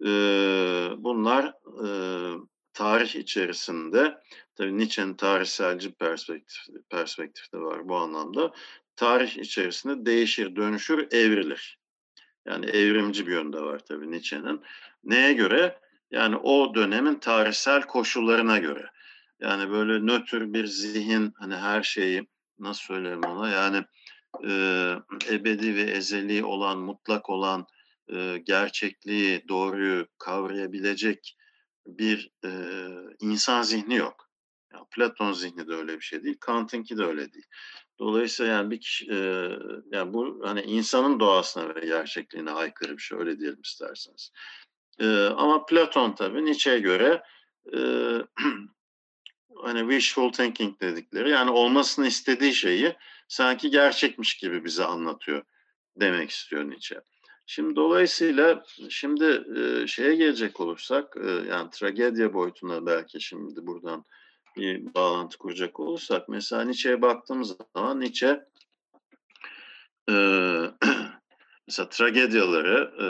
Ee, 0.05 0.89
bunlar 0.97 1.53
e, 1.85 1.87
tarih 2.73 3.15
içerisinde, 3.15 4.17
tabii 4.55 4.77
Nietzsche'nin 4.77 5.13
tarihselci 5.13 5.91
perspektif, 5.91 6.61
perspektifte 6.89 7.57
var 7.57 7.87
bu 7.89 7.95
anlamda. 7.95 8.53
Tarih 8.95 9.37
içerisinde 9.37 10.05
değişir, 10.05 10.55
dönüşür, 10.55 11.07
evrilir. 11.11 11.79
Yani 12.45 12.65
evrimci 12.65 13.27
bir 13.27 13.31
yönde 13.31 13.61
var 13.61 13.79
tabii 13.79 14.11
Nietzsche'nin. 14.11 14.61
Neye 15.03 15.33
göre? 15.33 15.79
Yani 16.11 16.37
o 16.37 16.75
dönemin 16.75 17.15
tarihsel 17.15 17.81
koşullarına 17.81 18.57
göre. 18.57 18.89
Yani 19.39 19.69
böyle 19.69 20.05
nötr 20.05 20.53
bir 20.53 20.65
zihin 20.65 21.33
hani 21.35 21.55
her 21.55 21.83
şeyi 21.83 22.27
nasıl 22.59 22.81
söyleyeyim 22.81 23.23
ona 23.23 23.49
yani 23.49 23.83
e, 24.43 24.95
ebedi 25.31 25.75
ve 25.75 25.81
ezeli 25.81 26.43
olan, 26.43 26.77
mutlak 26.77 27.29
olan 27.29 27.67
e, 28.13 28.37
gerçekliği, 28.37 29.47
doğruyu 29.47 30.07
kavrayabilecek 30.17 31.37
bir 31.87 32.31
e, 32.45 32.49
insan 33.19 33.61
zihni 33.61 33.95
yok. 33.95 34.29
Yani 34.73 34.85
Platon 34.91 35.33
zihni 35.33 35.67
de 35.67 35.73
öyle 35.73 35.95
bir 35.95 36.03
şey 36.03 36.23
değil, 36.23 36.37
Kant'ınki 36.39 36.97
de 36.97 37.03
öyle 37.03 37.33
değil. 37.33 37.45
Dolayısıyla 37.99 38.53
yani 38.53 38.71
bir 38.71 38.79
kişi, 38.81 39.11
e, 39.11 39.49
yani 39.91 40.13
bu 40.13 40.41
hani 40.43 40.61
insanın 40.61 41.19
doğasına 41.19 41.75
ve 41.75 41.85
gerçekliğine 41.85 42.51
aykırı 42.51 42.97
bir 42.97 43.01
şey 43.01 43.17
öyle 43.17 43.39
diyelim 43.39 43.61
isterseniz. 43.63 44.31
E, 44.99 45.25
ama 45.25 45.65
Platon 45.65 46.11
tabii 46.15 46.45
Nietzsche'ye 46.45 46.79
göre 46.79 47.23
e, 47.73 47.77
hani 49.63 49.79
wishful 49.79 50.31
thinking 50.31 50.81
dedikleri 50.81 51.29
yani 51.29 51.51
olmasını 51.51 52.07
istediği 52.07 52.53
şeyi 52.53 52.95
sanki 53.27 53.69
gerçekmiş 53.69 54.37
gibi 54.37 54.65
bize 54.65 54.83
anlatıyor 54.83 55.43
demek 55.95 56.29
istiyor 56.29 56.69
Nietzsche. 56.69 57.01
Şimdi 57.45 57.75
dolayısıyla 57.75 58.63
şimdi 58.89 59.43
e, 59.57 59.87
şeye 59.87 60.15
gelecek 60.15 60.59
olursak 60.59 61.17
e, 61.25 61.29
yani 61.29 61.69
tragedya 61.69 62.33
boyutuna 62.33 62.85
belki 62.85 63.21
şimdi 63.21 63.67
buradan 63.67 64.05
bir 64.57 64.93
bağlantı 64.93 65.37
kuracak 65.37 65.79
olursak 65.79 66.29
mesela 66.29 66.63
Nietzsche'ye 66.63 67.01
baktığımız 67.01 67.57
zaman 67.75 67.99
Nietzsche 67.99 68.45
e, 70.09 70.13
mesela 71.67 71.89
tragedyaları 71.89 72.93
e, 73.03 73.07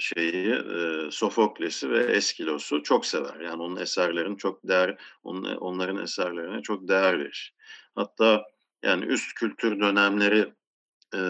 şeyi 0.00 0.52
e, 0.52 1.10
Sofokles'i 1.10 1.90
ve 1.90 1.98
Eskilos'u 2.04 2.82
çok 2.82 3.06
sever. 3.06 3.40
Yani 3.40 3.62
onun 3.62 3.76
eserlerini 3.76 4.38
çok 4.38 4.68
değer 4.68 4.96
onun, 5.24 5.56
onların 5.56 6.02
eserlerine 6.02 6.62
çok 6.62 6.88
değer 6.88 7.18
verir. 7.18 7.54
Hatta 7.94 8.44
Yani 8.82 9.04
üst 9.04 9.34
kültür 9.34 9.80
dönemleri 9.80 10.52
e, 11.14 11.20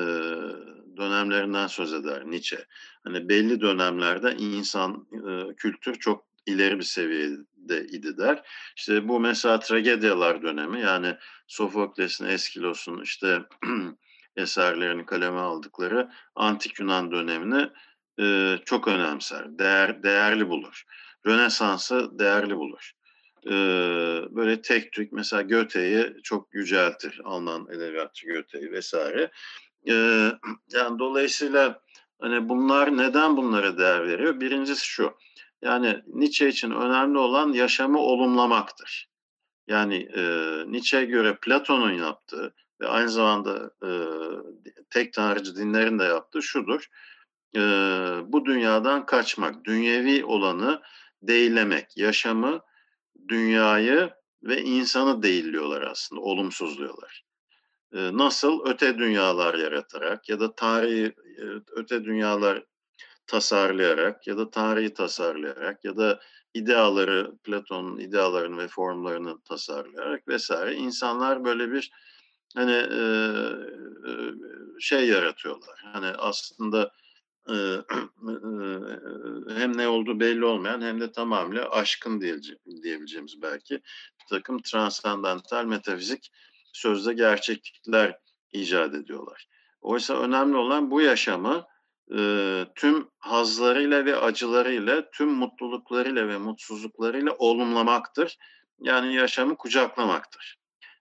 dönemlerinden 0.97 1.67
söz 1.67 1.93
eder 1.93 2.31
Nietzsche. 2.31 2.67
Hani 3.05 3.29
belli 3.29 3.61
dönemlerde 3.61 4.35
insan 4.37 5.07
e, 5.13 5.57
kültür 5.57 5.95
çok 5.95 6.27
ileri 6.47 6.79
bir 6.79 6.85
seviyede 6.85 7.87
idi 7.87 8.19
der. 8.19 8.43
İşte 8.77 9.09
bu 9.09 9.21
mesela 9.21 9.61
tragedyalar 9.61 10.43
dönemi 10.43 10.81
yani 10.81 11.17
Sofokles'in, 11.47 12.27
Eskilos'un 12.27 13.03
işte 13.03 13.43
eserlerini 14.37 15.07
kaleme 15.07 15.39
aldıkları 15.39 16.11
antik 16.35 16.81
Yunan 16.81 17.13
dönemini 17.13 17.71
e, 18.21 18.59
çok 18.65 18.89
önemser, 18.89 19.59
değer, 19.59 20.03
değerli 20.03 20.49
bulur. 20.49 20.85
Rönesans'ı 21.27 22.19
değerli 22.19 22.57
bulur. 22.57 22.93
E, 23.47 23.53
böyle 24.31 24.63
tek 24.63 24.93
tük 24.93 25.13
mesela 25.13 25.43
Göte'yi 25.43 26.17
çok 26.23 26.55
yüceltir. 26.55 27.21
Alman 27.25 27.67
edebiyatçı 27.71 28.27
Göte'yi 28.27 28.73
vesaire. 28.73 29.31
E, 29.89 29.93
yani 30.73 30.99
dolayısıyla 30.99 31.81
hani 32.21 32.49
bunlar 32.49 32.97
neden 32.97 33.37
bunlara 33.37 33.79
değer 33.79 34.09
veriyor? 34.09 34.41
Birincisi 34.41 34.87
şu. 34.87 35.15
Yani 35.63 36.03
Nietzsche 36.07 36.49
için 36.49 36.71
önemli 36.71 37.19
olan 37.19 37.53
yaşamı 37.53 37.99
olumlamaktır. 37.99 39.09
Yani 39.67 39.97
e, 39.97 40.23
Nietzsche'ye 40.67 41.05
göre 41.05 41.37
Platon'un 41.43 41.93
yaptığı 41.93 42.55
ve 42.81 42.89
aynı 42.89 43.11
zamanda 43.11 43.71
e, 43.87 43.91
tek 44.91 45.13
tanrıcı 45.13 45.57
dinlerin 45.57 45.99
de 45.99 46.05
yaptığı 46.05 46.43
şudur. 46.43 46.87
E, 47.57 47.61
bu 48.27 48.45
dünyadan 48.45 49.07
kaçmak, 49.07 49.65
dünyevi 49.65 50.25
olanı 50.25 50.83
değillemek, 51.23 51.97
yaşamı, 51.97 52.61
dünyayı 53.29 54.11
ve 54.43 54.63
insanı 54.63 55.23
değilliyorlar 55.23 55.83
aslında, 55.83 56.21
olumsuzluyorlar. 56.23 57.25
E, 57.93 58.17
nasıl? 58.17 58.67
Öte 58.67 58.99
dünyalar 58.99 59.55
yaratarak 59.55 60.29
ya 60.29 60.41
da 60.41 60.55
tarihi 60.55 61.15
öte 61.73 62.05
dünyalar 62.05 62.65
tasarlayarak 63.27 64.27
ya 64.27 64.39
da 64.39 64.51
tarihi 64.51 64.95
tasarlayarak 64.95 65.85
ya 65.85 65.97
da 65.97 66.21
ideaları, 66.55 67.33
Platon'un 67.45 67.99
idealarını 67.99 68.59
ve 68.59 68.69
formlarını 68.69 69.41
tasarlayarak 69.41 70.29
vesaire 70.29 70.75
insanlar 70.75 71.45
böyle 71.45 71.73
bir 71.73 71.91
hani 72.57 72.73
e, 72.73 73.01
şey 74.81 75.09
yaratıyorlar. 75.09 75.81
Hani 75.93 76.07
aslında 76.07 76.93
e, 77.49 77.55
hem 79.61 79.77
ne 79.77 79.89
olduğu 79.89 80.21
belli 80.21 80.45
olmayan 80.45 80.81
hem 80.81 81.01
de 81.01 81.13
tamamıyla 81.13 81.71
aşkın 81.71 82.21
diyebileceğimiz 82.83 83.43
belki 83.43 83.75
bir 84.21 84.27
takım 84.31 84.63
transandantal 84.63 85.65
metafizik 85.65 86.33
sözde 86.73 87.13
gerçeklikler 87.13 88.19
icat 88.53 88.95
ediyorlar. 88.95 89.49
Oysa 89.81 90.21
önemli 90.21 90.57
olan 90.57 90.91
bu 90.91 91.01
yaşamı 91.01 91.67
e, 92.19 92.65
tüm 92.75 93.09
hazlarıyla 93.19 94.05
ve 94.05 94.17
acılarıyla, 94.17 95.11
tüm 95.11 95.29
mutluluklarıyla 95.29 96.29
ve 96.29 96.39
mutsuzluklarıyla 96.39 97.33
olumlamaktır. 97.33 98.39
Yani 98.81 99.15
yaşamı 99.15 99.57
kucaklamaktır. 99.57 100.59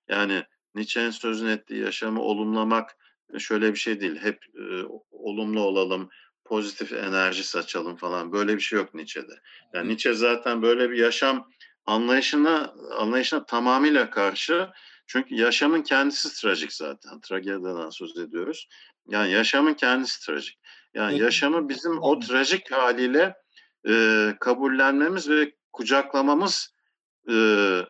Yani 0.07 0.43
Nietzsche'nin 0.75 1.11
sözünü 1.11 1.51
ettiği 1.51 1.81
yaşamı 1.81 2.21
olumlamak 2.21 2.95
şöyle 3.37 3.73
bir 3.73 3.79
şey 3.79 4.01
değil. 4.01 4.17
Hep 4.21 4.39
e, 4.55 4.83
olumlu 5.11 5.61
olalım, 5.61 6.09
pozitif 6.45 6.93
enerji 6.93 7.43
saçalım 7.43 7.95
falan. 7.95 8.31
Böyle 8.31 8.55
bir 8.55 8.61
şey 8.61 8.79
yok 8.79 8.93
Nietzsche'de. 8.93 9.33
Yani 9.73 9.89
Nietzsche 9.89 10.13
zaten 10.13 10.61
böyle 10.61 10.89
bir 10.89 10.97
yaşam 10.97 11.49
anlayışına 11.85 12.73
anlayışına 12.97 13.45
tamamıyla 13.45 14.09
karşı. 14.09 14.69
Çünkü 15.07 15.35
yaşamın 15.35 15.81
kendisi 15.81 16.41
trajik 16.41 16.73
zaten. 16.73 17.21
Tragedyadan 17.21 17.89
söz 17.89 18.17
ediyoruz. 18.17 18.67
Yani 19.07 19.31
yaşamın 19.31 19.73
kendisi 19.73 20.25
trajik. 20.25 20.59
Yani 20.93 21.19
yaşamı 21.19 21.69
bizim 21.69 22.01
o 22.01 22.19
trajik 22.19 22.71
haliyle 22.71 23.35
e, 23.87 24.33
kabullenmemiz 24.39 25.29
ve 25.29 25.51
kucaklamamız 25.73 26.75
e, 27.29 27.33
e, 27.33 27.85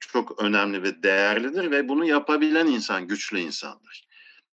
çok 0.00 0.42
önemli 0.42 0.82
ve 0.82 1.02
değerlidir 1.02 1.70
ve 1.70 1.88
bunu 1.88 2.04
yapabilen 2.04 2.66
insan 2.66 3.08
güçlü 3.08 3.38
insandır. 3.38 4.06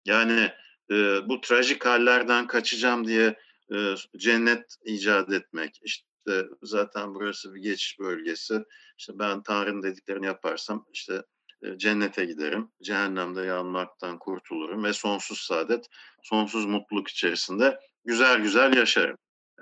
Yani 0.06 0.52
e, 0.92 1.30
bu 1.30 1.42
trajik 1.42 1.86
hallerden 1.86 2.48
kaçacağım 2.48 3.08
diye 3.08 3.40
e, 3.74 3.96
cennet 4.18 4.76
icat 4.86 5.34
etmek, 5.34 5.80
işte 5.84 6.48
zaten 6.62 7.16
burası 7.16 7.54
bir 7.56 7.62
geçiş 7.62 8.00
bölgesi, 8.00 8.64
işte 8.98 9.14
ben 9.20 9.44
Tanrı'nın 9.44 9.84
dediklerini 9.84 10.26
yaparsam 10.26 10.86
işte 10.94 11.24
e, 11.64 11.78
cennete 11.78 12.26
giderim, 12.26 12.72
cehennemde 12.84 13.42
yanmaktan 13.42 14.20
kurtulurum 14.20 14.84
ve 14.84 14.94
sonsuz 14.94 15.40
saadet, 15.40 15.86
sonsuz 16.24 16.66
mutluluk 16.66 17.08
içerisinde 17.08 17.80
güzel 18.06 18.42
güzel 18.42 18.78
yaşarım. 18.78 19.18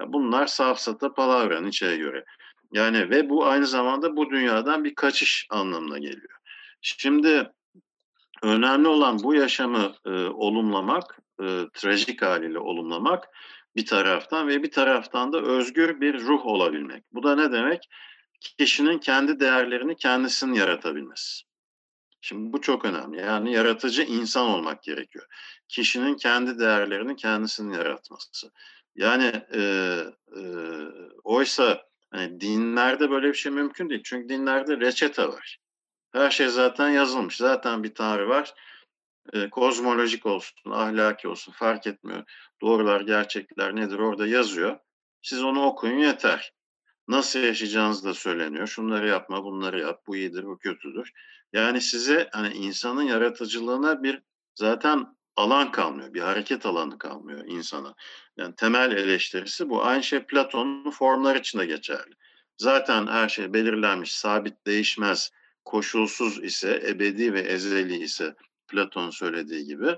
Bunlar 0.08 0.47
safsata 0.47 1.14
palavra 1.14 1.62
Nietzsche'ye 1.62 1.97
göre. 1.97 2.26
Yani 2.72 3.10
ve 3.10 3.30
bu 3.30 3.46
aynı 3.46 3.68
zamanda 3.68 4.16
bu 4.16 4.30
dünyadan 4.30 4.84
bir 4.84 4.96
kaçış 4.96 5.48
anlamına 5.50 5.98
geliyor. 5.98 6.38
Şimdi 6.82 7.52
önemli 8.44 8.88
olan 8.88 9.24
bu 9.24 9.34
yaşamı 9.34 9.94
e, 10.06 10.10
olumlamak, 10.26 11.20
e, 11.42 11.46
trajik 11.74 12.22
haliyle 12.22 12.60
olumlamak 12.60 13.30
bir 13.76 13.86
taraftan 13.86 14.48
ve 14.48 14.64
bir 14.64 14.72
taraftan 14.72 15.34
da 15.34 15.42
özgür 15.42 16.02
bir 16.02 16.22
ruh 16.22 16.46
olabilmek. 16.46 17.04
Bu 17.14 17.24
da 17.24 17.36
ne 17.36 17.52
demek? 17.52 17.90
Kişinin 18.58 18.98
kendi 18.98 19.40
değerlerini 19.40 19.96
kendisinin 19.96 20.54
yaratabilmesi. 20.54 21.44
Şimdi 22.22 22.54
bu 22.54 22.62
çok 22.62 22.86
önemli. 22.86 23.22
Yani 23.22 23.54
yaratıcı 23.54 24.04
insan 24.04 24.48
olmak 24.48 24.84
gerekiyor. 24.84 25.26
Kişinin 25.68 26.16
kendi 26.16 26.60
değerlerini 26.60 27.16
kendisinin 27.16 27.74
yaratması. 27.74 28.52
Yani 28.96 29.32
e, 29.54 29.60
e, 30.38 30.42
oysa 31.24 31.91
hani 32.12 32.41
dinlerde 32.41 33.12
böyle 33.12 33.28
bir 33.28 33.34
şey 33.34 33.51
mümkün 33.51 33.89
değil. 33.89 34.01
Çünkü 34.03 34.30
dinlerde 34.30 34.80
reçete 34.80 35.28
var. 35.28 35.57
Her 36.14 36.32
şey 36.32 36.47
zaten 36.47 36.89
yazılmış. 36.89 37.38
Zaten 37.38 37.84
bir 37.84 37.95
tanrı 37.95 38.30
var. 38.30 38.53
E, 39.34 39.49
kozmolojik 39.49 40.26
olsun, 40.26 40.72
ahlaki 40.72 41.28
olsun 41.28 41.51
fark 41.51 41.88
etmiyor. 41.88 42.24
Doğrular, 42.62 43.01
gerçekler 43.01 43.76
nedir 43.76 43.99
orada 43.99 44.28
yazıyor. 44.28 44.80
Siz 45.22 45.43
onu 45.43 45.64
okuyun 45.64 45.99
yeter. 45.99 46.53
Nasıl 47.07 47.39
yaşayacağınız 47.39 48.05
da 48.05 48.14
söyleniyor. 48.14 48.68
Şunları 48.68 49.07
yapma, 49.07 49.43
bunları 49.43 49.80
yap. 49.80 50.01
Bu 50.07 50.16
iyidir, 50.16 50.43
bu 50.43 50.57
kötüdür. 50.57 51.12
Yani 51.53 51.82
size 51.82 52.30
hani 52.32 52.53
insanın 52.53 53.01
yaratıcılığına 53.01 54.03
bir 54.03 54.22
zaten 54.55 55.05
alan 55.36 55.72
kalmıyor. 55.72 56.14
Bir 56.14 56.22
hareket 56.22 56.66
alanı 56.66 56.98
kalmıyor 56.98 57.46
insana. 57.48 57.96
Yani 58.38 58.56
temel 58.56 58.92
eleştirisi 58.92 59.70
bu. 59.70 59.84
Aynı 59.84 60.04
şey 60.04 60.26
Platon'un 60.26 60.92
formlar 60.92 61.36
için 61.36 61.60
de 61.60 61.66
geçerli. 61.66 62.16
Zaten 62.58 63.08
her 63.08 63.30
şey 63.30 63.54
belirlenmiş, 63.54 64.16
sabit, 64.16 64.68
değişmez, 64.68 65.32
koşulsuz 65.66 66.44
ise, 66.44 66.84
ebedi 66.88 67.34
ve 67.34 67.40
ezeli 67.40 67.98
ise 67.98 68.36
Platon 68.68 69.10
söylediği 69.10 69.66
gibi 69.66 69.98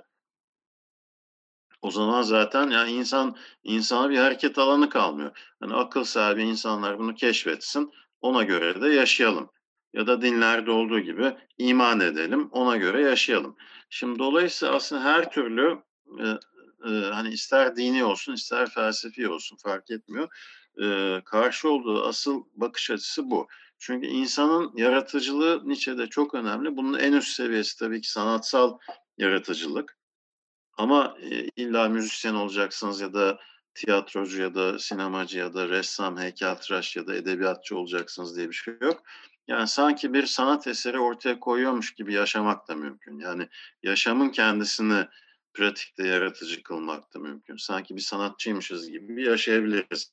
o 1.83 1.91
zaman 1.91 2.21
zaten 2.21 2.69
yani 2.69 2.91
insan 2.91 3.37
insana 3.63 4.09
bir 4.09 4.17
hareket 4.17 4.57
alanı 4.57 4.89
kalmıyor. 4.89 5.53
Yani 5.61 5.73
akıl 5.73 6.03
sahibi 6.03 6.43
insanlar 6.43 6.99
bunu 6.99 7.15
keşfetsin, 7.15 7.91
ona 8.21 8.43
göre 8.43 8.81
de 8.81 8.87
yaşayalım. 8.87 9.49
Ya 9.93 10.07
da 10.07 10.21
dinlerde 10.21 10.71
olduğu 10.71 10.99
gibi 10.99 11.35
iman 11.57 11.99
edelim, 11.99 12.49
ona 12.51 12.77
göre 12.77 13.01
yaşayalım. 13.01 13.55
Şimdi 13.89 14.19
dolayısıyla 14.19 14.75
aslında 14.75 15.03
her 15.03 15.31
türlü 15.31 15.77
e, 16.19 16.27
e, 16.89 16.89
hani 16.89 17.29
ister 17.29 17.75
dini 17.75 18.03
olsun, 18.03 18.33
ister 18.33 18.69
felsefi 18.69 19.29
olsun 19.29 19.57
fark 19.57 19.91
etmiyor. 19.91 20.29
E, 20.83 21.21
karşı 21.25 21.69
olduğu 21.69 22.03
asıl 22.05 22.43
bakış 22.55 22.91
açısı 22.91 23.31
bu. 23.31 23.47
Çünkü 23.79 24.07
insanın 24.07 24.71
yaratıcılığı 24.75 25.69
Nietzsche'de 25.69 26.07
çok 26.07 26.35
önemli. 26.35 26.77
Bunun 26.77 26.99
en 26.99 27.13
üst 27.13 27.35
seviyesi 27.35 27.79
tabii 27.79 28.01
ki 28.01 28.11
sanatsal 28.11 28.77
yaratıcılık. 29.17 29.97
Ama 30.77 31.17
e, 31.21 31.49
illa 31.55 31.89
müzisyen 31.89 32.33
olacaksınız 32.33 33.01
ya 33.01 33.13
da 33.13 33.39
tiyatrocu 33.75 34.41
ya 34.41 34.55
da 34.55 34.79
sinemacı 34.79 35.39
ya 35.39 35.53
da 35.53 35.69
ressam, 35.69 36.17
heykeltıraş 36.17 36.95
ya 36.95 37.07
da 37.07 37.15
edebiyatçı 37.15 37.77
olacaksınız 37.77 38.37
diye 38.37 38.49
bir 38.49 38.55
şey 38.55 38.73
yok. 38.81 39.03
Yani 39.47 39.67
sanki 39.67 40.13
bir 40.13 40.25
sanat 40.25 40.67
eseri 40.67 40.99
ortaya 40.99 41.39
koyuyormuş 41.39 41.93
gibi 41.93 42.13
yaşamak 42.13 42.67
da 42.67 42.75
mümkün. 42.75 43.19
Yani 43.19 43.47
yaşamın 43.83 44.29
kendisini 44.29 45.07
pratikte 45.53 46.07
yaratıcı 46.07 46.63
kılmak 46.63 47.13
da 47.13 47.19
mümkün. 47.19 47.57
Sanki 47.57 47.95
bir 47.95 48.01
sanatçıymışız 48.01 48.89
gibi 48.89 49.25
yaşayabiliriz. 49.25 50.11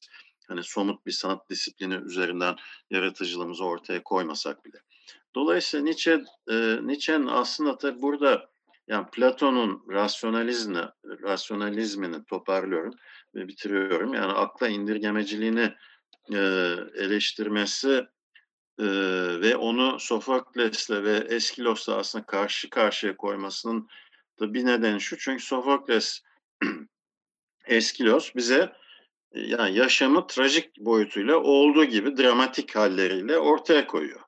Hani 0.48 0.62
somut 0.62 1.06
bir 1.06 1.12
sanat 1.12 1.50
disiplini 1.50 1.94
üzerinden 1.94 2.56
yaratıcılığımızı 2.90 3.64
ortaya 3.64 4.02
koymasak 4.02 4.64
bile. 4.64 4.78
Dolayısıyla 5.34 5.84
Nietzsche, 5.84 6.24
e, 6.50 6.78
Nietzsche'nin 6.82 7.26
aslında 7.26 7.78
tabii 7.78 8.02
burada 8.02 8.50
yani 8.88 9.06
Platon'un 9.12 9.84
rasyonalizmi, 9.88 10.88
rasyonalizmini 11.04 12.24
toparlıyorum 12.24 12.94
ve 13.34 13.48
bitiriyorum. 13.48 14.14
Yani 14.14 14.32
akla 14.32 14.68
indirgemeciliğini 14.68 15.74
e, 16.34 16.38
eleştirmesi 16.94 18.06
e, 18.80 18.86
ve 19.40 19.56
onu 19.56 20.00
Sofokles'le 20.00 20.90
ve 20.90 21.16
Eskilos'la 21.16 21.96
aslında 21.96 22.26
karşı 22.26 22.70
karşıya 22.70 23.16
koymasının 23.16 23.88
da 24.40 24.54
bir 24.54 24.66
nedeni 24.66 25.00
şu. 25.00 25.18
Çünkü 25.18 25.44
Sofokles, 25.44 26.20
Eskilos 27.66 28.34
bize 28.34 28.72
e, 29.32 29.40
yani 29.40 29.76
yaşamı 29.76 30.26
trajik 30.26 30.78
boyutuyla 30.78 31.36
olduğu 31.36 31.84
gibi 31.84 32.16
dramatik 32.16 32.76
halleriyle 32.76 33.38
ortaya 33.38 33.86
koyuyor. 33.86 34.20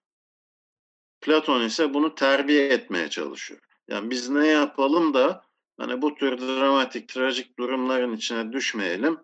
Platon 1.20 1.64
ise 1.64 1.94
bunu 1.94 2.14
terbiye 2.14 2.68
etmeye 2.68 3.11
çalışıyor. 3.11 3.61
Yani 3.88 4.11
biz 4.11 4.28
ne 4.28 4.46
yapalım 4.46 5.14
da 5.14 5.42
hani 5.78 6.03
bu 6.03 6.14
tür 6.14 6.38
dramatik, 6.38 7.09
trajik 7.09 7.59
durumların 7.59 8.16
içine 8.16 8.53
düşmeyelim. 8.53 9.18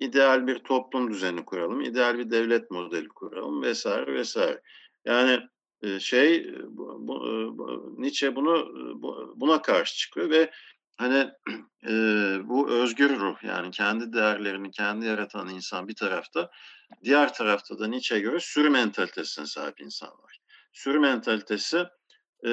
İdeal 0.00 0.46
bir 0.46 0.58
toplum 0.58 1.12
düzeni 1.12 1.44
kuralım, 1.44 1.80
ideal 1.80 2.18
bir 2.18 2.30
devlet 2.30 2.70
modeli 2.70 3.08
kuralım 3.08 3.62
vesaire 3.62 4.14
vesaire. 4.14 4.62
Yani 5.04 5.40
e, 5.82 6.00
şey 6.00 6.54
bu, 6.68 6.98
bu, 7.00 7.94
Nietzsche 7.98 8.36
bunu 8.36 8.72
buna 9.36 9.62
karşı 9.62 9.96
çıkıyor 9.96 10.30
ve 10.30 10.50
hani 10.98 11.30
e, 11.88 11.92
bu 12.44 12.70
özgür 12.70 13.20
ruh 13.20 13.44
yani 13.44 13.70
kendi 13.70 14.12
değerlerini 14.12 14.70
kendi 14.70 15.06
yaratan 15.06 15.48
insan 15.48 15.88
bir 15.88 15.94
tarafta 15.94 16.50
diğer 17.04 17.34
tarafta 17.34 17.78
da 17.78 17.86
Nietzsche'ye 17.86 18.20
göre 18.20 18.40
sürü 18.40 18.70
mentalitesine 18.70 19.46
sahip 19.46 19.80
insan 19.80 20.08
var. 20.08 20.38
Sürü 20.72 20.98
mentalitesi 20.98 21.84
e, 22.46 22.50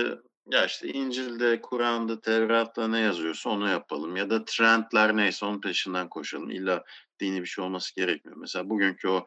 ya 0.52 0.66
işte 0.66 0.88
İncil'de, 0.88 1.62
Kur'an'da, 1.62 2.22
Tevrat'ta 2.22 2.88
ne 2.88 3.00
yazıyorsa 3.00 3.50
onu 3.50 3.70
yapalım. 3.70 4.16
Ya 4.16 4.30
da 4.30 4.46
trendler 4.46 5.18
neyse 5.18 5.46
onun 5.46 5.62
peşinden 5.62 6.10
koşalım. 6.10 6.50
İlla 6.50 6.84
dini 7.20 7.42
bir 7.42 7.46
şey 7.46 7.66
olması 7.66 7.96
gerekmiyor. 7.96 8.38
Mesela 8.38 8.70
bugünkü 8.70 9.08
o 9.08 9.26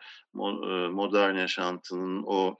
modern 0.90 1.34
yaşantının 1.34 2.22
o 2.26 2.58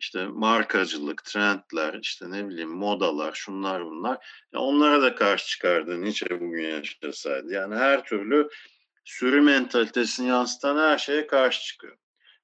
işte 0.00 0.26
markacılık, 0.26 1.24
trendler, 1.24 1.98
işte 2.02 2.30
ne 2.30 2.48
bileyim 2.48 2.70
modalar, 2.70 3.32
şunlar 3.32 3.84
bunlar. 3.84 4.26
Ya 4.52 4.60
onlara 4.60 5.02
da 5.02 5.14
karşı 5.14 5.46
çıkardı 5.46 6.02
Nietzsche 6.02 6.40
bugün 6.40 6.62
yaşasaydı. 6.62 7.52
Yani 7.52 7.74
her 7.74 8.04
türlü 8.04 8.48
sürü 9.04 9.40
mentalitesini 9.40 10.28
yansıtan 10.28 10.78
her 10.78 10.98
şeye 10.98 11.26
karşı 11.26 11.64
çıkıyor. 11.66 11.96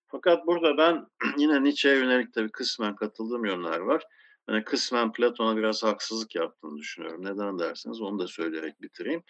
Fakat 0.08 0.46
burada 0.46 0.78
ben 0.78 1.06
yine 1.38 1.64
Nietzsche'ye 1.64 1.96
yönelik 1.96 2.34
tabii 2.34 2.50
kısmen 2.50 2.96
katıldığım 2.96 3.44
yönler 3.44 3.78
var. 3.78 4.02
Yani 4.48 4.64
kısmen 4.64 5.12
Platon'a 5.12 5.56
biraz 5.56 5.82
haksızlık 5.82 6.34
yaptığını 6.34 6.78
düşünüyorum. 6.78 7.24
Neden 7.24 7.58
derseniz 7.58 8.00
onu 8.00 8.18
da 8.18 8.26
söyleyerek 8.26 8.82
bitireyim. 8.82 9.22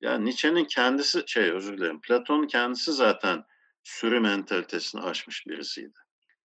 Yani 0.00 0.24
Nietzsche'nin 0.24 0.64
kendisi, 0.64 1.24
şey 1.26 1.50
özür 1.50 1.78
dilerim, 1.78 2.00
Platon 2.00 2.46
kendisi 2.46 2.92
zaten 2.92 3.44
sürü 3.82 4.20
mentalitesini 4.20 5.02
aşmış 5.02 5.46
birisiydi. 5.46 5.98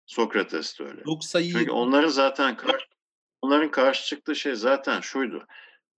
Sokrates 0.05 0.79
de 0.79 0.83
öyle. 0.83 1.01
Yoksa 1.05 1.39
iyi. 1.39 1.51
Çünkü 1.51 1.71
onların 1.71 2.09
zaten 2.09 2.57
kar, 2.57 2.89
onların 3.41 3.71
karşı 3.71 4.05
çıktığı 4.05 4.35
şey 4.35 4.55
zaten 4.55 5.01
şuydu. 5.01 5.47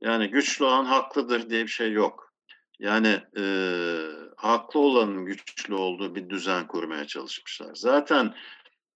Yani 0.01 0.29
güçlü 0.29 0.65
olan 0.65 0.85
haklıdır 0.85 1.49
diye 1.49 1.63
bir 1.63 1.71
şey 1.71 1.91
yok. 1.91 2.33
Yani 2.79 3.21
e, 3.37 3.43
haklı 4.37 4.79
olanın 4.79 5.25
güçlü 5.25 5.73
olduğu 5.73 6.15
bir 6.15 6.29
düzen 6.29 6.67
kurmaya 6.67 7.07
çalışmışlar. 7.07 7.75
Zaten 7.75 8.35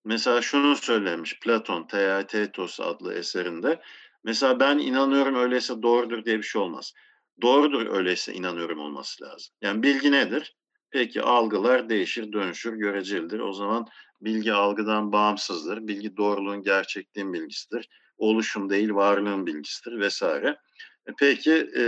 mesela 0.05 0.41
şunu 0.41 0.75
söylemiş 0.75 1.39
Platon 1.39 1.87
Theaetetos 1.87 2.79
adlı 2.79 3.13
eserinde. 3.13 3.81
Mesela 4.23 4.59
ben 4.59 4.77
inanıyorum 4.77 5.35
öyleyse 5.35 5.81
doğrudur 5.81 6.25
diye 6.25 6.37
bir 6.37 6.43
şey 6.43 6.61
olmaz. 6.61 6.93
Doğrudur 7.41 7.87
öyleyse 7.87 8.33
inanıyorum 8.33 8.79
olması 8.79 9.23
lazım. 9.23 9.55
Yani 9.61 9.83
bilgi 9.83 10.11
nedir? 10.11 10.55
Peki 10.91 11.21
algılar 11.21 11.89
değişir, 11.89 12.33
dönüşür, 12.33 12.73
görecelidir. 12.73 13.39
O 13.39 13.53
zaman 13.53 13.87
bilgi 14.21 14.53
algıdan 14.53 15.11
bağımsızdır. 15.11 15.87
Bilgi 15.87 16.17
doğruluğun, 16.17 16.61
gerçekliğin 16.61 17.33
bilgisidir. 17.33 17.89
Oluşum 18.17 18.69
değil, 18.69 18.93
varlığın 18.93 19.45
bilgisidir 19.45 19.99
vesaire. 19.99 20.57
Peki 21.19 21.51
e, 21.51 21.83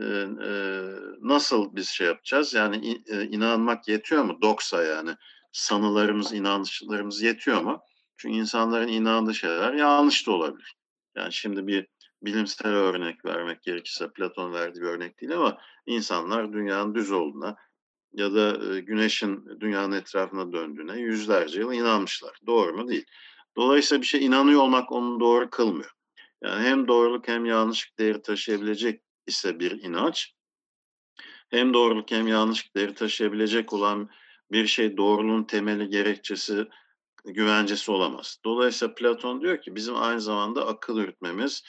e, 0.00 0.04
e, 0.44 0.82
nasıl 1.20 1.76
biz 1.76 1.88
şey 1.88 2.06
yapacağız? 2.06 2.54
Yani 2.54 3.02
e, 3.06 3.24
inanmak 3.24 3.88
yetiyor 3.88 4.24
mu? 4.24 4.38
Doksa 4.42 4.84
yani 4.84 5.10
sanılarımız, 5.52 6.32
inanışlarımız 6.32 7.22
yetiyor 7.22 7.60
mu? 7.62 7.80
Çünkü 8.16 8.36
insanların 8.36 8.88
inandığı 8.88 9.34
şeyler 9.34 9.72
yanlış 9.72 10.26
da 10.26 10.32
olabilir. 10.32 10.76
Yani 11.16 11.32
şimdi 11.32 11.66
bir 11.66 11.86
bilimsel 12.22 12.72
örnek 12.72 13.24
vermek 13.24 13.62
gerekirse 13.62 14.12
Platon 14.12 14.52
verdiği 14.52 14.80
bir 14.80 14.86
örnek 14.86 15.20
değil 15.20 15.36
ama 15.36 15.58
insanlar 15.86 16.52
dünyanın 16.52 16.94
düz 16.94 17.12
olduğuna 17.12 17.56
ya 18.12 18.34
da 18.34 18.78
güneşin 18.80 19.60
dünyanın 19.60 19.92
etrafına 19.92 20.52
döndüğüne 20.52 21.00
yüzlerce 21.00 21.60
yıl 21.60 21.72
inanmışlar. 21.72 22.38
Doğru 22.46 22.76
mu? 22.76 22.88
Değil. 22.88 23.04
Dolayısıyla 23.56 24.02
bir 24.02 24.06
şey 24.06 24.26
inanıyor 24.26 24.60
olmak 24.60 24.92
onu 24.92 25.20
doğru 25.20 25.50
kılmıyor. 25.50 25.90
Yani 26.42 26.62
hem 26.62 26.88
doğruluk 26.88 27.28
hem 27.28 27.46
yanlışlık 27.46 27.98
değeri 27.98 28.22
taşıyabilecek 28.22 29.02
ise 29.26 29.60
bir 29.60 29.82
inanç, 29.82 30.32
hem 31.50 31.74
doğruluk 31.74 32.10
hem 32.10 32.26
yanlışlık 32.26 32.76
değeri 32.76 32.94
taşıyabilecek 32.94 33.72
olan 33.72 34.10
bir 34.52 34.66
şey 34.66 34.96
doğruluğun 34.96 35.44
temeli, 35.44 35.88
gerekçesi, 35.88 36.66
güvencesi 37.24 37.90
olamaz. 37.90 38.38
Dolayısıyla 38.44 38.94
Platon 38.94 39.40
diyor 39.40 39.62
ki 39.62 39.74
bizim 39.74 39.96
aynı 39.96 40.20
zamanda 40.20 40.66
akıl 40.66 40.98
yürütmemiz, 40.98 41.62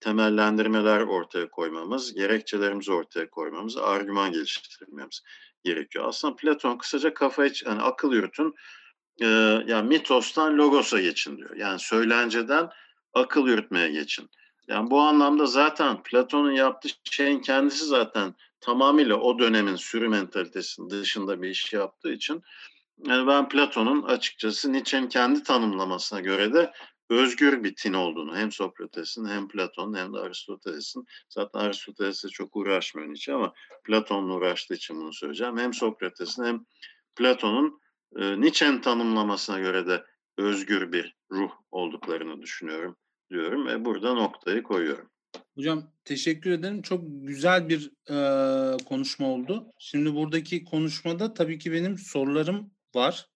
temellendirmeler 0.00 1.00
ortaya 1.00 1.50
koymamız, 1.50 2.14
gerekçelerimizi 2.14 2.92
ortaya 2.92 3.30
koymamız, 3.30 3.76
argüman 3.76 4.32
geliştirmemiz 4.32 5.22
gerekiyor. 5.64 6.04
Aslında 6.08 6.36
Platon 6.36 6.78
kısaca 6.78 7.14
kafayı, 7.14 7.52
yani 7.66 7.82
akıl 7.82 8.12
yürütün, 8.12 8.54
e, 9.22 9.26
yani 9.66 9.88
mitostan 9.88 10.58
logosa 10.58 11.00
geçin 11.00 11.36
diyor. 11.36 11.56
Yani 11.56 11.78
söylenceden 11.80 12.70
akıl 13.14 13.46
yürütmeye 13.46 13.90
geçin. 13.90 14.30
Yani 14.68 14.90
bu 14.90 15.00
anlamda 15.00 15.46
zaten 15.46 16.02
Platon'un 16.02 16.52
yaptığı 16.52 16.88
şeyin 17.10 17.40
kendisi 17.40 17.84
zaten 17.84 18.34
tamamıyla 18.60 19.16
o 19.16 19.38
dönemin 19.38 19.76
sürü 19.76 20.08
mentalitesinin 20.08 20.90
dışında 20.90 21.42
bir 21.42 21.48
iş 21.48 21.72
yaptığı 21.72 22.12
için 22.12 22.42
yani 23.06 23.26
ben 23.26 23.48
Platon'un 23.48 24.02
açıkçası 24.02 24.72
Nietzsche'nin 24.72 25.08
kendi 25.08 25.42
tanımlamasına 25.42 26.20
göre 26.20 26.52
de 26.52 26.72
özgür 27.10 27.64
bir 27.64 27.74
tin 27.74 27.92
olduğunu 27.92 28.36
hem 28.36 28.52
Sokrates'in 28.52 29.24
hem 29.24 29.48
Platon'un 29.48 29.96
hem 29.96 30.14
de 30.14 30.18
Aristoteles'in 30.18 31.06
zaten 31.28 31.58
Aristoteles'e 31.60 32.28
çok 32.28 32.56
uğraşmıyor 32.56 33.08
Nietzsche 33.08 33.32
ama 33.32 33.54
Platon'la 33.84 34.34
uğraştığı 34.34 34.74
için 34.74 34.96
bunu 34.96 35.12
söyleyeceğim. 35.12 35.58
Hem 35.58 35.74
Sokrates'in 35.74 36.44
hem 36.44 36.64
Platon'un 37.16 37.80
e, 38.16 38.40
Nietzsche'nin 38.40 38.80
tanımlamasına 38.80 39.58
göre 39.58 39.86
de 39.86 40.04
özgür 40.38 40.92
bir 40.92 41.16
ruh 41.30 41.50
olduklarını 41.70 42.42
düşünüyorum 42.42 42.96
diyorum 43.30 43.66
ve 43.66 43.84
burada 43.84 44.14
noktayı 44.14 44.62
koyuyorum. 44.62 45.10
Hocam 45.54 45.90
teşekkür 46.04 46.50
ederim. 46.50 46.82
Çok 46.82 47.02
güzel 47.04 47.68
bir 47.68 47.90
e, 48.10 48.16
konuşma 48.84 49.26
oldu. 49.26 49.72
Şimdi 49.78 50.14
buradaki 50.14 50.64
konuşmada 50.64 51.34
tabii 51.34 51.58
ki 51.58 51.72
benim 51.72 51.98
sorularım 51.98 52.70
var. 52.94 53.28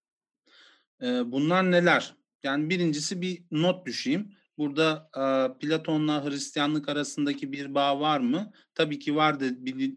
E, 1.01 1.05
bunlar 1.31 1.71
neler? 1.71 2.15
Yani 2.43 2.69
birincisi 2.69 3.21
bir 3.21 3.43
not 3.51 3.85
düşeyim. 3.85 4.31
Burada 4.57 5.09
e, 5.17 5.23
Platon'la 5.59 6.25
Hristiyanlık 6.25 6.89
arasındaki 6.89 7.51
bir 7.51 7.75
bağ 7.75 7.99
var 7.99 8.19
mı? 8.19 8.51
Tabii 8.75 8.99
ki 8.99 9.15
var 9.15 9.39
da 9.39 9.45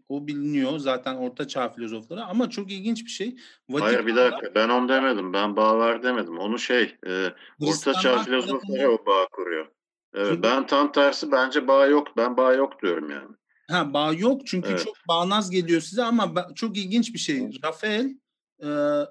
o 0.09 0.27
biliniyor 0.27 0.79
zaten 0.79 1.15
Orta 1.15 1.47
Çağ 1.47 1.69
filozofları 1.69 2.23
ama 2.25 2.49
çok 2.49 2.71
ilginç 2.71 3.05
bir 3.05 3.09
şey. 3.09 3.35
Vatikan'da, 3.69 3.95
Hayır 3.95 4.05
bir 4.05 4.15
dakika 4.15 4.55
ben 4.55 4.69
onu 4.69 4.89
demedim. 4.89 5.33
Ben 5.33 5.55
bağ 5.55 5.77
var 5.77 6.03
demedim. 6.03 6.39
Onu 6.39 6.59
şey 6.59 6.95
e, 7.07 7.33
Orta 7.61 7.93
Çağ 7.93 8.23
filozofları 8.23 8.91
o 8.91 9.05
bağ 9.05 9.27
kuruyor. 9.31 9.67
Evet, 10.13 10.27
çünkü, 10.29 10.43
ben 10.43 10.67
tam 10.67 10.91
tersi 10.91 11.31
bence 11.31 11.67
bağ 11.67 11.85
yok. 11.85 12.07
Ben 12.17 12.37
bağ 12.37 12.53
yok 12.53 12.81
diyorum 12.81 13.09
yani. 13.09 13.35
Ha 13.69 13.93
bağ 13.93 14.13
yok 14.13 14.47
çünkü 14.47 14.69
evet. 14.69 14.83
çok 14.85 14.95
bağnaz 15.07 15.49
geliyor 15.49 15.81
size 15.81 16.03
ama 16.03 16.47
çok 16.55 16.77
ilginç 16.77 17.13
bir 17.13 17.19
şey. 17.19 17.49
Rafael 17.63 18.17
e, 18.63 18.67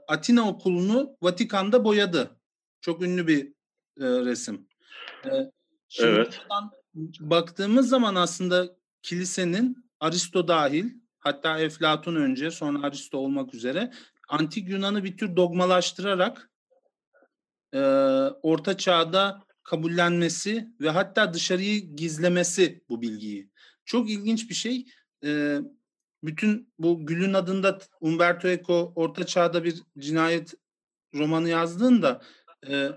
Atina 0.09 0.49
okulunu 0.49 1.17
Vatikan'da 1.23 1.85
boyadı. 1.85 2.31
Çok 2.81 3.03
ünlü 3.03 3.27
bir 3.27 3.47
e, 4.01 4.07
resim. 4.07 4.69
E, 5.25 5.31
şimdi 5.89 6.11
evet. 6.11 6.41
baktığımız 7.21 7.89
zaman 7.89 8.15
aslında 8.15 8.77
kilisenin 9.03 9.91
Aristo 10.01 10.49
dahil 10.49 10.91
hatta 11.19 11.59
Eflatun 11.61 12.17
önce 12.17 12.51
sonra 12.51 12.87
Aristo 12.87 13.19
olmak 13.19 13.55
üzere 13.55 13.93
antik 14.29 14.69
Yunan'ı 14.69 15.05
bir 15.05 15.17
tür 15.17 15.37
dogmalaştırarak 15.37 16.51
e, 17.75 17.81
orta 18.43 18.77
çağda 18.77 19.47
kabullenmesi 19.63 20.69
ve 20.81 20.91
hatta 20.91 21.35
dışarıyı 21.35 21.97
gizlemesi 21.97 22.85
bu 22.89 23.03
bilgiyi. 23.03 23.51
Çok 23.85 24.11
ilginç 24.11 24.51
bir 24.51 24.55
şey. 24.55 24.87
E, 25.25 25.59
bütün 26.23 26.73
bu 26.79 27.07
Gül'ün 27.07 27.35
adında 27.35 27.79
Umberto 28.01 28.49
Eco 28.49 28.93
orta 28.97 29.27
çağda 29.27 29.65
bir 29.65 29.83
cinayet 29.99 30.55
romanı 31.15 31.49
yazdığında 31.49 32.23
e, 32.69 32.91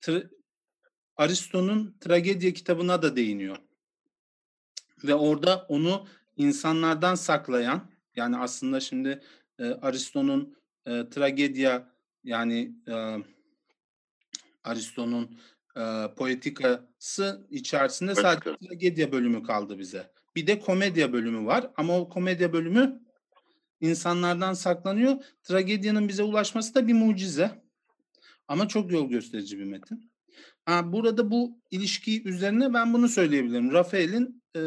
tra- 0.00 0.30
Aristo'nun 1.16 1.96
Tragedya 2.00 2.52
kitabına 2.52 3.02
da 3.02 3.16
değiniyor. 3.16 3.56
Ve 5.04 5.14
orada 5.14 5.66
onu 5.68 6.06
insanlardan 6.36 7.14
saklayan, 7.14 7.90
yani 8.16 8.36
aslında 8.36 8.80
şimdi 8.80 9.22
e, 9.58 9.64
Aristo'nun 9.64 10.56
e, 10.86 11.08
Tragedya 11.08 11.92
yani 12.24 12.76
e, 12.88 13.16
Aristo'nun 14.64 15.38
e, 15.76 16.14
poetikası 16.16 17.46
içerisinde 17.50 18.14
Poetika. 18.14 18.32
sadece 18.32 18.68
tragedya 18.68 19.12
bölümü 19.12 19.42
kaldı 19.42 19.78
bize. 19.78 20.12
Bir 20.36 20.46
de 20.46 20.58
komedya 20.58 21.12
bölümü 21.12 21.46
var 21.46 21.70
ama 21.76 21.98
o 21.98 22.08
komedya 22.08 22.52
bölümü 22.52 23.02
insanlardan 23.80 24.54
saklanıyor. 24.54 25.16
Tragedyanın 25.42 26.08
bize 26.08 26.22
ulaşması 26.22 26.74
da 26.74 26.86
bir 26.88 26.92
mucize. 26.92 27.61
Ama 28.52 28.68
çok 28.68 28.92
yol 28.92 29.08
gösterici 29.08 29.58
bir 29.58 29.64
metin. 29.64 30.10
Ha, 30.64 30.92
burada 30.92 31.30
bu 31.30 31.58
ilişki 31.70 32.28
üzerine 32.28 32.74
ben 32.74 32.94
bunu 32.94 33.08
söyleyebilirim. 33.08 33.72
Rafael'in 33.72 34.42
e, 34.56 34.60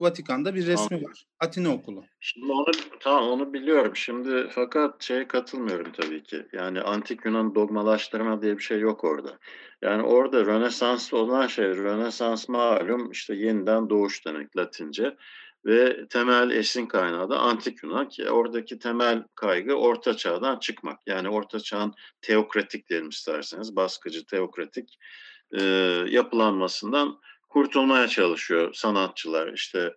Vatikan'da 0.00 0.54
bir 0.54 0.66
resmi 0.66 0.96
Anladım. 0.96 1.10
var. 1.10 1.26
Atina 1.40 1.74
okulu. 1.74 2.04
Şimdi 2.20 2.52
onu 2.52 2.64
tamam 3.00 3.28
onu 3.28 3.52
biliyorum. 3.52 3.96
Şimdi 3.96 4.48
fakat 4.50 5.02
şeye 5.02 5.28
katılmıyorum 5.28 5.92
tabii 5.92 6.22
ki. 6.22 6.46
Yani 6.52 6.80
antik 6.80 7.24
Yunan 7.24 7.54
dogmalaştırma 7.54 8.42
diye 8.42 8.58
bir 8.58 8.62
şey 8.62 8.80
yok 8.80 9.04
orada. 9.04 9.38
Yani 9.82 10.02
orada 10.02 10.46
Rönesans 10.46 11.12
olan 11.12 11.46
şey, 11.46 11.64
Rönesans 11.64 12.48
malum 12.48 13.10
işte 13.10 13.34
yeniden 13.34 13.90
doğuş 13.90 14.26
demek 14.26 14.56
Latince 14.56 15.16
ve 15.66 16.08
temel 16.08 16.50
esin 16.50 16.86
kaynağı 16.86 17.30
da 17.30 17.38
antik 17.38 17.82
Yunan 17.82 18.08
ki 18.08 18.30
oradaki 18.30 18.78
temel 18.78 19.24
kaygı 19.34 19.74
orta 19.74 20.16
çağdan 20.16 20.58
çıkmak. 20.58 20.98
Yani 21.06 21.28
orta 21.28 21.60
çağın 21.60 21.94
teokratik 22.20 22.88
diyelim 22.88 23.08
isterseniz 23.08 23.76
baskıcı 23.76 24.26
teokratik 24.26 24.98
e, 25.52 25.62
yapılanmasından 26.08 27.20
kurtulmaya 27.48 28.08
çalışıyor 28.08 28.74
sanatçılar. 28.74 29.52
İşte 29.52 29.94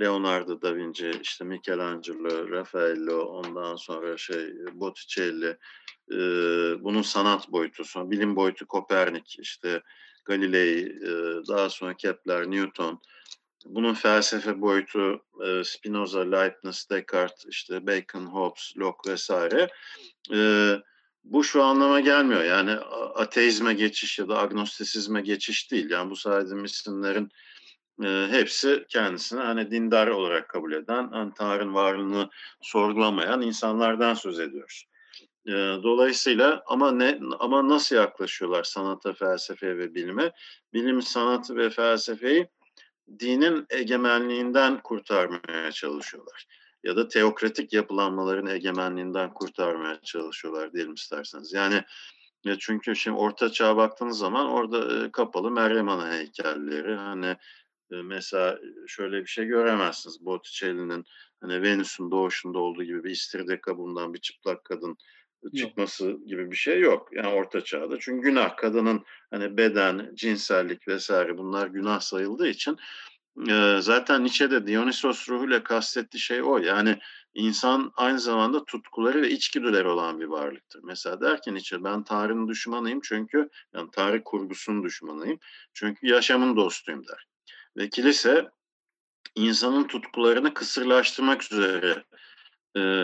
Leonardo 0.00 0.62
da 0.62 0.76
Vinci, 0.76 1.10
işte 1.22 1.44
Michelangelo, 1.44 2.50
Raffaello, 2.50 3.24
ondan 3.24 3.76
sonra 3.76 4.16
şey 4.16 4.52
Botticelli, 4.72 5.56
e, 6.12 6.18
bunun 6.84 7.02
sanat 7.02 7.52
boyutu, 7.52 7.84
sonra 7.84 8.10
bilim 8.10 8.36
boyutu 8.36 8.66
Kopernik, 8.66 9.36
işte 9.38 9.82
Galilei, 10.24 10.80
e, 10.80 11.10
daha 11.48 11.70
sonra 11.70 11.94
Kepler, 11.94 12.50
Newton, 12.50 13.00
bunun 13.64 13.94
felsefe 13.94 14.60
boyutu 14.60 15.24
e, 15.46 15.64
Spinoza, 15.64 16.20
Leibniz, 16.20 16.86
Descartes, 16.90 17.46
işte 17.48 17.86
Bacon, 17.86 18.26
Hobbes, 18.26 18.72
Locke 18.78 19.12
vesaire. 19.12 19.68
E, 20.32 20.70
bu 21.24 21.44
şu 21.44 21.62
anlama 21.62 22.00
gelmiyor. 22.00 22.44
Yani 22.44 22.70
ateizme 23.14 23.74
geçiş 23.74 24.18
ya 24.18 24.28
da 24.28 24.38
agnostisizme 24.38 25.20
geçiş 25.20 25.70
değil. 25.70 25.90
Yani 25.90 26.10
bu 26.10 26.16
saydığım 26.16 26.64
isimlerin 26.64 27.28
e, 28.04 28.26
hepsi 28.30 28.84
kendisini 28.88 29.40
hani 29.40 29.70
dindar 29.70 30.06
olarak 30.06 30.48
kabul 30.48 30.72
eden, 30.72 31.08
hani 31.12 31.34
Tanrı'nın 31.34 31.74
varlığını 31.74 32.30
sorgulamayan 32.60 33.42
insanlardan 33.42 34.14
söz 34.14 34.40
ediyoruz. 34.40 34.84
Dolayısıyla 35.82 36.62
ama 36.66 36.92
ne 36.92 37.20
ama 37.38 37.68
nasıl 37.68 37.96
yaklaşıyorlar 37.96 38.62
sanata, 38.62 39.12
felsefeye 39.12 39.78
ve 39.78 39.94
bilime? 39.94 40.32
Bilim, 40.72 41.02
sanatı 41.02 41.56
ve 41.56 41.70
felsefeyi 41.70 42.48
dinin 43.18 43.66
egemenliğinden 43.70 44.80
kurtarmaya 44.80 45.72
çalışıyorlar. 45.72 46.46
Ya 46.84 46.96
da 46.96 47.08
teokratik 47.08 47.72
yapılanmaların 47.72 48.46
egemenliğinden 48.46 49.34
kurtarmaya 49.34 50.00
çalışıyorlar 50.00 50.72
diyelim 50.72 50.94
isterseniz. 50.94 51.52
Yani 51.52 51.84
ya 52.44 52.56
çünkü 52.58 52.96
şimdi 52.96 53.16
Orta 53.16 53.52
Çağ'a 53.52 53.76
baktığınız 53.76 54.18
zaman 54.18 54.46
orada 54.46 55.04
e, 55.04 55.10
kapalı 55.12 55.50
Meryem 55.50 55.88
Ana 55.88 56.12
heykelleri 56.12 56.94
hani 56.94 57.36
e, 57.92 57.96
mesela 58.02 58.58
şöyle 58.86 59.20
bir 59.20 59.26
şey 59.26 59.44
göremezsiniz. 59.44 60.24
Botticelli'nin 60.24 61.04
hani 61.40 61.62
Venüs'ün 61.62 62.10
doğuşunda 62.10 62.58
olduğu 62.58 62.84
gibi 62.84 63.04
bir 63.04 63.10
istiridye 63.10 63.60
kabuğundan 63.60 64.14
bir 64.14 64.20
çıplak 64.20 64.64
kadın 64.64 64.96
çıkması 65.56 66.04
yok. 66.04 66.26
gibi 66.26 66.50
bir 66.50 66.56
şey 66.56 66.80
yok. 66.80 67.08
Yani 67.12 67.28
orta 67.28 67.64
çağda. 67.64 67.98
Çünkü 68.00 68.28
günah 68.28 68.56
kadının 68.56 69.04
hani 69.30 69.56
beden, 69.56 70.10
cinsellik 70.14 70.88
vesaire 70.88 71.38
bunlar 71.38 71.66
günah 71.66 72.00
sayıldığı 72.00 72.48
için 72.48 72.78
e, 73.48 73.78
zaten 73.80 74.22
Nietzsche'de 74.24 74.66
Dionysos 74.66 75.28
ruhuyla 75.28 75.62
kastettiği 75.62 76.20
şey 76.20 76.42
o. 76.42 76.58
Yani 76.58 76.98
insan 77.34 77.92
aynı 77.96 78.20
zamanda 78.20 78.64
tutkuları 78.64 79.22
ve 79.22 79.30
içgüdüleri 79.30 79.88
olan 79.88 80.20
bir 80.20 80.24
varlıktır. 80.24 80.80
Mesela 80.84 81.20
derken 81.20 81.54
Nietzsche 81.54 81.84
ben 81.84 82.04
Tanrı'nın 82.04 82.48
düşmanıyım 82.48 83.00
çünkü 83.00 83.48
yani 83.74 83.90
Tanrı 83.92 84.24
kurgusunun 84.24 84.84
düşmanıyım. 84.84 85.38
Çünkü 85.72 86.06
yaşamın 86.06 86.56
dostuyum 86.56 87.06
der. 87.08 87.26
Ve 87.76 87.88
kilise 87.88 88.50
insanın 89.34 89.86
tutkularını 89.86 90.54
kısırlaştırmak 90.54 91.52
üzere 91.52 92.04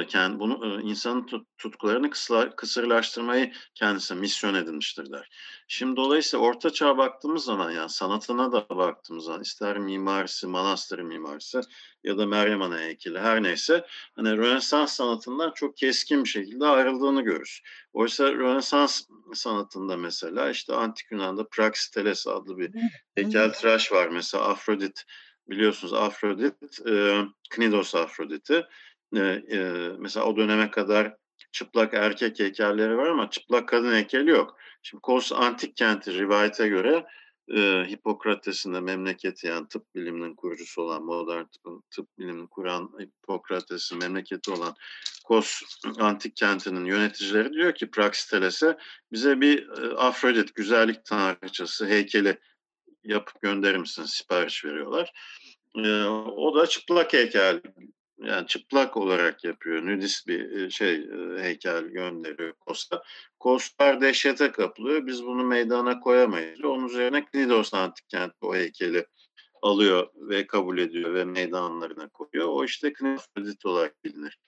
kendi 0.08 0.38
bunu 0.38 0.80
insanın 0.80 1.26
tutkularını 1.58 2.10
kısırlaştırmayı 2.56 3.52
kendisi 3.74 4.14
misyon 4.14 4.54
edinmiştir 4.54 5.12
der. 5.12 5.28
Şimdi 5.68 5.96
dolayısıyla 5.96 6.46
Orta 6.46 6.70
Çağ'a 6.70 6.98
baktığımız 6.98 7.44
zaman 7.44 7.70
yani 7.70 7.90
sanatına 7.90 8.52
da 8.52 8.68
baktığımız 8.68 9.24
zaman 9.24 9.40
ister 9.40 9.78
mimarisi, 9.78 10.46
manastır 10.46 10.98
mimarisi 10.98 11.60
ya 12.04 12.18
da 12.18 12.26
Meryem 12.26 12.62
Ana 12.62 12.78
heykeli 12.78 13.18
her 13.18 13.42
neyse 13.42 13.86
hani 14.16 14.36
Rönesans 14.36 14.92
sanatından 14.92 15.52
çok 15.54 15.76
keskin 15.76 16.24
bir 16.24 16.28
şekilde 16.28 16.66
ayrıldığını 16.66 17.22
görürüz. 17.22 17.60
Oysa 17.92 18.32
Rönesans 18.32 19.02
sanatında 19.34 19.96
mesela 19.96 20.50
işte 20.50 20.74
Antik 20.74 21.10
Yunan'da 21.10 21.48
Praxiteles 21.48 22.26
adlı 22.26 22.58
bir 22.58 22.70
heykeltıraş 23.14 23.92
var 23.92 24.08
mesela 24.08 24.44
Afrodit 24.44 25.04
biliyorsunuz 25.50 25.92
Afrodit, 25.94 26.54
e, 26.86 27.22
Knidos 27.50 27.94
Afrodit'i 27.94 28.66
e, 29.16 29.20
e, 29.20 29.58
mesela 29.98 30.26
o 30.26 30.36
döneme 30.36 30.70
kadar 30.70 31.16
çıplak 31.52 31.94
erkek 31.94 32.40
heykelleri 32.40 32.96
var 32.96 33.06
ama 33.06 33.30
çıplak 33.30 33.68
kadın 33.68 33.94
heykeli 33.94 34.30
yok. 34.30 34.56
Şimdi 34.82 35.00
Kos 35.00 35.32
antik 35.32 35.76
kenti 35.76 36.14
rivayete 36.14 36.68
göre 36.68 37.06
e, 37.56 37.86
Hipokrates'in 37.90 38.74
de 38.74 38.80
memleketi 38.80 39.46
yani 39.46 39.68
tıp 39.68 39.94
biliminin 39.94 40.34
kurucusu 40.34 40.82
olan 40.82 41.04
modern 41.04 41.44
tıp, 41.44 41.90
tıp 41.90 42.18
bilimini 42.18 42.48
kuran 42.48 42.90
Hipokrates'in 43.00 43.98
memleketi 43.98 44.50
olan 44.50 44.74
Kos 45.24 45.62
antik 45.98 46.36
kentinin 46.36 46.84
yöneticileri 46.84 47.52
diyor 47.52 47.74
ki 47.74 47.90
Praxiteles'e 47.90 48.76
bize 49.12 49.40
bir 49.40 49.68
e, 49.68 49.94
Afrodit 49.94 50.54
güzellik 50.54 51.04
tanrıçası 51.04 51.86
heykeli 51.86 52.38
yapıp 53.04 53.42
gönderir 53.42 53.78
misin 53.78 54.04
sipariş 54.04 54.64
veriyorlar. 54.64 55.12
E, 55.76 56.04
o 56.04 56.56
da 56.56 56.66
çıplak 56.66 57.12
heykel 57.12 57.60
yani 58.22 58.46
çıplak 58.46 58.96
olarak 58.96 59.44
yapıyor. 59.44 59.86
Nudist 59.86 60.26
bir 60.26 60.70
şey 60.70 61.10
heykel 61.38 61.84
gönderiyor 61.84 62.52
Kosta. 62.52 63.02
Kostlar 63.38 64.00
dehşete 64.00 64.52
kapılıyor. 64.52 65.06
Biz 65.06 65.24
bunu 65.24 65.44
meydana 65.44 66.00
koyamayız. 66.00 66.64
Onun 66.64 66.88
üzerine 66.88 67.24
Knidos 67.24 67.74
antik 67.74 68.08
kent 68.08 68.32
o 68.40 68.54
heykeli 68.54 69.06
alıyor 69.62 70.08
ve 70.14 70.46
kabul 70.46 70.78
ediyor 70.78 71.14
ve 71.14 71.24
meydanlarına 71.24 72.08
koyuyor. 72.08 72.48
O 72.48 72.64
işte 72.64 72.92
Knifredit 72.92 73.66
olarak 73.66 74.04
bilinir. 74.04 74.38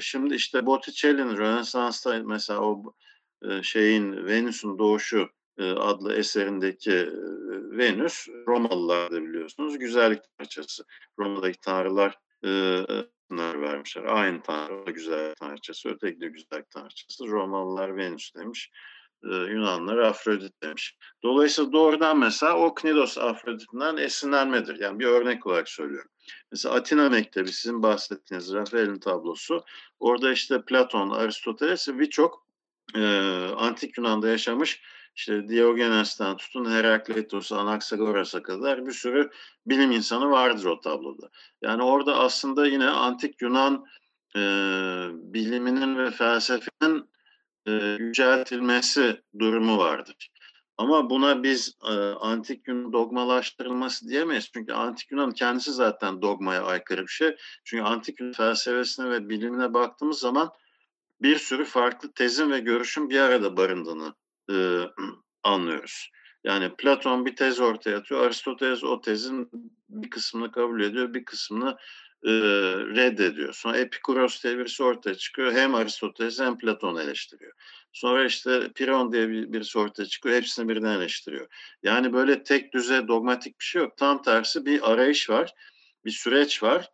Şimdi 0.00 0.34
işte 0.34 0.66
Botticelli'nin 0.66 1.36
Rönesans'ta 1.36 2.22
mesela 2.24 2.60
o 2.60 2.94
şeyin 3.62 4.26
Venüs'ün 4.26 4.78
doğuşu 4.78 5.28
adlı 5.58 6.14
eserindeki 6.14 7.08
Venüs 7.78 8.28
Romalılar 8.46 9.12
da 9.12 9.22
biliyorsunuz 9.22 9.78
güzellik 9.78 10.22
parçası. 10.38 10.84
Roma'daki 11.18 11.60
tanrılar 11.60 12.18
sınır 12.42 13.60
vermişler. 13.60 14.04
Aynı 14.04 14.42
tanrı 14.42 14.90
güzel 14.90 15.34
tanrıçası, 15.34 15.88
öteki 15.88 16.20
de 16.20 16.28
güzel 16.28 16.64
tanrıçası. 16.70 17.26
Romalılar 17.26 17.96
Venüs 17.96 18.34
demiş. 18.34 18.70
Yunanlar 19.24 19.98
Afrodit 19.98 20.62
demiş. 20.62 20.96
Dolayısıyla 21.22 21.72
doğrudan 21.72 22.18
mesela 22.18 22.58
o 22.58 22.74
Knidos 22.74 23.18
Afrodit'inden 23.18 23.96
esinlenmedir. 23.96 24.80
Yani 24.80 24.98
bir 24.98 25.06
örnek 25.06 25.46
olarak 25.46 25.68
söylüyorum. 25.68 26.10
Mesela 26.50 26.74
Atina 26.74 27.08
Mektebi 27.08 27.52
sizin 27.52 27.82
bahsettiğiniz 27.82 28.54
Rafael'in 28.54 28.98
tablosu. 28.98 29.64
Orada 30.00 30.32
işte 30.32 30.62
Platon, 30.64 31.10
Aristoteles 31.10 31.88
birçok 31.88 32.46
e, 32.94 33.00
antik 33.56 33.98
Yunan'da 33.98 34.28
yaşamış 34.28 34.82
işte 35.14 35.48
Diogenes'ten 35.48 36.36
tutun 36.36 36.70
Herakleitos, 36.70 37.52
Anaxagoras'a 37.52 38.42
kadar 38.42 38.86
bir 38.86 38.92
sürü 38.92 39.30
bilim 39.66 39.90
insanı 39.90 40.30
vardır 40.30 40.64
o 40.64 40.80
tabloda. 40.80 41.30
Yani 41.62 41.82
orada 41.82 42.18
aslında 42.18 42.66
yine 42.66 42.88
antik 42.88 43.42
Yunan 43.42 43.86
e, 44.36 44.40
biliminin 45.12 45.98
ve 45.98 46.10
felsefenin 46.10 47.10
e, 47.66 47.72
yüceltilmesi 47.98 49.22
durumu 49.38 49.78
vardır. 49.78 50.30
Ama 50.76 51.10
buna 51.10 51.42
biz 51.42 51.76
e, 51.84 51.92
antik 52.20 52.68
Yunan 52.68 52.92
dogmalaştırılması 52.92 54.08
diyemeyiz. 54.08 54.50
Çünkü 54.54 54.72
antik 54.72 55.10
Yunan 55.10 55.32
kendisi 55.32 55.72
zaten 55.72 56.22
dogmaya 56.22 56.62
aykırı 56.64 57.02
bir 57.02 57.12
şey. 57.12 57.36
Çünkü 57.64 57.82
antik 57.82 58.20
Yunan 58.20 58.32
felsefesine 58.32 59.10
ve 59.10 59.28
bilimine 59.28 59.74
baktığımız 59.74 60.18
zaman 60.18 60.50
bir 61.22 61.38
sürü 61.38 61.64
farklı 61.64 62.12
tezin 62.12 62.50
ve 62.50 62.60
görüşün 62.60 63.10
bir 63.10 63.20
arada 63.20 63.56
barındığını 63.56 64.14
e, 64.52 64.90
anlıyoruz. 65.42 66.10
Yani 66.44 66.76
Platon 66.76 67.26
bir 67.26 67.36
tez 67.36 67.60
ortaya 67.60 67.96
atıyor, 67.96 68.26
Aristoteles 68.26 68.84
o 68.84 69.00
tezin 69.00 69.50
bir 69.88 70.10
kısmını 70.10 70.52
kabul 70.52 70.80
ediyor, 70.80 71.14
bir 71.14 71.24
kısmını 71.24 71.76
e, 72.24 72.30
reddediyor. 72.96 73.52
Sonra 73.52 73.76
Epikuros 73.76 74.42
diye 74.42 74.64
ortaya 74.80 75.14
çıkıyor. 75.14 75.52
Hem 75.52 75.74
Aristoteles 75.74 76.40
hem 76.40 76.58
Platon 76.58 76.96
eleştiriyor. 76.96 77.52
Sonra 77.92 78.24
işte 78.24 78.72
Piron 78.74 79.12
diye 79.12 79.28
bir, 79.28 79.52
birisi 79.52 79.78
ortaya 79.78 80.06
çıkıyor. 80.06 80.36
Hepsini 80.36 80.68
birden 80.68 80.96
eleştiriyor. 80.96 81.46
Yani 81.82 82.12
böyle 82.12 82.42
tek 82.42 82.74
düze 82.74 83.08
dogmatik 83.08 83.60
bir 83.60 83.64
şey 83.64 83.82
yok. 83.82 83.96
Tam 83.96 84.22
tersi 84.22 84.66
bir 84.66 84.92
arayış 84.92 85.30
var. 85.30 85.54
Bir 86.04 86.10
süreç 86.10 86.62
var. 86.62 86.90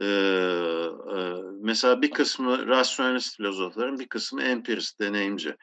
Ee, 0.00 0.06
e, 0.06 1.16
mesela 1.62 2.02
bir 2.02 2.10
kısmı 2.10 2.66
rasyonelist 2.66 3.36
filozofların, 3.36 3.98
bir 3.98 4.08
kısmı 4.08 4.42
empirist, 4.42 5.00
deneyimci. 5.00 5.56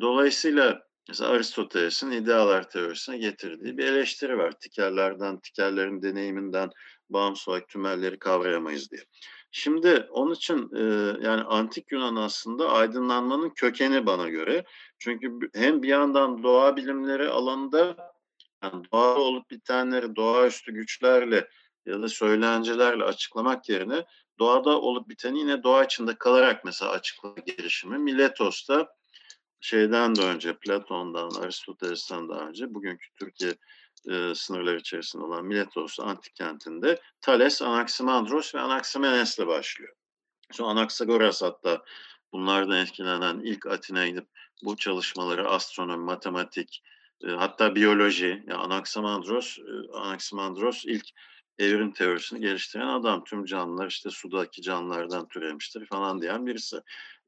Dolayısıyla 0.00 0.82
mesela 1.08 1.30
Aristoteles'in 1.30 2.10
idealar 2.10 2.70
teorisine 2.70 3.18
getirdiği 3.18 3.78
bir 3.78 3.84
eleştiri 3.84 4.38
var. 4.38 4.52
Tikerlerden, 4.52 5.40
tikerlerin 5.40 6.02
deneyiminden 6.02 6.70
bağımsız 7.10 7.48
olarak 7.48 7.68
tümelleri 7.68 8.18
kavrayamayız 8.18 8.90
diye. 8.90 9.02
Şimdi 9.50 10.06
onun 10.10 10.34
için 10.34 10.70
e, 10.76 10.82
yani 11.26 11.42
antik 11.42 11.92
Yunan 11.92 12.16
aslında 12.16 12.72
aydınlanmanın 12.72 13.50
kökeni 13.50 14.06
bana 14.06 14.28
göre. 14.28 14.64
Çünkü 14.98 15.30
hem 15.54 15.82
bir 15.82 15.88
yandan 15.88 16.42
doğa 16.42 16.76
bilimleri 16.76 17.28
alanında 17.28 17.96
yani 18.62 18.84
doğa 18.92 19.14
olup 19.16 19.50
bitenleri 19.50 20.16
doğaüstü 20.16 20.72
güçlerle 20.72 21.48
ya 21.86 22.02
da 22.02 22.08
söylencelerle 22.08 23.04
açıklamak 23.04 23.68
yerine 23.68 24.04
doğada 24.38 24.80
olup 24.80 25.08
biteni 25.08 25.38
yine 25.38 25.62
doğa 25.62 25.84
içinde 25.84 26.14
kalarak 26.14 26.64
mesela 26.64 26.90
açıklama 26.90 27.36
girişimi. 27.46 27.98
Miletos'ta 27.98 28.95
şeyden 29.66 30.16
de 30.16 30.22
önce 30.22 30.56
Platon'dan, 30.58 31.30
Aristoteles'ten 31.42 32.28
daha 32.28 32.40
önce 32.40 32.74
bugünkü 32.74 33.06
Türkiye 33.18 33.54
e, 34.10 34.34
sınırları 34.34 34.76
içerisinde 34.76 35.24
olan 35.24 35.44
Miletos 35.44 36.00
antik 36.00 36.34
kentinde 36.34 37.00
Thales, 37.20 37.62
Anaximandros 37.62 38.54
ve 38.54 38.60
Anaximenes'le 38.60 39.46
başlıyor. 39.46 39.94
Sonra 40.52 40.68
Anaxagoras 40.68 41.42
hatta 41.42 41.82
bunlardan 42.32 42.78
etkilenen 42.78 43.40
ilk 43.40 43.66
Atina 43.66 44.06
inip 44.06 44.26
bu 44.62 44.76
çalışmaları 44.76 45.48
astronomi, 45.48 46.04
matematik, 46.04 46.82
e, 47.24 47.30
hatta 47.30 47.74
biyoloji, 47.74 48.44
yani 48.46 48.60
Anaximandros, 48.60 49.58
e, 49.58 49.92
Anaximandros 49.98 50.84
ilk 50.84 51.06
evrim 51.58 51.92
teorisini 51.92 52.40
geliştiren 52.40 52.88
adam. 52.88 53.24
Tüm 53.24 53.44
canlılar 53.44 53.86
işte 53.86 54.10
sudaki 54.10 54.62
canlılardan 54.62 55.28
türemiştir 55.28 55.86
falan 55.86 56.22
diyen 56.22 56.46
birisi. 56.46 56.76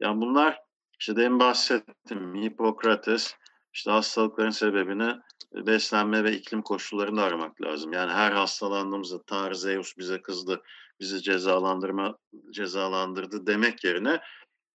Yani 0.00 0.20
bunlar 0.20 0.67
işte 1.00 1.16
demin 1.16 1.40
bahsettim 1.40 2.34
Hipokrates 2.34 3.34
işte 3.72 3.90
hastalıkların 3.90 4.50
sebebini 4.50 5.16
beslenme 5.54 6.24
ve 6.24 6.32
iklim 6.32 6.62
koşullarında 6.62 7.22
aramak 7.22 7.62
lazım. 7.62 7.92
Yani 7.92 8.12
her 8.12 8.32
hastalandığımızda 8.32 9.22
Tanrı 9.22 9.56
Zeus 9.56 9.98
bize 9.98 10.22
kızdı, 10.22 10.62
bizi 11.00 11.22
cezalandırma 11.22 12.18
cezalandırdı 12.50 13.46
demek 13.46 13.84
yerine 13.84 14.20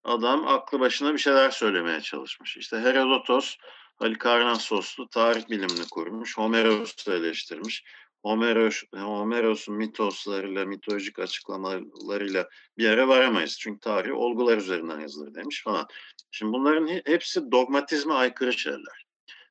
adam 0.04 0.48
aklı 0.48 0.80
başına 0.80 1.14
bir 1.14 1.20
şeyler 1.20 1.50
söylemeye 1.50 2.02
çalışmış. 2.02 2.58
İşte 2.58 2.80
Herodotos 2.80 3.58
Halikarnassoslu 4.00 5.10
tarih 5.10 5.50
bilimini 5.50 5.88
kurmuş, 5.92 6.38
Homeros'u 6.38 7.14
eleştirmiş. 7.14 7.84
Homeros, 8.24 8.84
Homeros'un 8.96 9.76
mitoslarıyla, 9.76 10.66
mitolojik 10.66 11.20
açıklamalarıyla 11.20 12.50
bir 12.78 12.84
yere 12.84 13.08
varamayız. 13.08 13.58
Çünkü 13.60 13.80
tarih 13.80 14.12
olgular 14.18 14.58
üzerinden 14.58 15.00
yazılır 15.00 15.34
demiş 15.36 15.64
falan. 15.64 15.88
Şimdi 16.32 16.54
bunların 16.54 16.88
hepsi 17.06 17.52
dogmatizme 17.52 18.14
aykırı 18.14 18.54
şeyler. 18.54 19.06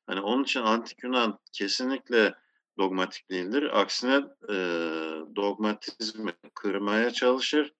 Hani 0.07 0.21
onun 0.21 0.45
için 0.45 0.61
antik 0.61 1.03
Yunan 1.05 1.39
kesinlikle 1.53 2.35
dogmatik 2.79 3.31
değildir. 3.31 3.81
Aksine 3.81 4.15
e, 4.49 4.55
dogmatizmi 5.37 6.33
kırmaya 6.55 7.11
çalışır. 7.11 7.73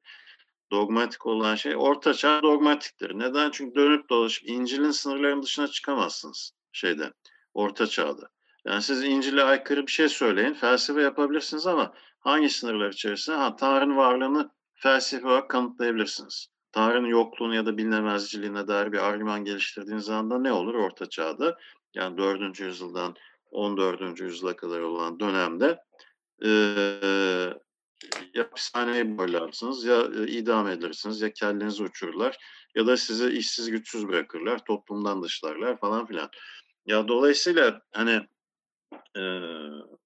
Dogmatik 0.73 1.27
olan 1.27 1.55
şey 1.55 1.77
orta 1.77 2.15
çağ 2.15 2.43
dogmatiktir. 2.43 3.19
Neden? 3.19 3.51
Çünkü 3.51 3.75
dönüp 3.75 4.11
dolaşıp 4.11 4.49
İncil'in 4.49 4.91
sınırlarının 4.91 5.43
dışına 5.43 5.69
çıkamazsınız 5.69 6.53
şeyde, 6.73 7.13
orta 7.55 7.87
çağda. 7.87 8.29
Yani 8.65 8.83
siz 8.83 9.05
İncil'e 9.05 9.43
aykırı 9.43 9.87
bir 9.87 9.93
şey 9.93 10.09
söyleyin, 10.09 10.55
felsefe 10.55 11.03
yapabilirsiniz 11.03 11.67
ama 11.67 11.95
hangi 12.21 12.51
sınırlar 12.51 12.93
içerisinde? 12.93 13.37
Ha, 13.37 13.57
Tanrı'nın 13.57 13.97
varlığını 13.97 14.51
felsefe 14.75 15.27
olarak 15.27 15.51
kanıtlayabilirsiniz. 15.51 16.47
Tanrı'nın 16.73 17.09
yokluğunu 17.09 17.55
ya 17.55 17.67
da 17.67 17.77
bilinemezciliğine 17.77 18.69
dair 18.69 18.93
bir 18.93 18.99
argüman 18.99 19.45
geliştirdiğiniz 19.45 20.09
anda 20.09 20.39
ne 20.39 20.53
olur 20.53 20.75
orta 20.75 21.09
çağda? 21.09 21.57
Yani 21.95 22.19
4. 22.19 22.61
yüzyıldan 22.61 23.15
14. 23.51 24.21
yüzyıla 24.21 24.57
kadar 24.57 24.81
olan 24.81 25.21
dönemde 25.21 25.79
e, 26.45 26.49
ya 28.35 28.45
hapishaneye 28.45 29.19
boylarsınız 29.19 29.85
ya 29.85 30.09
e, 30.19 30.27
idam 30.27 30.69
edirsiniz 30.69 31.21
ya 31.21 31.33
kellenizi 31.33 31.83
uçururlar 31.83 32.37
ya 32.75 32.87
da 32.87 32.97
sizi 32.97 33.29
işsiz 33.29 33.71
güçsüz 33.71 34.09
bırakırlar, 34.09 34.65
toplumdan 34.65 35.23
dışlarlar 35.23 35.81
falan 35.81 36.07
filan. 36.07 36.31
Ya 36.87 37.09
dolayısıyla 37.09 37.81
hani 37.93 38.21
e, 39.17 39.23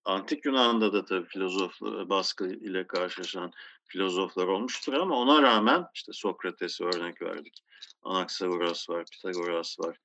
antik 0.05 0.45
Yunan'da 0.45 0.93
da 0.93 1.05
tabii 1.05 1.27
filozof 1.27 1.81
baskı 1.83 2.47
ile 2.47 2.87
karşılaşan 2.87 3.53
filozoflar 3.87 4.47
olmuştur 4.47 4.93
ama 4.93 5.17
ona 5.17 5.43
rağmen 5.43 5.87
işte 5.95 6.13
Sokrates'e 6.13 6.85
örnek 6.85 7.23
verdik. 7.23 7.65
Anaxagoras 8.03 8.91
var, 8.91 9.05
Pitagoras 9.13 9.81
var, 9.81 9.97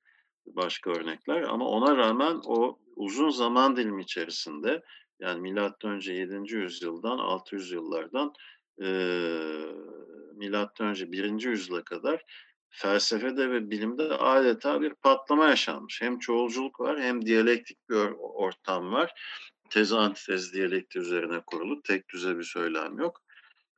başka 0.46 0.90
örnekler 0.90 1.42
ama 1.42 1.68
ona 1.68 1.96
rağmen 1.96 2.40
o 2.44 2.78
uzun 2.96 3.30
zaman 3.30 3.76
dilimi 3.76 4.02
içerisinde 4.02 4.82
yani 5.20 5.40
milattan 5.40 5.90
önce 5.90 6.12
7. 6.12 6.54
yüzyıldan 6.54 7.18
600 7.18 7.72
yıllardan 7.72 8.32
e, 8.82 8.88
milattan 10.34 10.86
önce 10.86 11.12
1. 11.12 11.42
yüzyıla 11.44 11.82
kadar 11.82 12.24
felsefede 12.70 13.50
ve 13.50 13.70
bilimde 13.70 14.02
adeta 14.02 14.80
bir 14.80 14.94
patlama 14.94 15.48
yaşanmış. 15.48 16.02
Hem 16.02 16.18
çoğulculuk 16.18 16.80
var 16.80 17.00
hem 17.00 17.26
diyalektik 17.26 17.90
bir 17.90 17.96
ortam 18.18 18.92
var. 18.92 19.12
Tez 19.70 19.92
antitez 19.92 20.52
diyalekti 20.52 20.98
üzerine 20.98 21.40
kurulu 21.46 21.82
tek 21.82 22.08
düze 22.08 22.38
bir 22.38 22.44
söylem 22.44 22.98
yok. 22.98 23.22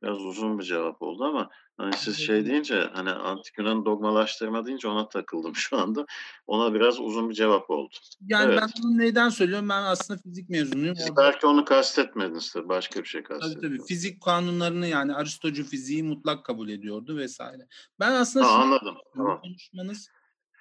Biraz 0.03 0.17
uzun 0.17 0.59
bir 0.59 0.63
cevap 0.63 1.01
oldu 1.01 1.23
ama 1.23 1.49
hani 1.77 1.93
siz 1.97 2.17
şey 2.17 2.45
deyince 2.45 2.89
hani 2.93 3.11
antik 3.11 3.57
Yunan 3.57 3.85
dogmalaştırma 3.85 4.65
deyince 4.65 4.87
ona 4.87 5.09
takıldım 5.09 5.55
şu 5.55 5.77
anda. 5.77 6.05
Ona 6.47 6.73
biraz 6.73 6.99
uzun 6.99 7.29
bir 7.29 7.35
cevap 7.35 7.69
oldu. 7.69 7.93
Yani 8.27 8.51
evet. 8.51 8.61
ben 8.61 8.69
bunu 8.83 8.97
neyden 8.97 9.29
söylüyorum? 9.29 9.69
Ben 9.69 9.83
aslında 9.83 10.19
fizik 10.21 10.49
mezunuyum. 10.49 10.95
Siz 10.95 11.17
belki 11.17 11.47
onu 11.47 11.65
kastetmediniz 11.65 12.53
tabii. 12.53 12.69
Başka 12.69 12.99
bir 12.99 13.07
şey 13.07 13.23
kastetmediniz. 13.23 13.61
Tabii 13.61 13.77
tabii. 13.77 13.87
Fizik 13.87 14.21
kanunlarını 14.21 14.87
yani 14.87 15.15
Aristocu 15.15 15.63
fiziği 15.63 16.03
mutlak 16.03 16.45
kabul 16.45 16.69
ediyordu 16.69 17.17
vesaire. 17.17 17.67
Ben 17.99 18.11
aslında 18.11 18.45
ha, 18.45 18.51
anladım. 18.51 18.95
Tamam. 19.15 19.41
konuşmanız 19.41 20.09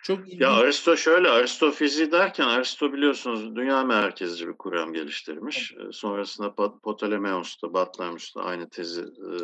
çok 0.03 0.29
ilginç. 0.29 0.41
Ya 0.41 0.51
Aristo 0.51 0.97
şöyle, 0.97 1.29
Aristo 1.29 1.71
fiziği 1.71 2.13
derken 2.13 2.45
Aristo 2.45 2.93
biliyorsunuz 2.93 3.57
dünya 3.57 3.85
merkezci 3.85 4.49
bir 4.49 4.53
kuram 4.53 4.93
geliştirmiş. 4.93 5.75
Evet. 5.77 5.95
Sonrasında 5.95 6.55
Ptolemeos 6.55 7.63
da 7.63 7.75
Batlamyus 7.75 8.35
da 8.35 8.43
aynı 8.43 8.69
tezi 8.69 9.01
e, 9.01 9.37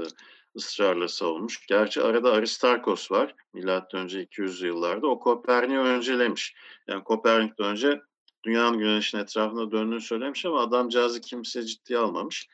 ısrarla 0.59 1.09
savunmuş. 1.09 1.67
Gerçi 1.67 2.03
arada 2.03 2.33
Aristarkos 2.33 3.11
var. 3.11 3.35
Milattan 3.55 4.01
önce 4.01 4.23
200 4.23 4.63
yıllarda. 4.63 5.07
O 5.07 5.19
Kopernik'i 5.19 5.79
öncelemiş. 5.79 6.55
Yani 6.89 7.05
Kopernik'ten 7.05 7.67
önce 7.67 8.01
dünyanın 8.45 8.79
güneşin 8.79 9.19
etrafında 9.19 9.71
döndüğünü 9.71 10.01
söylemiş 10.01 10.47
ama 10.47 10.61
adamcağızı 10.61 11.21
kimse 11.21 11.63
ciddiye 11.63 11.99
almamış. 11.99 12.49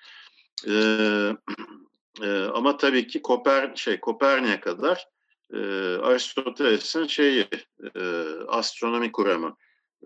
Ee, 0.69 1.31
e, 2.23 2.29
ama 2.55 2.77
tabii 2.77 3.07
ki 3.07 3.23
Koper 3.23 3.77
şey 3.77 4.01
Kopernik'e 4.01 4.61
kadar 4.61 5.09
e, 5.53 5.59
Aristoteles'in 6.03 7.07
şeyi 7.07 7.49
e, 7.97 8.01
astronomi 8.49 9.13
kuramı 9.13 9.57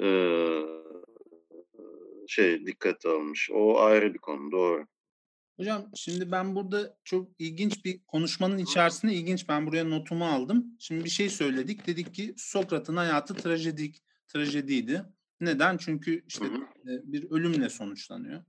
e, 0.01 0.09
şey 2.29 2.67
dikkate 2.67 3.09
almış. 3.09 3.51
O 3.53 3.81
ayrı 3.81 4.15
bir 4.15 4.19
konu 4.19 4.53
doğru. 4.53 4.87
Hocam 5.59 5.91
şimdi 5.95 6.31
ben 6.33 6.55
burada 6.55 6.97
çok 7.05 7.29
ilginç 7.39 7.85
bir 7.85 8.05
konuşmanın 8.05 8.59
içerisinde 8.59 9.15
ilginç 9.15 9.49
ben 9.49 9.67
buraya 9.67 9.85
notumu 9.85 10.27
aldım. 10.27 10.67
Şimdi 10.79 11.05
bir 11.05 11.11
şey 11.11 11.31
söyledik. 11.31 11.87
Dedik 11.87 12.15
ki 12.15 12.35
Sokrat'ın 12.37 12.97
hayatı 12.97 13.35
trajedik 13.35 14.03
trajediydi. 14.29 15.05
Neden? 15.41 15.77
Çünkü 15.77 16.25
işte 16.27 16.45
hı. 16.45 16.61
bir 16.85 17.31
ölümle 17.31 17.69
sonuçlanıyor. 17.69 18.45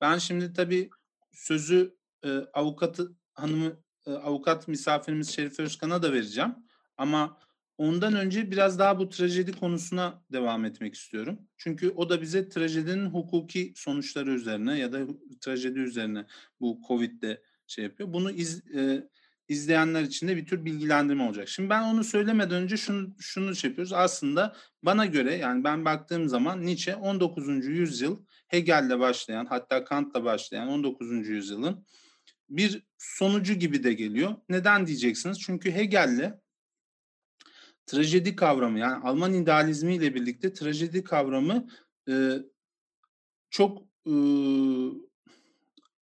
Ben 0.00 0.18
şimdi 0.18 0.52
tabii 0.52 0.90
sözü 1.32 1.96
e, 2.24 2.28
avukatı 2.38 3.16
hanımı 3.32 3.80
e, 4.06 4.12
avukat 4.12 4.68
misafirimiz 4.68 5.30
Şerife 5.30 5.62
Özkan'a 5.62 6.02
da 6.02 6.12
vereceğim. 6.12 6.54
Ama 6.96 7.38
ondan 7.78 8.14
önce 8.14 8.50
biraz 8.50 8.78
daha 8.78 8.98
bu 8.98 9.08
trajedi 9.08 9.52
konusuna 9.52 10.22
devam 10.32 10.64
etmek 10.64 10.94
istiyorum. 10.94 11.38
Çünkü 11.56 11.90
o 11.90 12.08
da 12.08 12.22
bize 12.22 12.48
trajedinin 12.48 13.06
hukuki 13.06 13.72
sonuçları 13.76 14.30
üzerine 14.30 14.78
ya 14.78 14.92
da 14.92 15.06
trajedi 15.40 15.78
üzerine 15.78 16.26
bu 16.60 16.80
Covid'de 16.88 17.42
şey 17.66 17.84
yapıyor. 17.84 18.12
Bunu 18.12 18.30
iz, 18.30 18.74
e, 18.74 19.08
izleyenler 19.48 20.02
için 20.02 20.28
de 20.28 20.36
bir 20.36 20.46
tür 20.46 20.64
bilgilendirme 20.64 21.22
olacak. 21.22 21.48
Şimdi 21.48 21.70
ben 21.70 21.82
onu 21.82 22.04
söylemeden 22.04 22.62
önce 22.62 22.76
şunu 22.76 23.14
şunu 23.20 23.54
şey 23.54 23.70
yapıyoruz. 23.70 23.92
Aslında 23.92 24.56
bana 24.82 25.06
göre 25.06 25.34
yani 25.34 25.64
ben 25.64 25.84
baktığım 25.84 26.28
zaman 26.28 26.66
Nietzsche 26.66 26.96
19. 26.96 27.66
yüzyıl 27.66 28.24
Hegel'le 28.48 29.00
başlayan 29.00 29.46
hatta 29.46 29.84
Kant'la 29.84 30.24
başlayan 30.24 30.68
19. 30.68 31.28
yüzyılın 31.28 31.86
bir 32.48 32.82
sonucu 32.98 33.54
gibi 33.54 33.84
de 33.84 33.92
geliyor. 33.92 34.34
Neden 34.48 34.86
diyeceksiniz? 34.86 35.40
Çünkü 35.40 35.72
Hegel'le 35.72 36.45
trajedi 37.86 38.36
kavramı 38.36 38.78
yani 38.78 39.04
Alman 39.04 39.34
idealizmi 39.34 39.94
ile 39.94 40.14
birlikte 40.14 40.52
trajedi 40.52 41.04
kavramı 41.04 41.68
e, 42.08 42.32
çok 43.50 43.82
e, 44.06 44.14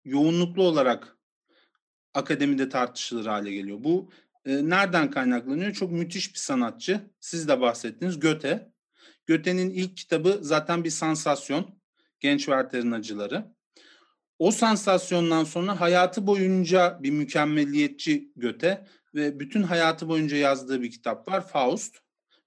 yoğunluklu 0.05 0.63
olarak 0.63 1.17
akademide 2.13 2.69
tartışılır 2.69 3.25
hale 3.25 3.51
geliyor. 3.51 3.83
Bu 3.83 4.09
e, 4.45 4.69
nereden 4.69 5.11
kaynaklanıyor? 5.11 5.73
Çok 5.73 5.91
müthiş 5.91 6.33
bir 6.33 6.39
sanatçı. 6.39 7.01
Siz 7.19 7.47
de 7.47 7.61
bahsettiniz 7.61 8.19
Göte. 8.19 8.73
Göte'nin 9.25 9.69
ilk 9.69 9.97
kitabı 9.97 10.39
zaten 10.41 10.83
bir 10.83 10.89
sansasyon. 10.89 11.65
Genç 12.19 12.39
Werther'in 12.39 12.91
Acıları. 12.91 13.53
O 14.39 14.51
sansasyondan 14.51 15.43
sonra 15.43 15.81
hayatı 15.81 16.27
boyunca 16.27 16.99
bir 17.03 17.11
mükemmelliyetçi 17.11 18.31
Göte 18.35 18.87
ve 19.15 19.39
bütün 19.39 19.63
hayatı 19.63 20.07
boyunca 20.07 20.37
yazdığı 20.37 20.81
bir 20.81 20.91
kitap 20.91 21.27
var 21.27 21.47
Faust. 21.47 21.97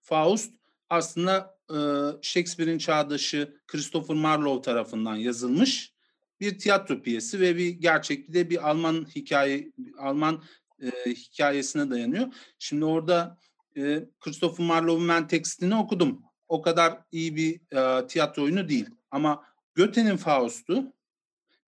Faust 0.02 0.52
aslında 0.90 1.58
e, 1.70 1.76
Shakespeare'in 2.22 2.78
çağdaşı 2.78 3.60
Christopher 3.66 4.16
Marlowe 4.16 4.62
tarafından 4.62 5.16
yazılmış 5.16 5.96
bir 6.40 6.58
tiyatro 6.58 7.02
piyesi 7.02 7.40
ve 7.40 7.56
bir 7.56 7.68
gerçekte 7.68 8.32
de 8.32 8.50
bir 8.50 8.70
Alman 8.70 9.06
hikaye 9.14 9.72
Alman 9.98 10.42
e, 10.82 11.10
hikayesine 11.10 11.90
dayanıyor. 11.90 12.26
Şimdi 12.58 12.84
orada 12.84 13.38
e, 13.76 14.04
Christopher 14.20 14.66
Marlowe'un 14.66 15.08
ben 15.08 15.28
tekstini 15.28 15.74
okudum. 15.74 16.22
O 16.48 16.62
kadar 16.62 16.98
iyi 17.12 17.36
bir 17.36 17.76
e, 17.76 18.06
tiyatro 18.06 18.42
oyunu 18.42 18.68
değil. 18.68 18.86
Ama 19.10 19.44
Goethe'nin 19.76 20.16
Faust'u 20.16 20.92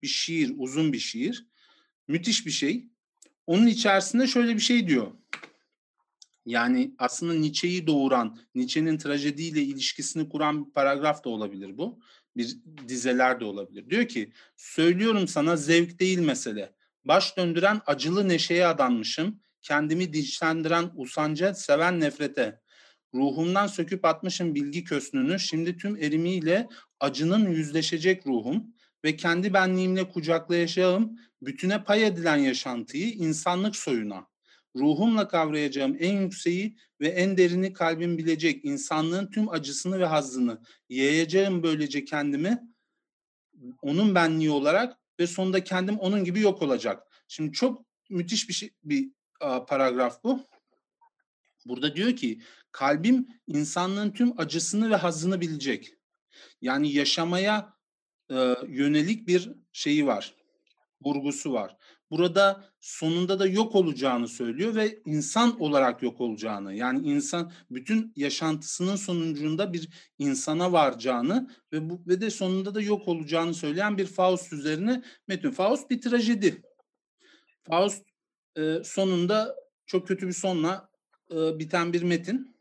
bir 0.03 0.09
şiir, 0.09 0.55
uzun 0.57 0.93
bir 0.93 0.99
şiir. 0.99 1.47
Müthiş 2.09 2.47
bir 2.47 2.51
şey. 2.51 2.89
Onun 3.49 3.67
içerisinde 3.67 4.27
şöyle 4.27 4.55
bir 4.55 4.61
şey 4.61 4.89
diyor. 4.89 5.13
Yani 6.47 6.95
aslında 6.99 7.35
Nietzsche'yi 7.35 7.87
doğuran, 7.87 8.39
Nietzsche'nin 8.55 8.99
trajediyle 8.99 9.63
ilişkisini 9.63 10.29
kuran 10.29 10.67
bir 10.67 10.73
paragraf 10.73 11.25
da 11.25 11.29
olabilir 11.29 11.79
bu. 11.79 12.01
Bir 12.37 12.57
dizeler 12.89 13.41
de 13.41 13.45
olabilir. 13.45 13.91
Diyor 13.91 14.09
ki, 14.09 14.33
söylüyorum 14.57 15.29
sana 15.29 15.57
zevk 15.57 16.01
değil 16.01 16.19
mesele. 16.19 16.75
Baş 17.05 17.37
döndüren 17.37 17.81
acılı 17.87 18.29
neşeye 18.29 18.67
adanmışım. 18.67 19.41
Kendimi 19.63 20.13
dinçlendiren 20.13 20.91
usanca, 20.95 21.55
seven 21.55 22.01
nefrete. 22.01 22.61
Ruhumdan 23.15 23.67
söküp 23.67 24.05
atmışım 24.05 24.55
bilgi 24.55 24.85
kösnünü. 24.85 25.39
Şimdi 25.39 25.77
tüm 25.77 25.97
erimiyle 25.97 26.69
acının 27.01 27.51
yüzleşecek 27.51 28.27
ruhum 28.27 28.75
ve 29.09 29.17
kendi 29.17 29.53
benliğimle 29.53 30.09
kucaklayacağım 30.09 31.19
bütüne 31.43 31.85
pay 31.85 32.07
edilen 32.07 32.37
yaşantıyı 32.37 33.11
insanlık 33.11 33.77
soyuna, 33.77 34.27
ruhumla 34.77 35.29
kavrayacağım 35.29 35.97
en 36.01 36.21
yükseği 36.21 36.77
ve 37.01 37.09
en 37.09 37.37
derini 37.37 37.73
kalbim 37.73 38.19
bilecek 38.19 38.65
insanlığın 38.65 39.31
tüm 39.31 39.49
acısını 39.49 40.01
ve 40.01 40.05
hazzını 40.05 40.63
yayacağım 40.89 41.63
böylece 41.63 42.05
kendimi 42.05 42.59
onun 43.83 44.15
benliği 44.15 44.51
olarak 44.51 44.99
ve 45.21 45.27
sonunda 45.27 45.65
kendim 45.65 45.99
onun 45.99 46.25
gibi 46.25 46.41
yok 46.41 46.63
olacak. 46.63 47.03
Şimdi 47.29 47.53
çok 47.53 47.85
müthiş 48.11 48.49
bir 48.49 48.55
şey, 48.55 48.71
bir 48.85 49.11
a, 49.41 49.65
paragraf 49.65 50.25
bu. 50.25 50.41
Burada 51.67 51.97
diyor 51.97 52.17
ki 52.17 52.41
kalbim 52.73 53.29
insanlığın 53.47 54.11
tüm 54.11 54.41
acısını 54.41 54.91
ve 54.91 54.97
hazzını 54.97 55.41
bilecek. 55.41 55.95
Yani 56.61 56.93
yaşamaya 56.93 57.78
e, 58.31 58.55
yönelik 58.69 59.29
bir 59.29 59.51
şeyi 59.73 60.07
var, 60.07 60.35
vurgusu 61.05 61.53
var. 61.53 61.77
Burada 62.11 62.65
sonunda 62.81 63.39
da 63.39 63.47
yok 63.47 63.75
olacağını 63.75 64.29
söylüyor 64.29 64.75
ve 64.75 65.03
insan 65.05 65.61
olarak 65.61 66.03
yok 66.03 66.21
olacağını 66.21 66.75
yani 66.75 67.09
insan 67.09 67.53
bütün 67.71 68.13
yaşantısının 68.17 68.97
sonucunda 68.97 69.73
bir 69.73 69.89
insana 70.19 70.73
varacağını 70.73 71.51
ve 71.73 71.91
bu 71.91 72.03
ve 72.07 72.21
de 72.21 72.31
sonunda 72.31 72.75
da 72.75 72.81
yok 72.81 73.09
olacağını 73.09 73.55
söyleyen 73.55 73.99
bir 73.99 74.07
Faust 74.07 74.53
üzerine 74.53 75.03
metin. 75.27 75.51
Faust 75.51 75.91
bir 75.91 76.01
trajedi. 76.01 76.63
Faust 77.63 78.05
e, 78.57 78.85
sonunda 78.85 79.57
çok 79.87 80.09
kötü 80.09 80.27
bir 80.27 80.33
sonla 80.33 80.91
e, 81.31 81.59
biten 81.59 81.93
bir 81.93 82.03
metin. 82.03 82.57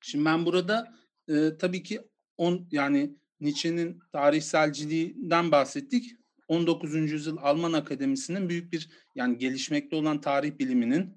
Şimdi 0.00 0.24
ben 0.24 0.46
burada 0.46 0.94
e, 1.28 1.56
tabii 1.58 1.82
ki 1.82 2.00
on 2.36 2.68
yani 2.70 3.16
Nietzsche'nin 3.44 3.98
tarihselciliğinden 4.12 5.52
bahsettik. 5.52 6.16
19. 6.48 6.94
yüzyıl 6.94 7.36
Alman 7.36 7.72
Akademisi'nin 7.72 8.48
büyük 8.48 8.72
bir 8.72 8.88
yani 9.14 9.38
gelişmekte 9.38 9.96
olan 9.96 10.20
tarih 10.20 10.58
biliminin 10.58 11.16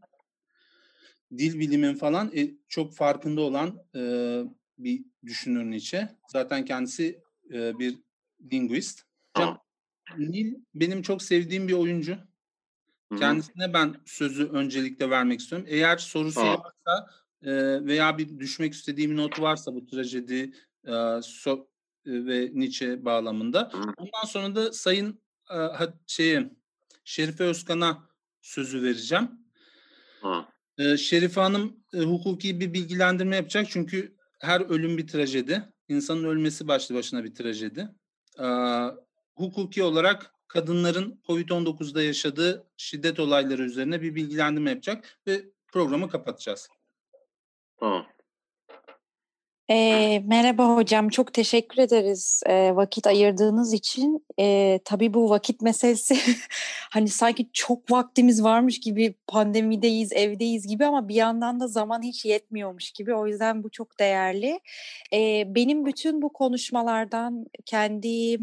dil 1.38 1.60
bilimin 1.60 1.94
falan 1.94 2.32
e, 2.36 2.52
çok 2.68 2.96
farkında 2.96 3.42
olan 3.42 3.84
e, 3.96 4.02
bir 4.78 5.04
düşünür 5.26 5.64
Nietzsche. 5.64 6.10
Zaten 6.28 6.66
kendisi 6.66 7.22
e, 7.54 7.80
bir 7.80 7.96
linguist. 8.52 9.02
Hocam, 9.36 9.60
Nil 10.18 10.56
benim 10.76 11.02
çok 11.02 11.24
sevdiğim 11.24 11.68
bir 11.68 11.74
oyuncu. 11.74 12.18
Kendisine 13.20 13.74
ben 13.74 13.96
sözü 14.06 14.48
öncelikle 14.48 15.10
vermek 15.10 15.40
istiyorum. 15.40 15.68
Eğer 15.70 15.98
sorusu 15.98 16.42
Aa. 16.42 16.58
varsa 16.58 17.10
e, 17.44 17.86
veya 17.86 18.18
bir 18.18 18.40
düşmek 18.40 18.74
istediğim 18.74 19.18
notu 19.18 19.42
varsa 19.42 19.76
bu 19.76 19.86
trajedi 19.86 20.54
e, 20.88 20.94
so, 21.24 21.68
ve 22.08 22.50
Nietzsche 22.54 23.06
bağlamında. 23.06 23.72
Ondan 23.98 24.26
sonra 24.28 24.56
da 24.56 24.74
Sayın 24.74 25.22
e, 25.52 25.58
şeye, 26.08 26.50
Şerife 27.04 27.44
Özkan'a 27.44 28.10
sözü 28.42 28.84
vereceğim. 28.84 29.32
Ha. 30.22 30.50
E, 30.78 30.98
Şerife 30.98 31.42
Hanım 31.42 31.84
e, 31.94 32.00
hukuki 32.00 32.60
bir 32.60 32.74
bilgilendirme 32.74 33.36
yapacak 33.36 33.68
çünkü 33.70 34.16
her 34.40 34.62
ölüm 34.62 34.98
bir 34.98 35.08
trajedi. 35.08 35.64
İnsanın 35.90 36.24
ölmesi 36.24 36.68
başlı 36.68 36.96
başına 36.96 37.24
bir 37.24 37.36
trajedi. 37.36 37.90
E, 38.40 38.48
hukuki 39.36 39.84
olarak 39.84 40.34
kadınların 40.48 41.22
COVID-19'da 41.28 42.04
yaşadığı 42.04 42.68
şiddet 42.78 43.20
olayları 43.20 43.64
üzerine 43.64 44.02
bir 44.02 44.16
bilgilendirme 44.16 44.70
yapacak 44.70 45.20
ve 45.28 45.46
programı 45.74 46.10
kapatacağız. 46.10 46.70
Tamam. 47.80 48.06
E, 49.70 50.20
merhaba 50.26 50.76
hocam, 50.76 51.10
çok 51.10 51.34
teşekkür 51.34 51.82
ederiz 51.82 52.42
e, 52.46 52.76
vakit 52.76 53.08
ayırdığınız 53.08 53.74
için. 53.74 54.26
E, 54.40 54.80
tabii 54.86 55.14
bu 55.14 55.30
vakit 55.30 55.62
meselesi 55.62 56.18
hani 56.92 57.08
sanki 57.08 57.50
çok 57.54 57.92
vaktimiz 57.92 58.44
varmış 58.44 58.80
gibi 58.80 59.16
pandemideyiz, 59.28 60.14
evdeyiz 60.14 60.68
gibi 60.68 60.86
ama 60.86 61.08
bir 61.08 61.16
yandan 61.16 61.60
da 61.60 61.68
zaman 61.68 62.02
hiç 62.02 62.26
yetmiyormuş 62.26 62.92
gibi. 62.92 63.16
O 63.16 63.28
yüzden 63.28 63.64
bu 63.64 63.70
çok 63.70 64.00
değerli. 64.00 64.60
E, 65.14 65.44
benim 65.56 65.86
bütün 65.86 66.22
bu 66.22 66.34
konuşmalardan 66.34 67.46
kendi 67.66 68.38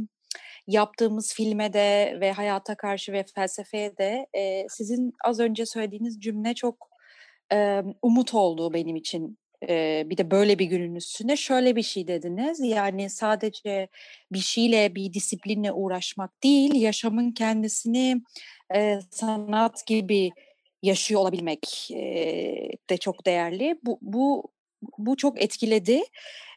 yaptığımız 0.66 1.34
filme 1.34 1.72
de 1.72 2.16
ve 2.20 2.32
hayata 2.32 2.74
karşı 2.74 3.12
ve 3.12 3.24
felsefeye 3.34 3.96
de 3.96 4.26
e, 4.34 4.66
sizin 4.68 5.12
az 5.24 5.40
önce 5.40 5.66
söylediğiniz 5.66 6.20
cümle 6.20 6.54
çok 6.54 6.88
e, 7.52 7.82
umut 8.02 8.34
oldu 8.34 8.72
benim 8.74 8.96
için 8.96 9.38
e, 9.68 10.02
bir 10.06 10.16
de 10.16 10.30
böyle 10.30 10.58
bir 10.58 10.66
günün 10.66 10.94
üstüne 10.94 11.36
şöyle 11.36 11.76
bir 11.76 11.82
şey 11.82 12.08
dediniz. 12.08 12.60
Yani 12.60 13.10
sadece 13.10 13.88
bir 14.32 14.38
şeyle, 14.38 14.94
bir 14.94 15.12
disiplinle 15.12 15.72
uğraşmak 15.72 16.42
değil, 16.42 16.74
yaşamın 16.74 17.32
kendisini 17.32 18.22
e, 18.74 18.98
sanat 19.10 19.86
gibi 19.86 20.30
yaşıyor 20.82 21.20
olabilmek 21.20 21.90
e, 21.90 21.98
de 22.90 22.96
çok 22.96 23.26
değerli. 23.26 23.78
Bu, 23.82 23.98
bu, 24.02 24.52
bu 24.98 25.16
çok 25.16 25.42
etkiledi. 25.42 26.02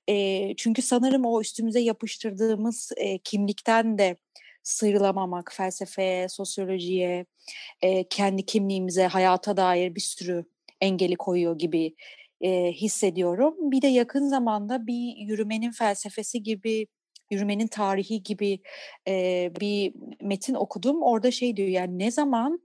E, 0.09 0.55
çünkü 0.55 0.81
sanırım 0.81 1.25
o 1.25 1.41
üstümüze 1.41 1.79
yapıştırdığımız 1.79 2.91
e, 2.97 3.17
kimlikten 3.17 3.97
de 3.97 4.15
sıyrılamamak, 4.63 5.53
felsefeye, 5.53 6.29
sosyolojiye, 6.29 7.25
e, 7.81 8.07
kendi 8.07 8.45
kimliğimize, 8.45 9.07
hayata 9.07 9.57
dair 9.57 9.95
bir 9.95 10.01
sürü 10.01 10.45
engeli 10.81 11.15
koyuyor 11.15 11.59
gibi 11.59 11.95
e, 12.41 12.71
hissediyorum. 12.71 13.55
Bir 13.71 13.81
de 13.81 13.87
yakın 13.87 14.27
zamanda 14.27 14.87
bir 14.87 15.15
yürümenin 15.17 15.71
felsefesi 15.71 16.43
gibi 16.43 16.87
yürümenin 17.31 17.67
tarihi 17.67 18.23
gibi 18.23 18.59
e, 19.07 19.51
bir 19.59 19.93
metin 20.21 20.53
okudum. 20.53 21.01
Orada 21.03 21.31
şey 21.31 21.57
diyor 21.57 21.69
yani 21.69 21.99
ne 21.99 22.11
zaman 22.11 22.61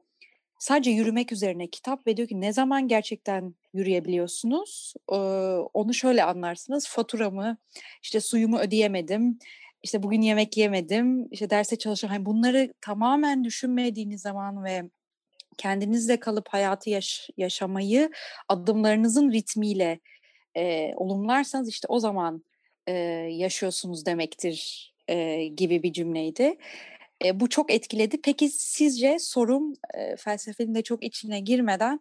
sadece 0.58 0.90
yürümek 0.90 1.32
üzerine 1.32 1.66
kitap 1.66 2.06
ve 2.06 2.16
diyor 2.16 2.28
ki 2.28 2.40
ne 2.40 2.52
zaman 2.52 2.88
gerçekten 2.88 3.54
yürüyebiliyorsunuz? 3.74 4.94
E, 5.12 5.16
onu 5.74 5.94
şöyle 5.94 6.24
anlarsınız. 6.24 6.88
Faturamı, 6.88 7.56
işte 8.02 8.20
suyumu 8.20 8.58
ödeyemedim, 8.58 9.38
işte 9.82 10.02
bugün 10.02 10.22
yemek 10.22 10.56
yemedim, 10.56 11.28
işte 11.30 11.50
derse 11.50 11.78
çalışıyorum. 11.78 12.16
Hani 12.16 12.26
bunları 12.26 12.72
tamamen 12.80 13.44
düşünmediğiniz 13.44 14.20
zaman 14.22 14.64
ve 14.64 14.82
kendinizle 15.58 16.20
kalıp 16.20 16.48
hayatı 16.48 16.90
yaş- 16.90 17.30
yaşamayı 17.36 18.10
adımlarınızın 18.48 19.32
ritmiyle 19.32 20.00
e, 20.56 20.92
olumlarsanız 20.96 21.68
işte 21.68 21.86
o 21.88 21.98
zaman 21.98 22.44
e, 22.86 22.92
yaşıyorsunuz 23.30 24.06
demektir 24.06 24.88
e, 25.08 25.46
gibi 25.46 25.82
bir 25.82 25.92
cümleydi. 25.92 26.56
E, 27.24 27.40
bu 27.40 27.48
çok 27.48 27.72
etkiledi. 27.72 28.20
Peki 28.22 28.48
sizce 28.48 29.18
sorum 29.18 29.74
e, 29.94 30.16
felsefenin 30.16 30.74
de 30.74 30.82
çok 30.82 31.04
içine 31.04 31.40
girmeden 31.40 32.00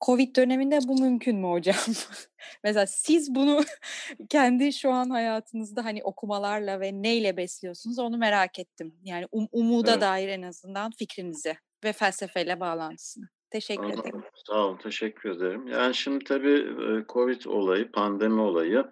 Covid 0.00 0.36
döneminde 0.36 0.78
bu 0.88 1.00
mümkün 1.00 1.36
mü 1.36 1.46
hocam? 1.46 1.76
Mesela 2.64 2.86
siz 2.86 3.34
bunu 3.34 3.64
kendi 4.28 4.72
şu 4.72 4.92
an 4.92 5.10
hayatınızda 5.10 5.84
hani 5.84 6.02
okumalarla 6.02 6.80
ve 6.80 6.92
neyle 6.92 7.36
besliyorsunuz 7.36 7.98
onu 7.98 8.16
merak 8.16 8.58
ettim. 8.58 8.94
Yani 9.04 9.26
um, 9.32 9.48
umuda 9.52 9.90
evet. 9.92 10.02
dair 10.02 10.28
en 10.28 10.42
azından 10.42 10.90
fikrinizi 10.90 11.56
ve 11.84 11.92
felsefeyle 11.92 12.60
bağlantısını. 12.60 13.28
Teşekkür 13.50 13.84
Anladım. 13.84 14.00
ederim. 14.00 14.22
Sağ 14.46 14.66
olun, 14.66 14.76
teşekkür 14.76 15.30
ederim. 15.30 15.66
Yani 15.66 15.94
şimdi 15.94 16.24
tabii 16.24 16.74
Covid 17.08 17.44
olayı, 17.44 17.92
pandemi 17.92 18.40
olayı 18.40 18.84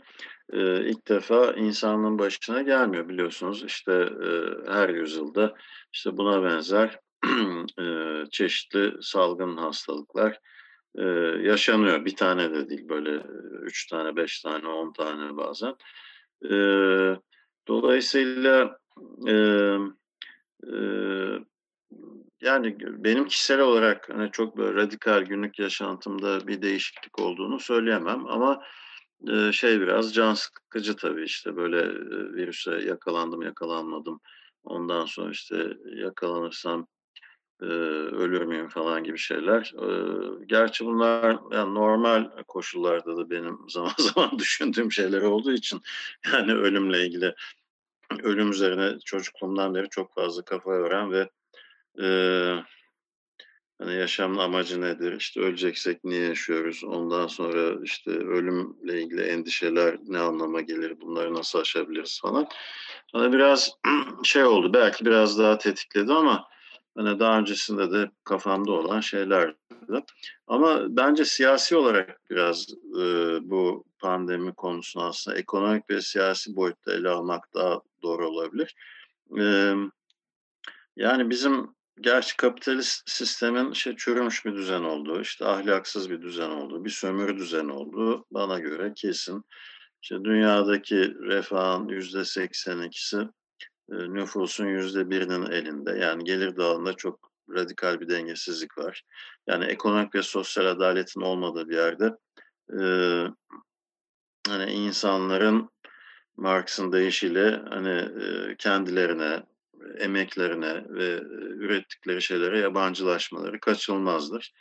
ilk 0.84 1.08
defa 1.08 1.52
insanlığın 1.52 2.18
başına 2.18 2.62
gelmiyor 2.62 3.08
biliyorsunuz. 3.08 3.64
İşte 3.64 4.08
her 4.66 4.88
yüzyılda 4.88 5.54
işte 5.92 6.16
buna 6.16 6.42
benzer 6.44 7.00
çeşitli 8.30 8.92
salgın 9.00 9.56
hastalıklar 9.56 10.40
yaşanıyor. 11.42 12.04
Bir 12.04 12.16
tane 12.16 12.54
de 12.54 12.68
değil 12.68 12.88
böyle 12.88 13.22
üç 13.62 13.86
tane, 13.86 14.16
beş 14.16 14.42
tane, 14.42 14.68
on 14.68 14.92
tane 14.92 15.36
bazen. 15.36 15.74
Dolayısıyla 17.68 18.78
yani 22.40 22.76
benim 22.80 23.26
kişisel 23.26 23.60
olarak 23.60 24.08
hani 24.08 24.30
çok 24.30 24.56
böyle 24.56 24.74
radikal 24.74 25.22
günlük 25.22 25.58
yaşantımda 25.58 26.46
bir 26.46 26.62
değişiklik 26.62 27.20
olduğunu 27.20 27.60
söyleyemem 27.60 28.26
ama 28.26 28.62
şey 29.52 29.80
biraz 29.80 30.14
can 30.14 30.34
sıkıcı 30.34 30.96
tabii 30.96 31.24
işte 31.24 31.56
böyle 31.56 31.94
virüse 32.34 32.70
yakalandım 32.70 33.42
yakalanmadım 33.42 34.20
ondan 34.64 35.04
sonra 35.06 35.30
işte 35.30 35.76
yakalanırsam 35.84 36.86
ölür 37.60 38.42
müyüm 38.42 38.68
falan 38.68 39.04
gibi 39.04 39.18
şeyler. 39.18 39.74
gerçi 40.46 40.86
bunlar 40.86 41.38
yani 41.52 41.74
normal 41.74 42.30
koşullarda 42.48 43.16
da 43.16 43.30
benim 43.30 43.58
zaman 43.68 43.92
zaman 43.98 44.38
düşündüğüm 44.38 44.92
şeyler 44.92 45.22
olduğu 45.22 45.52
için 45.52 45.80
yani 46.32 46.54
ölümle 46.54 47.06
ilgili 47.06 47.34
ölüm 48.22 48.50
üzerine 48.50 48.98
çocukluğumdan 49.04 49.74
beri 49.74 49.88
çok 49.88 50.14
fazla 50.14 50.42
kafa 50.42 50.74
yoran 50.74 51.12
ve 51.12 51.30
Eee, 51.98 52.64
hani, 53.78 53.94
yaşamın 53.94 54.38
amacı 54.38 54.80
nedir? 54.80 55.12
İşte, 55.12 55.40
öleceksek 55.40 56.04
niye 56.04 56.22
yaşıyoruz? 56.28 56.84
Ondan 56.84 57.26
sonra, 57.26 57.82
işte, 57.84 58.10
ölümle 58.10 59.02
ilgili 59.02 59.22
endişeler 59.22 59.96
ne 60.06 60.18
anlama 60.18 60.60
gelir? 60.60 61.00
Bunları 61.00 61.34
nasıl 61.34 61.58
aşabiliriz 61.58 62.20
falan. 62.22 62.48
Hani, 63.12 63.32
biraz 63.32 63.70
şey 64.24 64.44
oldu, 64.44 64.74
belki 64.74 65.06
biraz 65.06 65.38
daha 65.38 65.58
tetikledi 65.58 66.12
ama, 66.12 66.48
hani, 66.98 67.20
daha 67.20 67.38
öncesinde 67.38 67.92
de 67.92 68.10
kafamda 68.24 68.72
olan 68.72 69.00
şeylerdi. 69.00 69.56
Ama 70.46 70.80
bence 70.88 71.24
siyasi 71.24 71.76
olarak 71.76 72.20
biraz, 72.30 72.66
eee, 72.98 73.38
bu 73.42 73.84
pandemi 73.98 74.54
konusunu 74.54 75.04
aslında 75.04 75.38
ekonomik 75.38 75.90
ve 75.90 76.00
siyasi 76.00 76.56
boyutta 76.56 76.92
ele 76.94 77.08
almak 77.08 77.54
daha 77.54 77.80
doğru 78.02 78.28
olabilir. 78.28 78.74
Emm, 79.38 79.90
yani, 80.96 81.30
bizim 81.30 81.75
Gerçi 82.00 82.36
kapitalist 82.36 83.10
sistemin 83.10 83.72
şey 83.72 83.96
çürümüş 83.96 84.44
bir 84.44 84.54
düzen 84.54 84.82
olduğu, 84.82 85.20
işte 85.20 85.46
ahlaksız 85.46 86.10
bir 86.10 86.22
düzen 86.22 86.50
olduğu, 86.50 86.84
bir 86.84 86.90
sömürü 86.90 87.36
düzeni 87.36 87.72
olduğu 87.72 88.26
bana 88.30 88.58
göre 88.58 88.92
kesin. 88.96 89.44
İşte 90.02 90.24
dünyadaki 90.24 91.14
refahın 91.20 91.88
yüzde 91.88 92.24
seksen 92.24 92.78
ikisi 92.78 93.16
e, 93.92 93.94
nüfusun 93.94 94.66
yüzde 94.66 95.10
birinin 95.10 95.50
elinde. 95.50 95.90
Yani 95.90 96.24
gelir 96.24 96.56
dağılımında 96.56 96.92
çok 96.92 97.32
radikal 97.50 98.00
bir 98.00 98.08
dengesizlik 98.08 98.78
var. 98.78 99.02
Yani 99.46 99.64
ekonomik 99.64 100.14
ve 100.14 100.22
sosyal 100.22 100.66
adaletin 100.66 101.20
olmadığı 101.20 101.68
bir 101.68 101.76
yerde 101.76 102.16
e, 102.80 102.82
hani 104.48 104.72
insanların 104.72 105.70
Marx'ın 106.36 106.92
deyişiyle 106.92 107.62
hani 107.70 107.98
e, 108.24 108.56
kendilerine 108.56 109.42
emeklerine 109.98 110.84
ve 110.88 111.20
ürettikleri 111.56 112.22
şeylere 112.22 112.58
yabancılaşmaları 112.58 113.60
kaçınılmazdır. 113.60 114.52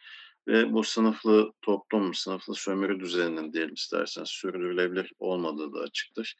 Ve 0.47 0.73
bu 0.73 0.83
sınıflı 0.83 1.51
toplum, 1.61 2.13
sınıflı 2.13 2.55
sömürü 2.55 2.99
düzeninin 2.99 3.53
diyelim 3.53 3.73
isterseniz 3.73 4.29
sürdürülebilir 4.29 5.13
olmadığı 5.19 5.73
da 5.73 5.79
açıktır. 5.79 6.35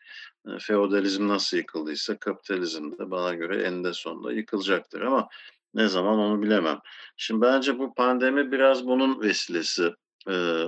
Feodalizm 0.60 1.28
nasıl 1.28 1.58
yıkıldıysa 1.58 2.18
kapitalizm 2.18 2.92
de 2.92 3.12
bana 3.12 3.34
göre 3.34 3.64
eninde 3.64 3.94
sonunda 3.94 4.32
yıkılacaktır 4.32 5.02
ama 5.02 5.28
ne 5.74 5.88
zaman 5.88 6.20
onu 6.20 6.42
bilemem. 6.42 6.80
Şimdi 7.18 7.42
bence 7.42 7.80
bu 7.80 7.94
pandemi 7.94 8.52
biraz 8.52 8.86
bunun 8.86 9.22
vesilesi 9.22 9.94
e, 10.30 10.66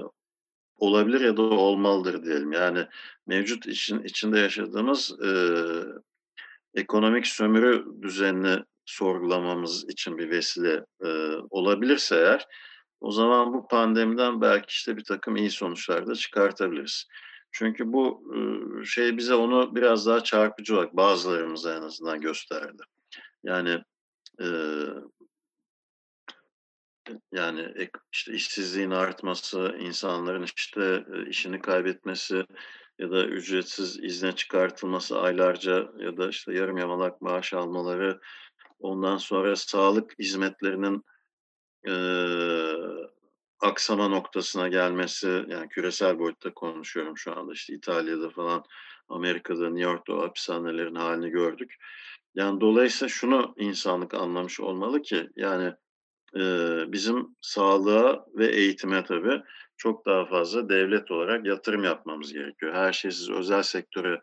olabilir 0.77 1.21
ya 1.21 1.37
da 1.37 1.41
olmalıdır 1.41 2.23
diyelim. 2.23 2.51
Yani 2.51 2.87
mevcut 3.27 3.67
için 3.67 4.03
içinde 4.03 4.39
yaşadığımız 4.39 5.21
e, 5.21 5.29
ekonomik 6.75 7.27
sömürü 7.27 7.85
düzenini 8.01 8.63
sorgulamamız 8.85 9.85
için 9.89 10.17
bir 10.17 10.29
vesile 10.29 10.85
e, 11.03 11.07
olabilirse 11.49 12.15
eğer 12.15 12.47
o 13.01 13.11
zaman 13.11 13.53
bu 13.53 13.67
pandemiden 13.67 14.41
belki 14.41 14.69
işte 14.69 14.97
bir 14.97 15.03
takım 15.03 15.35
iyi 15.35 15.51
sonuçlar 15.51 16.07
da 16.07 16.15
çıkartabiliriz. 16.15 17.07
Çünkü 17.51 17.93
bu 17.93 18.33
e, 18.35 18.39
şey 18.85 19.17
bize 19.17 19.33
onu 19.35 19.75
biraz 19.75 20.05
daha 20.05 20.23
çarpıcı 20.23 20.75
olarak 20.75 20.95
bazılarımıza 20.95 21.77
en 21.77 21.81
azından 21.81 22.21
gösterdi. 22.21 22.83
Yani 23.43 23.83
e, 24.41 24.47
yani 27.31 27.89
işte 28.11 28.33
işsizliğin 28.33 28.91
artması, 28.91 29.75
insanların 29.79 30.45
işte 30.55 31.05
işini 31.29 31.61
kaybetmesi, 31.61 32.45
ya 32.99 33.11
da 33.11 33.25
ücretsiz 33.25 34.03
izne 34.03 34.31
çıkartılması 34.31 35.19
aylarca 35.19 35.91
ya 35.97 36.17
da 36.17 36.29
işte 36.29 36.53
yarım 36.53 36.77
yamalak 36.77 37.21
maaş 37.21 37.53
almaları, 37.53 38.19
ondan 38.79 39.17
sonra 39.17 39.55
sağlık 39.55 40.19
hizmetlerinin 40.19 41.03
e, 41.87 41.93
aksama 43.59 44.07
noktasına 44.07 44.67
gelmesi, 44.67 45.45
yani 45.47 45.69
küresel 45.69 46.19
boyutta 46.19 46.53
konuşuyorum 46.53 47.17
şu 47.17 47.39
anda 47.39 47.53
işte 47.53 47.73
İtalya'da 47.73 48.29
falan, 48.29 48.63
Amerika'da, 49.09 49.69
New 49.69 49.91
York'ta 49.91 50.13
o 50.13 50.21
hapishanelerin 50.21 50.95
halini 50.95 51.29
gördük. 51.29 51.75
Yani 52.35 52.61
dolayısıyla 52.61 53.09
şunu 53.09 53.53
insanlık 53.57 54.13
anlamış 54.13 54.59
olmalı 54.59 55.01
ki 55.01 55.29
yani 55.35 55.73
e, 56.35 56.41
bizim 56.91 57.35
sağlığa 57.41 58.25
ve 58.35 58.47
eğitime 58.47 59.03
tabii 59.03 59.41
çok 59.77 60.05
daha 60.05 60.25
fazla 60.25 60.69
devlet 60.69 61.11
olarak 61.11 61.45
yatırım 61.45 61.83
yapmamız 61.83 62.33
gerekiyor. 62.33 62.73
Her 62.73 62.93
şeyi 62.93 63.11
siz 63.11 63.29
özel 63.29 63.63
sektöre 63.63 64.21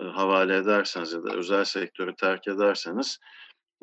e, 0.00 0.02
havale 0.02 0.56
ederseniz 0.56 1.12
ya 1.12 1.24
da 1.24 1.36
özel 1.36 1.64
sektörü 1.64 2.16
terk 2.16 2.48
ederseniz 2.48 3.18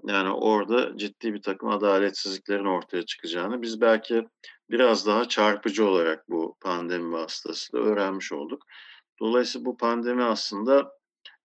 yani 0.03 0.29
orada 0.31 0.97
ciddi 0.97 1.33
bir 1.33 1.41
takım 1.41 1.69
adaletsizliklerin 1.69 2.65
ortaya 2.65 3.05
çıkacağını 3.05 3.61
biz 3.61 3.81
belki 3.81 4.27
biraz 4.69 5.07
daha 5.07 5.27
çarpıcı 5.27 5.85
olarak 5.85 6.29
bu 6.29 6.57
pandemi 6.61 7.11
vasıtasıyla 7.11 7.85
öğrenmiş 7.85 8.31
olduk. 8.31 8.63
Dolayısıyla 9.19 9.65
bu 9.65 9.77
pandemi 9.77 10.23
aslında 10.23 10.91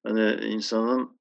hani 0.07 0.35
insanın 0.45 1.21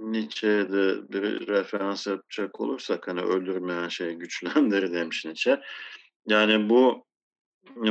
Nietzsche'ye 0.00 0.72
de 0.72 1.12
bir 1.12 1.46
referans 1.48 2.06
yapacak 2.06 2.60
olursak 2.60 3.08
hani 3.08 3.20
öldürmeyen 3.20 3.88
şey 3.88 4.14
güçlendirir 4.14 4.92
demiş 4.92 5.24
Nietzsche. 5.24 5.60
Yani 6.26 6.70
bu 6.70 7.06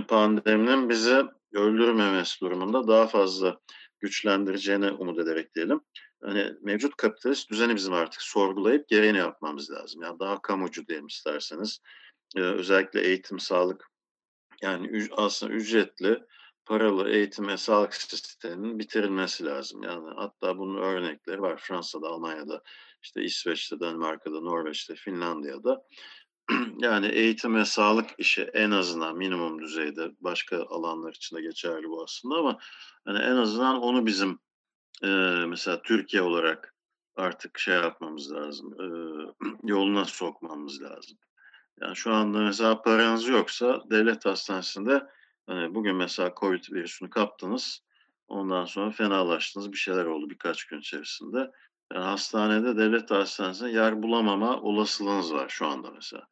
pandeminin 0.07 0.89
bizi 0.89 1.23
öldürmemesi 1.53 2.41
durumunda 2.41 2.87
daha 2.87 3.07
fazla 3.07 3.59
güçlendireceğini 3.99 4.91
umut 4.91 5.19
ederek 5.19 5.55
diyelim. 5.55 5.81
Hani 6.23 6.53
mevcut 6.61 6.95
kapitalist 6.97 7.51
düzeni 7.51 7.75
bizim 7.75 7.93
artık 7.93 8.21
sorgulayıp 8.21 8.87
gereğini 8.87 9.17
yapmamız 9.17 9.71
lazım. 9.71 10.01
Yani 10.01 10.19
daha 10.19 10.41
kamucu 10.41 10.87
diyelim 10.87 11.07
isterseniz. 11.07 11.79
Ee, 12.35 12.41
özellikle 12.41 13.01
eğitim, 13.01 13.39
sağlık 13.39 13.89
yani 14.61 15.07
aslında 15.11 15.53
ücretli 15.53 16.19
paralı 16.69 17.09
eğitim 17.09 17.47
ve 17.47 17.57
sağlık 17.57 17.93
sisteminin 17.93 18.79
bitirilmesi 18.79 19.45
lazım. 19.45 19.83
Yani 19.83 20.09
hatta 20.15 20.57
bunun 20.57 20.81
örnekleri 20.81 21.41
var 21.41 21.57
Fransa'da, 21.57 22.07
Almanya'da, 22.07 22.63
işte 23.03 23.23
İsveç'te, 23.23 23.79
Danimarka'da, 23.79 24.41
Norveç'te, 24.41 24.95
Finlandiya'da. 24.95 25.83
yani 26.79 27.07
eğitim 27.07 27.55
ve 27.55 27.65
sağlık 27.65 28.09
işi 28.17 28.41
en 28.41 28.71
azından 28.71 29.17
minimum 29.17 29.61
düzeyde 29.61 30.11
başka 30.19 30.63
alanlar 30.63 31.13
için 31.13 31.35
de 31.35 31.41
geçerli 31.41 31.89
bu 31.89 32.03
aslında 32.03 32.35
ama 32.35 32.59
hani 33.05 33.19
en 33.19 33.35
azından 33.35 33.81
onu 33.81 34.05
bizim 34.05 34.39
e, 35.03 35.07
mesela 35.47 35.81
Türkiye 35.81 36.21
olarak 36.21 36.75
artık 37.15 37.59
şey 37.59 37.75
yapmamız 37.75 38.31
lazım, 38.31 38.73
e, 38.81 38.85
yoluna 39.63 40.05
sokmamız 40.05 40.81
lazım. 40.81 41.17
Yani 41.81 41.95
şu 41.95 42.13
anda 42.13 42.39
mesela 42.39 42.81
paranız 42.81 43.27
yoksa 43.27 43.83
devlet 43.89 44.25
hastanesinde 44.25 45.03
hani 45.49 45.75
bugün 45.75 45.95
mesela 45.95 46.33
Covid 46.39 46.63
virüsünü 46.71 47.09
kaptınız, 47.09 47.83
ondan 48.27 48.65
sonra 48.65 48.91
fenalaştınız, 48.91 49.71
bir 49.71 49.77
şeyler 49.77 50.05
oldu 50.05 50.29
birkaç 50.29 50.65
gün 50.65 50.79
içerisinde. 50.79 51.51
Yani 51.93 52.03
hastanede, 52.03 52.77
devlet 52.77 53.11
hastanesinde 53.11 53.71
yer 53.71 54.03
bulamama 54.03 54.61
olasılığınız 54.61 55.33
var 55.33 55.49
şu 55.49 55.67
anda 55.67 55.91
mesela. 55.91 56.27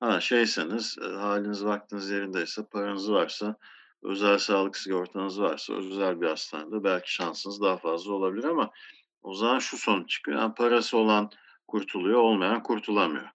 Ha 0.00 0.20
şeyseniz, 0.20 0.98
e, 1.02 1.08
haliniz 1.08 1.64
vaktiniz 1.64 2.10
yerindeyse, 2.10 2.62
paranız 2.72 3.12
varsa, 3.12 3.56
özel 4.02 4.38
sağlık 4.38 4.76
sigortanız 4.76 5.40
varsa 5.40 5.74
özel 5.74 6.20
bir 6.20 6.26
hastanede 6.26 6.84
belki 6.84 7.14
şansınız 7.14 7.60
daha 7.60 7.76
fazla 7.76 8.12
olabilir 8.12 8.44
ama 8.44 8.70
o 9.22 9.34
zaman 9.34 9.58
şu 9.58 9.76
sonuç 9.76 10.10
çıkıyor. 10.10 10.40
Yani 10.40 10.54
parası 10.54 10.96
olan 10.96 11.30
kurtuluyor, 11.68 12.20
olmayan 12.20 12.62
kurtulamıyor. 12.62 13.28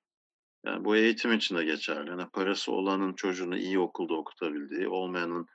Yani 0.66 0.86
bu 0.86 0.96
eğitim 0.96 1.34
için 1.34 1.58
de 1.58 1.64
geçerli. 1.64 2.10
Yani 2.10 2.26
parası 2.34 2.72
olanın 2.72 3.14
çocuğunu 3.14 3.58
iyi 3.58 3.80
okulda 3.80 4.14
okutabildiği, 4.14 4.88
olmayanın 4.88 5.48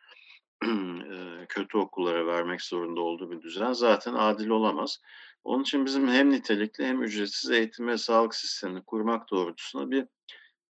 kötü 1.48 1.78
okullara 1.78 2.26
vermek 2.26 2.62
zorunda 2.62 3.00
olduğu 3.00 3.30
bir 3.30 3.42
düzen 3.42 3.72
zaten 3.72 4.14
adil 4.14 4.48
olamaz. 4.48 5.00
Onun 5.44 5.62
için 5.62 5.86
bizim 5.86 6.08
hem 6.08 6.30
nitelikli 6.30 6.84
hem 6.84 7.02
ücretsiz 7.02 7.50
eğitim 7.50 7.88
ve 7.88 7.98
sağlık 7.98 8.34
sistemini 8.34 8.82
kurmak 8.84 9.30
doğrultusunda 9.30 9.90
bir 9.90 10.06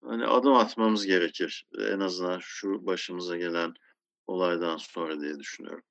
hani 0.04 0.26
adım 0.26 0.54
atmamız 0.54 1.06
gerekir. 1.06 1.66
En 1.78 2.00
azından 2.00 2.38
şu 2.42 2.86
başımıza 2.86 3.36
gelen 3.36 3.74
olaydan 4.26 4.76
sonra 4.76 5.20
diye 5.20 5.38
düşünüyorum. 5.38 5.84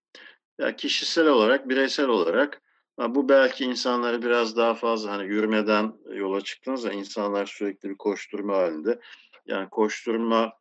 Ya 0.60 0.76
kişisel 0.76 1.28
olarak, 1.28 1.70
bireysel 1.70 2.08
olarak 2.08 2.62
bu 3.00 3.30
belki 3.30 3.66
insanları 3.66 4.22
biraz 4.22 4.58
daha 4.58 4.74
fazla 4.74 5.12
hani 5.12 5.28
yürümeden 5.28 5.94
yola 6.14 6.42
çıktınız 6.42 6.84
ya 6.84 6.92
insanlar 6.92 7.46
sürekli 7.46 7.90
bir 7.90 7.98
koşturma 7.98 8.58
halinde. 8.58 9.00
Yani 9.46 9.70
koşturma 9.70 10.54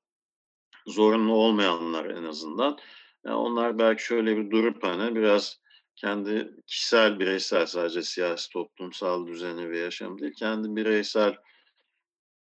zorunlu 0.87 1.35
olmayanlar 1.35 2.05
en 2.05 2.25
azından. 2.25 2.79
Yani 3.25 3.37
onlar 3.37 3.79
belki 3.79 4.05
şöyle 4.05 4.37
bir 4.37 4.51
durup 4.51 4.83
hani 4.83 5.15
biraz 5.15 5.61
kendi 5.97 6.55
kişisel, 6.67 7.19
bireysel 7.19 7.67
sadece 7.67 8.03
siyasi, 8.03 8.51
toplumsal 8.51 9.27
düzeni 9.27 9.71
ve 9.71 9.79
yaşam 9.79 10.19
değil, 10.19 10.33
kendi 10.33 10.77
bireysel 10.77 11.37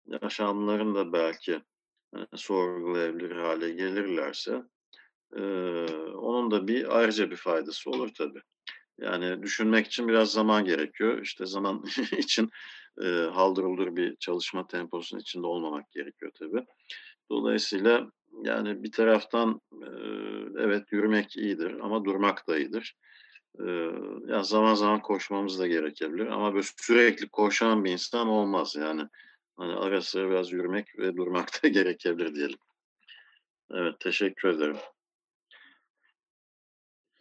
yaşamlarını 0.06 0.94
da 0.94 1.12
belki 1.12 1.62
hani, 2.14 2.26
sorgulayabilir 2.34 3.36
hale 3.36 3.70
gelirlerse 3.70 4.62
e, 5.36 5.42
onun 6.14 6.50
da 6.50 6.68
bir 6.68 6.98
ayrıca 6.98 7.30
bir 7.30 7.36
faydası 7.36 7.90
olur 7.90 8.10
tabii. 8.14 8.42
Yani 8.98 9.42
düşünmek 9.42 9.86
için 9.86 10.08
biraz 10.08 10.32
zaman 10.32 10.64
gerekiyor. 10.64 11.22
İşte 11.22 11.46
zaman 11.46 11.84
için 12.18 12.50
e, 13.02 13.06
haldır 13.08 13.64
uldur 13.64 13.96
bir 13.96 14.16
çalışma 14.16 14.66
temposunun 14.66 15.20
içinde 15.20 15.46
olmamak 15.46 15.92
gerekiyor 15.92 16.32
tabii. 16.38 16.64
Dolayısıyla 17.30 18.10
yani 18.44 18.82
bir 18.82 18.92
taraftan 18.92 19.60
e, 19.72 19.88
evet 20.58 20.92
yürümek 20.92 21.36
iyidir 21.36 21.80
ama 21.80 22.04
durmak 22.04 22.48
da 22.48 22.58
iyidir. 22.58 22.96
E, 23.58 23.64
yani 24.26 24.44
zaman 24.44 24.74
zaman 24.74 25.02
koşmamız 25.02 25.58
da 25.58 25.66
gerekebilir 25.66 26.26
ama 26.26 26.54
böyle 26.54 26.66
sürekli 26.76 27.28
koşan 27.28 27.84
bir 27.84 27.92
insan 27.92 28.28
olmaz 28.28 28.76
yani. 28.76 29.02
Hani 29.56 29.74
ara 29.74 30.02
sıra 30.02 30.30
biraz 30.30 30.52
yürümek 30.52 30.98
ve 30.98 31.16
durmak 31.16 31.62
da 31.62 31.68
gerekebilir 31.68 32.34
diyelim. 32.34 32.58
Evet 33.70 34.00
teşekkür 34.00 34.48
ederim. 34.48 34.76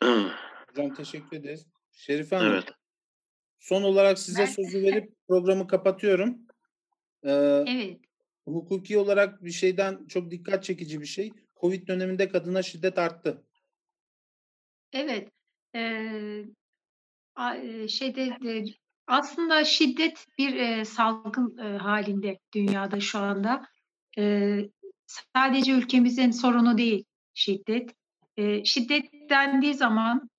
Hocam 0.72 0.94
teşekkür 0.94 1.38
ederiz. 1.38 1.68
Şerife 1.92 2.36
Hanım. 2.36 2.54
Evet. 2.54 2.70
Son 3.60 3.84
olarak 3.84 4.20
size 4.20 4.40
Ben- 4.42 4.46
sözü 4.46 4.84
verip 4.84 5.14
programı 5.28 5.68
kapatıyorum. 5.68 6.38
Ee, 7.24 7.32
Evet. 7.68 8.00
hukuki 8.46 8.98
olarak 8.98 9.44
bir 9.44 9.52
şeyden 9.52 10.08
çok 10.08 10.32
dikkat 10.32 10.64
çekici 10.64 11.02
bir 11.02 11.06
şey. 11.06 11.32
Covid 11.62 11.88
döneminde 11.88 12.30
kadına 12.30 12.62
şiddet 12.64 12.98
arttı. 12.98 13.44
Evet. 14.94 15.30
Eee, 15.76 16.46
a- 17.36 17.56
e, 17.56 17.88
şeyde 17.88 18.38
aslında 19.08 19.64
şiddet 19.66 20.26
bir 20.38 20.56
e, 20.56 20.86
salgın 20.86 21.58
e, 21.58 21.78
halinde 21.78 22.40
dünyada 22.54 23.00
şu 23.00 23.20
anda. 23.20 23.66
E, 24.18 24.58
sadece 25.08 25.72
ülkemizin 25.72 26.32
sorunu 26.32 26.78
değil 26.78 27.06
şiddet. 27.34 27.96
E, 28.38 28.66
şiddet 28.66 29.30
dendiği 29.30 29.74
zaman 29.74 30.30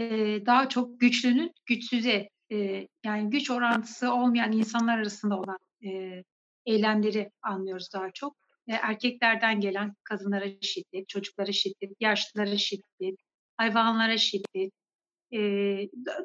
e, 0.00 0.46
daha 0.46 0.68
çok 0.68 1.00
güçlünün 1.00 1.52
güçsüze 1.66 2.28
e, 2.52 2.88
yani 3.04 3.30
güç 3.30 3.50
orantısı 3.50 4.12
olmayan 4.14 4.52
insanlar 4.52 4.98
arasında 4.98 5.40
olan 5.40 5.58
e, 5.84 6.22
eylemleri 6.66 7.30
anlıyoruz 7.42 7.88
daha 7.94 8.10
çok. 8.10 8.36
E, 8.68 8.72
erkeklerden 8.72 9.60
gelen 9.60 9.94
kadınlara 10.04 10.46
şiddet, 10.60 11.08
çocuklara 11.08 11.52
şiddet, 11.52 11.90
yaşlılara 12.00 12.56
şiddet, 12.56 13.16
hayvanlara 13.56 14.16
şiddet, 14.16 14.72
e, 15.32 15.38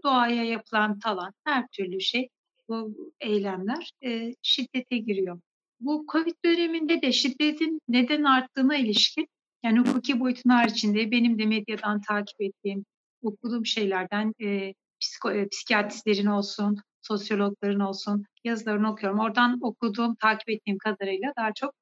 doğaya 0.03 0.43
yapılan 0.43 0.99
talan, 0.99 1.33
her 1.45 1.67
türlü 1.67 2.01
şey 2.01 2.29
bu 2.69 3.11
eylemler 3.19 3.91
e, 4.03 4.33
şiddete 4.41 4.97
giriyor. 4.97 5.39
Bu 5.79 6.05
Covid 6.11 6.35
döneminde 6.45 7.01
de 7.01 7.11
şiddetin 7.11 7.81
neden 7.87 8.23
arttığına 8.23 8.77
ilişkin 8.77 9.27
yani 9.63 9.79
hukuki 9.79 10.19
boyutun 10.19 10.49
haricinde 10.49 11.11
benim 11.11 11.39
de 11.39 11.45
medyadan 11.45 12.01
takip 12.01 12.41
ettiğim, 12.41 12.85
okuduğum 13.25 13.65
şeylerden 13.65 14.33
e, 14.41 14.73
psiko, 14.99 15.31
e, 15.31 15.47
psikiyatristlerin 15.47 16.25
olsun, 16.25 16.77
sosyologların 17.01 17.79
olsun 17.79 18.25
yazılarını 18.43 18.91
okuyorum. 18.91 19.19
Oradan 19.19 19.59
okuduğum, 19.61 20.15
takip 20.15 20.49
ettiğim 20.49 20.77
kadarıyla 20.77 21.33
daha 21.37 21.53
çok 21.53 21.73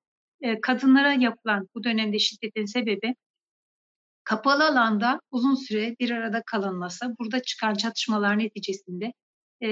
e, 0.41 0.61
kadınlara 0.61 1.13
yapılan 1.13 1.69
bu 1.75 1.83
dönemde 1.83 2.19
şiddetin 2.19 2.65
sebebi 2.65 3.15
kapalı 4.23 4.67
alanda 4.67 5.21
uzun 5.31 5.55
süre 5.55 5.95
bir 5.99 6.11
arada 6.11 6.43
kalınması, 6.45 7.15
burada 7.19 7.41
çıkan 7.41 7.73
çatışmalar 7.73 8.39
neticesinde 8.39 9.13
e, 9.63 9.67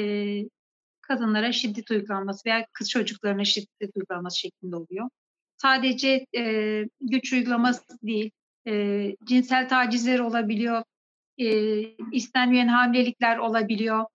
kadınlara 1.02 1.52
şiddet 1.52 1.92
uygulanması 1.92 2.50
veya 2.50 2.66
kız 2.74 2.90
çocuklarına 2.90 3.46
şiddet 3.46 3.92
uygulanması 3.96 4.40
şeklinde 4.40 4.76
oluyor. 4.76 5.10
Sadece 5.58 6.26
e, 6.38 6.84
güç 7.02 7.34
uygulaması 7.34 7.84
değil, 8.04 8.32
e, 8.68 9.16
cinsel 9.26 9.70
tacizler 9.70 10.20
olabiliyor, 10.20 10.84
e, 11.42 11.82
istenmeyen 12.12 12.68
hamilelikler 12.68 13.38
olabiliyor. 13.38 14.06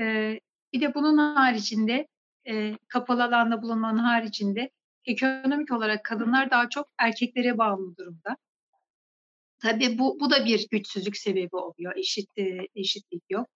E, 0.00 0.40
bir 0.72 0.80
de 0.80 0.94
bunun 0.94 1.18
haricinde, 1.18 2.08
e, 2.48 2.78
kapalı 2.88 3.24
alanda 3.24 3.62
bulunmanın 3.62 3.98
haricinde 3.98 4.70
ekonomik 5.04 5.72
olarak 5.72 6.04
kadınlar 6.04 6.50
daha 6.50 6.68
çok 6.68 6.88
erkeklere 6.98 7.58
bağımlı 7.58 7.96
durumda. 7.96 8.36
Tabii 9.62 9.98
bu, 9.98 10.20
bu 10.20 10.30
da 10.30 10.44
bir 10.44 10.66
güçsüzlük 10.70 11.16
sebebi 11.16 11.56
oluyor. 11.56 11.96
Eşit, 11.96 12.30
eşitlik 12.74 13.22
yok. 13.30 13.46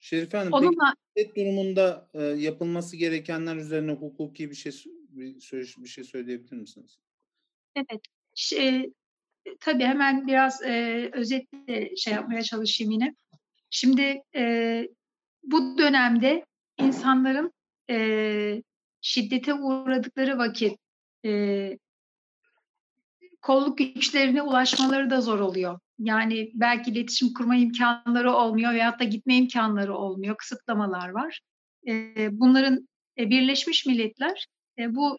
Şerife 0.00 0.38
Hanım, 0.38 0.52
Onunla 0.52 0.94
şiddet 1.16 1.36
durumunda 1.36 2.10
e, 2.14 2.22
yapılması 2.22 2.96
gerekenler 2.96 3.56
üzerine 3.56 3.92
hukuki 3.92 4.50
bir 4.50 4.54
şey 4.54 4.72
bir, 5.08 5.34
bir 5.82 5.88
şey 5.88 6.04
söyleyebilir 6.04 6.56
misiniz? 6.56 6.98
evet, 7.76 8.00
şey, 8.34 8.92
tabii 9.60 9.84
hemen 9.84 10.26
biraz 10.26 10.62
e, 10.62 11.10
özetle 11.12 11.96
şey 11.96 12.12
yapmaya 12.12 12.42
çalışayım 12.42 12.90
yine. 12.92 13.14
Şimdi 13.70 14.22
e, 14.36 14.84
bu 15.42 15.78
dönemde 15.78 16.44
insanların 16.78 17.52
e, 17.90 18.62
şiddete 19.00 19.54
uğradıkları 19.54 20.38
vakit 20.38 20.78
e, 21.24 21.78
kolluk 23.42 23.78
güçlerine 23.78 24.42
ulaşmaları 24.42 25.10
da 25.10 25.20
zor 25.20 25.38
oluyor. 25.38 25.80
Yani 25.98 26.50
belki 26.54 26.90
iletişim 26.90 27.32
kurma 27.34 27.56
imkanları 27.56 28.32
olmuyor 28.32 28.74
veyahut 28.74 29.00
da 29.00 29.04
gitme 29.04 29.36
imkanları 29.36 29.94
olmuyor, 29.94 30.36
kısıtlamalar 30.36 31.08
var. 31.08 31.40
E, 31.86 32.28
bunların 32.32 32.88
e, 33.18 33.30
Birleşmiş 33.30 33.86
Milletler 33.86 34.46
e, 34.78 34.94
bu 34.94 35.18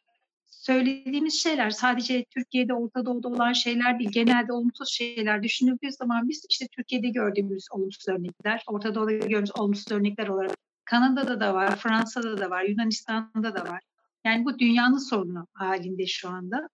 söylediğimiz 0.65 1.33
şeyler 1.43 1.69
sadece 1.69 2.25
Türkiye'de, 2.25 2.73
Orta 2.73 3.05
Doğu'da 3.05 3.27
olan 3.27 3.53
şeyler 3.53 3.99
değil, 3.99 4.11
genelde 4.11 4.53
olumsuz 4.53 4.89
şeyler 4.89 5.43
düşünüldüğü 5.43 5.91
zaman 5.91 6.29
biz 6.29 6.45
işte 6.49 6.67
Türkiye'de 6.67 7.09
gördüğümüz 7.09 7.67
olumsuz 7.71 8.07
örnekler, 8.07 8.63
Orta 8.67 8.95
Doğu'da 8.95 9.11
gördüğümüz 9.11 9.59
olumsuz 9.59 9.91
örnekler 9.91 10.27
olarak 10.27 10.57
Kanada'da 10.85 11.39
da 11.39 11.53
var, 11.53 11.75
Fransa'da 11.75 12.37
da 12.37 12.49
var, 12.49 12.63
Yunanistan'da 12.63 13.55
da 13.55 13.63
var. 13.71 13.81
Yani 14.25 14.45
bu 14.45 14.59
dünyanın 14.59 14.97
sorunu 14.97 15.47
halinde 15.53 16.05
şu 16.07 16.29
anda. 16.29 16.69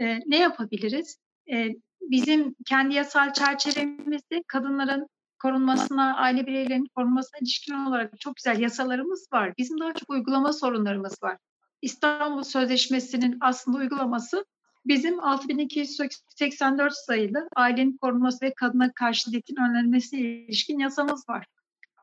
Ee, 0.00 0.18
ne 0.26 0.38
yapabiliriz? 0.38 1.18
Ee, 1.52 1.68
bizim 2.00 2.54
kendi 2.66 2.94
yasal 2.94 3.32
çerçevemizde 3.32 4.42
kadınların 4.46 5.08
korunmasına, 5.42 6.16
aile 6.16 6.46
bireylerinin 6.46 6.88
korunmasına 6.96 7.38
ilişkin 7.40 7.74
olarak 7.74 8.20
çok 8.20 8.36
güzel 8.36 8.60
yasalarımız 8.60 9.28
var. 9.32 9.54
Bizim 9.58 9.80
daha 9.80 9.94
çok 9.94 10.10
uygulama 10.10 10.52
sorunlarımız 10.52 11.22
var. 11.22 11.38
İstanbul 11.82 12.42
Sözleşmesi'nin 12.42 13.38
aslında 13.40 13.78
uygulaması 13.78 14.44
bizim 14.86 15.24
6284 15.24 16.92
sayılı 16.92 17.48
ailenin 17.56 17.96
korunması 17.96 18.44
ve 18.44 18.54
kadına 18.54 18.92
karşı 18.92 19.20
şiddetin 19.20 19.56
önlenmesine 19.56 20.20
ilişkin 20.20 20.78
yasamız 20.78 21.28
var. 21.28 21.46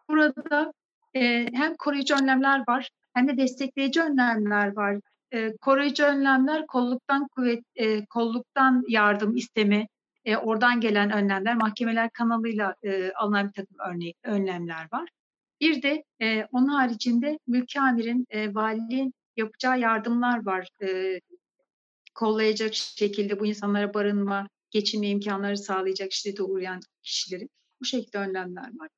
Burada 0.09 0.73
e, 1.13 1.47
hem 1.53 1.75
koruyucu 1.75 2.15
önlemler 2.15 2.63
var 2.67 2.89
hem 3.13 3.27
de 3.27 3.37
destekleyici 3.37 4.01
önlemler 4.01 4.75
var. 4.75 4.97
E, 5.33 5.57
koruyucu 5.57 6.03
önlemler 6.03 6.67
kolluktan 6.67 7.27
kuvvet, 7.27 7.63
e, 7.75 8.05
kolluktan 8.05 8.83
yardım 8.87 9.35
isteme, 9.35 9.87
e, 10.25 10.37
oradan 10.37 10.81
gelen 10.81 11.11
önlemler, 11.11 11.55
mahkemeler 11.55 12.09
kanalıyla 12.09 12.75
e, 12.83 13.11
alınan 13.11 13.47
bir 13.47 13.53
takım 13.53 13.77
örnek, 13.89 14.17
önlemler 14.23 14.87
var. 14.93 15.09
Bir 15.61 15.81
de 15.81 16.03
e, 16.21 16.45
onun 16.51 16.67
haricinde 16.67 17.39
mülki 17.47 17.79
amirin, 17.79 18.25
e, 18.29 18.55
valiliğin 18.55 19.13
yapacağı 19.39 19.79
yardımlar 19.79 20.45
var. 20.45 20.69
E, 20.81 21.19
kollayacak 22.15 22.73
şekilde 22.73 23.39
bu 23.39 23.45
insanlara 23.45 23.93
barınma, 23.93 24.47
geçinme 24.71 25.07
imkanları 25.07 25.57
sağlayacak 25.57 26.11
şiddete 26.11 26.43
uğrayan 26.43 26.79
kişilerin 27.03 27.49
bu 27.81 27.85
şekilde 27.85 28.17
önlemler 28.17 28.79
var. 28.79 28.89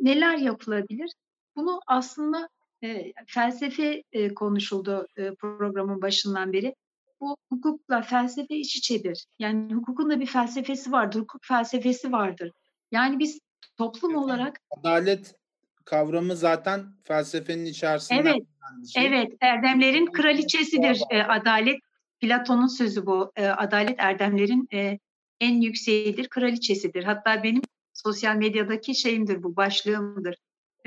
Neler 0.00 0.36
yapılabilir? 0.36 1.10
Bunu 1.56 1.80
aslında 1.86 2.48
e, 2.82 3.12
felsefe 3.26 4.02
e, 4.12 4.34
konuşuldu 4.34 5.06
e, 5.16 5.34
programın 5.34 6.02
başından 6.02 6.52
beri. 6.52 6.74
Bu 7.20 7.36
hukukla 7.52 8.02
felsefe 8.02 8.56
iç 8.56 8.76
içedir. 8.76 9.26
Yani 9.38 9.74
hukukun 9.74 10.10
da 10.10 10.20
bir 10.20 10.26
felsefesi 10.26 10.92
vardır, 10.92 11.20
hukuk 11.20 11.44
felsefesi 11.44 12.12
vardır. 12.12 12.52
Yani 12.92 13.18
biz 13.18 13.38
toplum 13.76 14.16
olarak 14.16 14.60
Adalet 14.70 15.34
kavramı 15.86 16.36
zaten 16.36 16.86
felsefenin 17.04 17.64
içerisinde. 17.64 18.20
Evet, 18.20 18.42
Evet, 18.96 19.32
erdemlerin 19.40 20.06
kraliçesidir 20.06 21.00
e, 21.10 21.22
adalet. 21.22 21.78
Platon'un 22.20 22.66
sözü 22.66 23.06
bu. 23.06 23.32
E, 23.36 23.46
adalet 23.46 23.94
erdemlerin 23.98 24.68
e, 24.72 24.98
en 25.40 25.60
yükseğidir, 25.60 26.28
kraliçesidir. 26.28 27.04
Hatta 27.04 27.42
benim 27.42 27.62
sosyal 27.92 28.36
medyadaki 28.36 28.94
şeyimdir 28.94 29.42
bu, 29.42 29.56
başlığımdır. 29.56 30.36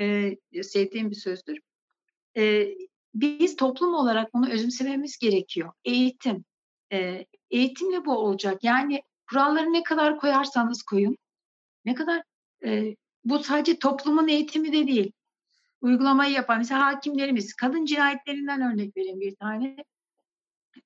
E, 0.00 0.36
sevdiğim 0.62 1.10
bir 1.10 1.16
sözdür. 1.16 1.58
E, 2.36 2.68
biz 3.14 3.56
toplum 3.56 3.94
olarak 3.94 4.34
bunu 4.34 4.50
özümsememiz 4.50 5.18
gerekiyor. 5.18 5.72
Eğitim. 5.84 6.44
E, 6.92 7.26
eğitimle 7.50 8.04
bu 8.04 8.18
olacak. 8.18 8.64
Yani 8.64 9.02
kuralları 9.30 9.72
ne 9.72 9.82
kadar 9.82 10.18
koyarsanız 10.18 10.82
koyun, 10.82 11.16
ne 11.84 11.94
kadar 11.94 12.22
e, 12.64 12.96
bu 13.24 13.38
sadece 13.38 13.78
toplumun 13.78 14.28
eğitimi 14.28 14.72
de 14.72 14.86
değil 14.86 15.12
uygulamayı 15.80 16.32
yapan 16.32 16.58
mesela 16.58 16.86
hakimlerimiz 16.86 17.54
kadın 17.54 17.84
cinayetlerinden 17.84 18.72
örnek 18.72 18.96
vereyim 18.96 19.20
bir 19.20 19.36
tane. 19.36 19.76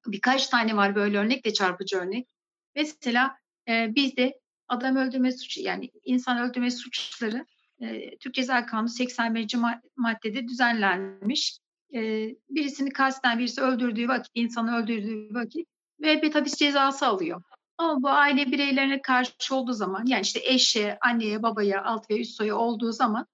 Birkaç 0.06 0.47
tane 0.47 0.77
var 0.77 0.94
böyle 0.94 1.19
örnek 1.19 1.44
de 1.44 1.52
çarpıcı 1.52 1.97
örnek. 1.97 2.28
Mesela 2.74 3.36
e, 3.69 3.94
bizde 3.94 4.40
adam 4.69 4.97
öldürme 4.97 5.32
suçu 5.32 5.61
yani 5.61 5.90
insan 6.05 6.39
öldürme 6.39 6.70
suçları 6.70 7.47
e, 7.81 8.19
Türk 8.19 8.35
Ceza 8.35 8.66
Kanunu 8.66 8.89
81. 8.89 9.47
ma- 9.47 9.81
maddede 9.97 10.48
düzenlenmiş. 10.48 11.59
E, 11.94 12.01
birisini 12.51 12.90
kasten 12.90 13.39
birisi 13.39 13.61
öldürdüğü 13.61 14.09
vakit, 14.09 14.31
insanı 14.35 14.77
öldürdüğü 14.77 15.35
vakit 15.35 15.69
müebbet 15.98 16.35
hapis 16.35 16.55
cezası 16.55 17.06
alıyor. 17.06 17.43
Ama 17.79 18.03
bu 18.03 18.09
aile 18.09 18.53
bireylerine 18.53 19.03
karşı 19.03 19.55
olduğu 19.55 19.73
zaman 19.73 20.07
yani 20.07 20.23
işte 20.23 20.41
eşe, 20.45 20.99
anneye, 21.01 21.43
babaya, 21.43 21.85
alt 21.85 22.11
ve 22.11 22.21
üst 22.21 22.37
soyu 22.37 22.55
olduğu 22.55 22.93
zaman 22.93 23.27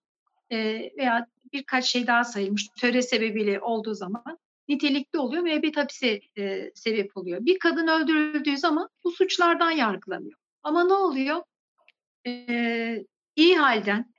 e, 0.50 0.56
veya 0.98 1.26
birkaç 1.52 1.84
şey 1.84 2.06
daha 2.06 2.24
sayılmış 2.24 2.68
töre 2.80 3.02
sebebiyle 3.02 3.60
olduğu 3.60 3.94
zaman 3.94 4.38
nitelikli 4.68 5.18
oluyor 5.18 5.42
müebbet 5.42 5.76
hapise 5.76 6.20
e, 6.38 6.70
sebep 6.74 7.16
oluyor. 7.16 7.44
Bir 7.44 7.58
kadın 7.58 7.86
öldürüldüğü 7.86 8.56
zaman 8.58 8.88
bu 9.04 9.10
suçlardan 9.10 9.70
yargılanıyor. 9.70 10.38
Ama 10.62 10.84
ne 10.84 10.92
oluyor? 10.92 11.42
E, 12.26 13.04
iyi 13.36 13.58
halden 13.58 14.14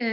e, 0.00 0.06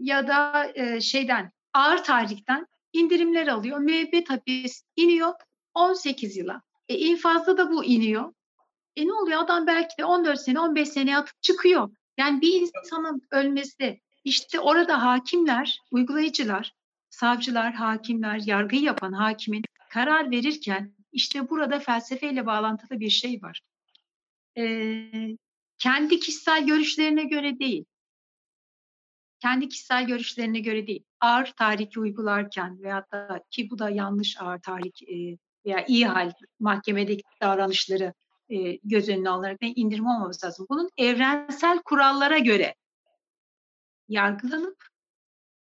ya 0.00 0.28
da 0.28 0.70
e, 0.74 1.00
şeyden 1.00 1.52
ağır 1.74 2.04
tarihten 2.04 2.66
indirimler 2.92 3.46
alıyor. 3.46 3.78
Müebbet 3.78 4.30
hapis 4.30 4.82
iniyor 4.96 5.34
18 5.74 6.36
yıla. 6.36 6.62
E, 6.90 6.98
infazda 6.98 7.58
da 7.58 7.70
bu 7.70 7.84
iniyor. 7.84 8.32
E 8.96 9.06
ne 9.06 9.12
oluyor? 9.12 9.42
Adam 9.42 9.66
belki 9.66 9.98
de 9.98 10.04
14 10.04 10.40
sene 10.40 10.60
15 10.60 10.88
sene 10.88 11.18
atıp 11.18 11.42
çıkıyor. 11.42 11.90
Yani 12.18 12.40
bir 12.40 12.60
insanın 12.60 13.22
ölmesi 13.30 14.00
işte 14.24 14.60
orada 14.60 15.02
hakimler, 15.02 15.78
uygulayıcılar, 15.90 16.72
savcılar, 17.10 17.74
hakimler, 17.74 18.40
yargıyı 18.46 18.82
yapan 18.82 19.12
hakimin 19.12 19.62
karar 19.90 20.30
verirken 20.30 20.94
işte 21.12 21.50
burada 21.50 21.78
felsefeyle 21.78 22.46
bağlantılı 22.46 23.00
bir 23.00 23.10
şey 23.10 23.42
var. 23.42 23.60
Ee, 24.58 25.36
kendi 25.78 26.20
kişisel 26.20 26.66
görüşlerine 26.66 27.24
göre 27.24 27.58
değil, 27.58 27.84
kendi 29.38 29.68
kişisel 29.68 30.06
görüşlerine 30.06 30.60
göre 30.60 30.86
değil, 30.86 31.04
ağır 31.20 31.46
tahrik 31.46 31.96
uygularken 31.96 32.82
veyahut 32.82 33.12
da 33.12 33.44
ki 33.50 33.70
bu 33.70 33.78
da 33.78 33.90
yanlış 33.90 34.40
ağır 34.40 34.58
tahrik 34.58 35.02
e, 35.02 35.38
veya 35.66 35.84
iyi 35.86 36.06
hal 36.06 36.32
mahkemedeki 36.60 37.22
davranışları 37.40 38.14
e, 38.48 38.72
göz 38.84 39.08
önüne 39.08 39.30
alarak 39.30 39.58
indirim 39.62 40.06
olmaması 40.06 40.46
lazım. 40.46 40.66
Bunun 40.70 40.90
evrensel 40.96 41.78
kurallara 41.78 42.38
göre 42.38 42.74
yargılanıp 44.08 44.84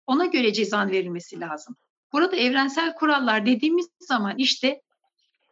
ona 0.07 0.25
göre 0.25 0.53
cezan 0.53 0.91
verilmesi 0.91 1.39
lazım. 1.39 1.75
Burada 2.13 2.35
evrensel 2.35 2.95
kurallar 2.95 3.45
dediğimiz 3.45 3.89
zaman 3.99 4.37
işte 4.37 4.81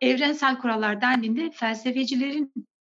evrensel 0.01 0.57
kurallar 0.57 1.01
dendiğinde 1.01 1.51
felsefecilerin 1.51 2.53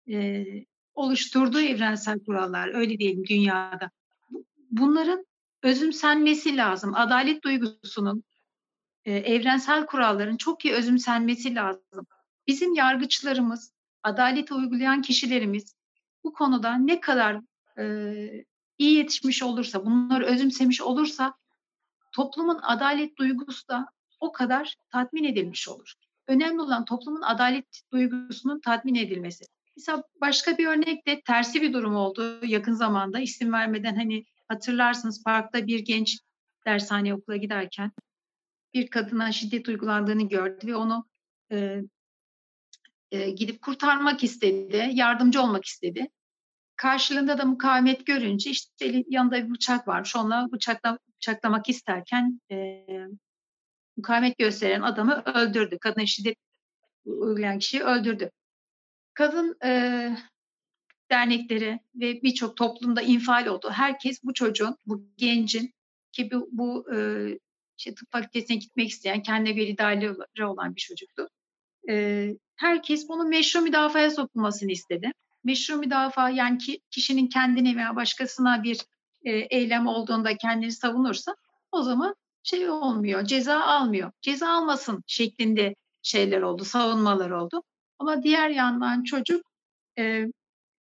e, 0.09 0.45
oluşturduğu 0.93 1.61
evrensel 1.61 2.19
kurallar 2.19 2.73
öyle 2.73 2.97
diyelim 2.97 3.26
dünyada. 3.27 3.91
Bunların 4.72 5.26
özümsenmesi 5.63 6.57
lazım. 6.57 6.95
Adalet 6.95 7.43
duygusunun 7.43 8.23
evrensel 9.11 9.86
kuralların 9.86 10.38
çok 10.38 10.65
iyi 10.65 10.73
özümsenmesi 10.73 11.56
lazım. 11.56 12.07
Bizim 12.48 12.73
yargıçlarımız, 12.73 13.73
adaleti 14.03 14.53
uygulayan 14.53 15.02
kişilerimiz 15.02 15.76
bu 16.23 16.34
konuda 16.34 16.73
ne 16.73 16.99
kadar 16.99 17.41
e, 17.80 18.45
iyi 18.77 18.98
yetişmiş 18.98 19.44
olursa, 19.44 19.86
bunları 19.86 20.26
özümsemiş 20.26 20.82
olursa 20.82 21.34
toplumun 22.11 22.60
adalet 22.61 23.18
duygusu 23.18 23.68
da 23.68 23.88
o 24.19 24.32
kadar 24.32 24.76
tatmin 24.90 25.23
edilmiş 25.23 25.69
olur. 25.69 25.94
Önemli 26.27 26.61
olan 26.61 26.86
toplumun 26.86 27.22
adalet 27.22 27.82
duygusunun 27.91 28.60
tatmin 28.60 28.95
edilmesi. 28.95 29.45
Mesela 29.77 30.03
başka 30.22 30.57
bir 30.57 30.68
örnek 30.68 31.07
de 31.07 31.22
tersi 31.22 31.61
bir 31.61 31.73
durum 31.73 31.95
oldu 31.95 32.45
yakın 32.45 32.73
zamanda 32.73 33.19
isim 33.19 33.53
vermeden 33.53 33.95
hani 33.95 34.26
hatırlarsınız 34.48 35.23
parkta 35.23 35.68
bir 35.68 35.80
genç 35.80 36.19
dershaneye 36.65 37.14
okula 37.14 37.36
giderken 37.36 37.91
bir 38.76 38.88
kadına 38.88 39.31
şiddet 39.31 39.68
uygulandığını 39.68 40.30
gördü 40.30 40.68
ve 40.68 40.76
onu 40.76 41.06
e, 41.52 41.81
e, 43.11 43.30
gidip 43.30 43.61
kurtarmak 43.61 44.23
istedi, 44.23 44.89
yardımcı 44.91 45.41
olmak 45.41 45.65
istedi. 45.65 46.07
Karşılığında 46.76 47.38
da 47.38 47.45
mukavemet 47.45 48.06
görünce 48.06 48.49
işte 48.49 49.03
yanında 49.10 49.45
bir 49.45 49.53
bıçak 49.53 49.88
varmış. 49.88 50.15
Onunla 50.15 50.52
bıçakla, 50.52 50.99
bıçaklamak 51.15 51.69
isterken 51.69 52.41
e, 52.52 52.85
mukavemet 53.97 54.38
gösteren 54.38 54.81
adamı 54.81 55.23
öldürdü. 55.26 55.77
Kadına 55.80 56.06
şiddet 56.06 56.38
uygulayan 57.06 57.60
kişiyi 57.60 57.84
öldürdü. 57.84 58.31
Kadın 59.14 59.57
e, 59.65 60.18
dernekleri 61.11 61.80
ve 61.95 62.22
birçok 62.22 62.57
toplumda 62.57 63.02
infial 63.02 63.45
oldu. 63.45 63.69
Herkes 63.72 64.23
bu 64.23 64.34
çocuğun, 64.34 64.77
bu 64.85 65.07
gencin 65.18 65.73
ki 66.11 66.31
bu, 66.31 66.49
bu 66.52 66.95
e, 66.95 66.99
işte 67.77 67.95
tıp 67.95 68.11
fakültesine 68.11 68.57
gitmek 68.57 68.89
isteyen, 68.89 69.23
kendine 69.23 69.53
göre 69.53 69.65
idealleri 69.68 70.45
olan 70.45 70.76
bir 70.76 70.81
çocuktu. 70.81 71.30
E, 71.89 72.27
herkes 72.56 73.10
bunun 73.10 73.30
meşru 73.30 73.61
müdafaya 73.61 74.11
sokulmasını 74.11 74.72
istedi. 74.72 75.11
Meşru 75.43 75.77
müdafaa 75.77 76.30
yani 76.30 76.57
ki, 76.57 76.80
kişinin 76.91 77.27
kendine 77.27 77.76
veya 77.76 77.95
başkasına 77.95 78.64
bir 78.64 78.80
e, 79.23 79.31
eylem 79.31 79.88
olduğunda 79.88 80.38
kendini 80.38 80.72
savunursa 80.72 81.35
o 81.72 81.81
zaman 81.81 82.15
şey 82.43 82.69
olmuyor, 82.69 83.26
ceza 83.26 83.60
almıyor. 83.60 84.11
Ceza 84.22 84.49
almasın 84.49 85.03
şeklinde 85.07 85.76
şeyler 86.02 86.41
oldu, 86.41 86.65
savunmalar 86.65 87.30
oldu. 87.30 87.64
Ama 87.99 88.23
diğer 88.23 88.49
yandan 88.49 89.03
çocuk 89.03 89.45
e, 89.97 90.26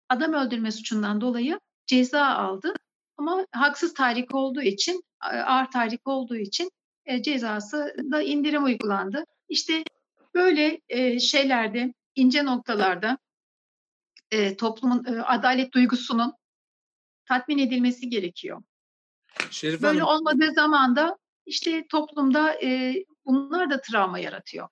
adam 0.09 0.33
öldürme 0.33 0.71
suçundan 0.71 1.21
dolayı 1.21 1.59
ceza 1.87 2.25
aldı. 2.25 2.73
Ama 3.17 3.45
haksız 3.51 3.93
tahrik 3.93 4.35
olduğu 4.35 4.61
için, 4.61 5.03
ağır 5.19 5.71
tahrik 5.71 6.07
olduğu 6.07 6.35
için 6.35 6.71
e, 7.05 7.21
cezası 7.21 7.95
da 8.11 8.21
indirim 8.21 8.63
uygulandı. 8.63 9.25
İşte 9.49 9.83
böyle 10.35 10.81
e, 10.89 11.19
şeylerde, 11.19 11.93
ince 12.15 12.45
noktalarda 12.45 13.17
e, 14.31 14.57
toplumun 14.57 15.05
e, 15.05 15.21
adalet 15.21 15.73
duygusunun 15.73 16.33
tatmin 17.25 17.57
edilmesi 17.57 18.09
gerekiyor. 18.09 18.63
Şerif 19.49 19.81
Böyle 19.81 19.99
Hanım, 19.99 20.15
olmadığı 20.15 20.53
zaman 20.53 20.95
da 20.95 21.17
işte 21.45 21.85
toplumda 21.89 22.61
e, 22.63 22.95
bunlar 23.25 23.69
da 23.69 23.81
travma 23.81 24.19
yaratıyor. 24.19 24.67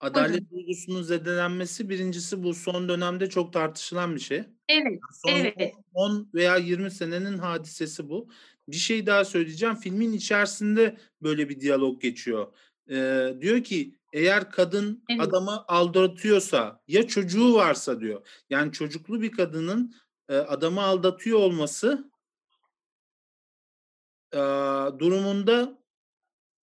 adalet 0.00 0.50
duygusunun 0.50 1.02
zedelenmesi 1.02 1.88
birincisi 1.88 2.42
bu 2.42 2.54
son 2.54 2.88
dönemde 2.88 3.28
çok 3.28 3.52
tartışılan 3.52 4.14
bir 4.14 4.20
şey. 4.20 4.44
Evet, 4.68 5.00
Son 5.12 5.32
Evet. 5.32 5.74
10 5.94 6.28
veya 6.34 6.56
20 6.56 6.90
senenin 6.90 7.38
hadisesi 7.38 8.08
bu. 8.08 8.28
Bir 8.68 8.76
şey 8.76 9.06
daha 9.06 9.24
söyleyeceğim. 9.24 9.74
Filmin 9.76 10.12
içerisinde 10.12 10.96
böyle 11.22 11.48
bir 11.48 11.60
diyalog 11.60 12.02
geçiyor. 12.02 12.46
Ee, 12.90 13.34
diyor 13.40 13.64
ki 13.64 13.94
eğer 14.12 14.50
kadın 14.50 15.04
Evet. 15.10 15.20
adamı 15.20 15.64
aldatıyorsa 15.68 16.82
ya 16.88 17.06
çocuğu 17.06 17.54
varsa 17.54 18.00
diyor. 18.00 18.26
Yani 18.50 18.72
çocuklu 18.72 19.22
bir 19.22 19.32
kadının 19.32 19.94
e, 20.28 20.36
adamı 20.36 20.82
aldatıyor 20.82 21.38
olması 21.38 22.10
e, 24.32 24.38
durumunda 24.98 25.78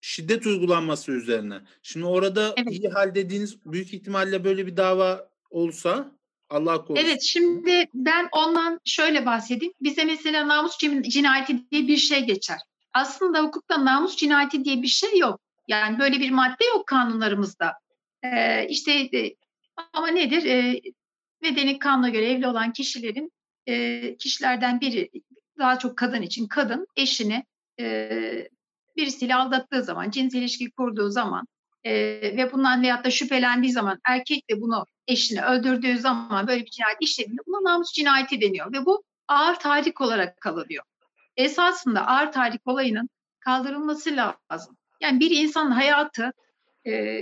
şiddet 0.02 0.46
uygulanması 0.46 1.12
üzerine. 1.12 1.62
Şimdi 1.84 2.06
orada 2.06 2.56
Evet. 2.58 2.74
iyi 2.74 2.90
hal 2.90 3.16
dediğiniz 3.16 3.66
büyük 3.66 3.94
ihtimalle 3.94 4.44
böyle 4.44 4.68
bir 4.68 4.78
dava 4.78 5.32
olsa 5.50 6.20
Allah 6.52 6.86
korusun. 6.86 7.06
Evet 7.06 7.22
şimdi 7.22 7.90
ben 7.94 8.30
ondan 8.32 8.80
şöyle 8.86 9.26
bahsedeyim. 9.26 9.74
Bize 9.82 10.04
mesela 10.04 10.48
namus 10.48 10.78
cin- 10.78 11.10
cinayeti 11.10 11.72
diye 11.72 11.88
bir 11.88 11.98
şey 11.98 12.26
geçer. 12.26 12.58
Aslında 12.94 13.44
hukukta 13.44 13.86
namus 13.86 14.16
cinayeti 14.16 14.66
diye 14.66 14.82
bir 14.82 14.88
şey 14.88 15.18
yok. 15.18 15.40
Yani 15.68 16.00
böyle 16.00 16.20
bir 16.20 16.32
madde 16.32 16.66
yok 16.66 16.88
kanunlarımızda. 16.88 17.74
Ee, 18.24 18.68
işte 18.70 18.92
e, 18.94 19.36
ama 19.94 20.08
nedir? 20.08 20.46
Ee, 20.46 20.82
medeni 21.42 21.80
kanuna 21.80 22.10
göre 22.10 22.32
evli 22.32 22.48
olan 22.48 22.74
kişilerin 22.74 23.32
e, 23.68 24.16
kişilerden 24.18 24.82
biri 24.82 25.10
daha 25.58 25.80
çok 25.80 25.98
kadın 25.98 26.22
için 26.22 26.48
kadın 26.48 26.88
eşini 26.96 27.46
e, 27.80 28.10
birisiyle 28.96 29.36
aldattığı 29.36 29.84
zaman, 29.84 30.12
cinsel 30.12 30.40
ilişki 30.40 30.72
kurduğu 30.72 31.10
zaman 31.10 31.48
e, 31.84 31.94
ve 32.38 32.52
bundan 32.54 32.82
veyahut 32.82 33.06
da 33.06 33.12
şüphelendiği 33.12 33.72
zaman 33.72 34.00
erkek 34.06 34.50
de 34.50 34.62
bunu 34.62 34.86
eşini 35.12 35.46
öldürdüğü 35.46 35.98
zaman 35.98 36.48
böyle 36.48 36.66
bir 36.66 36.72
cinayet 36.72 36.98
işlediğinde 37.02 37.42
buna 37.48 37.72
namus 37.72 37.92
cinayeti 37.94 38.42
deniyor 38.42 38.74
ve 38.74 38.86
bu 38.86 39.04
ağır 39.28 39.56
tahrik 39.56 40.02
olarak 40.02 40.42
kalıyor. 40.42 40.84
Esasında 41.38 42.08
ağır 42.08 42.32
tahrik 42.32 42.62
olayının 42.68 43.10
kaldırılması 43.40 44.16
lazım. 44.16 44.78
Yani 45.02 45.20
bir 45.20 45.32
insanın 45.32 45.72
hayatı 45.72 46.34
e, 46.88 47.22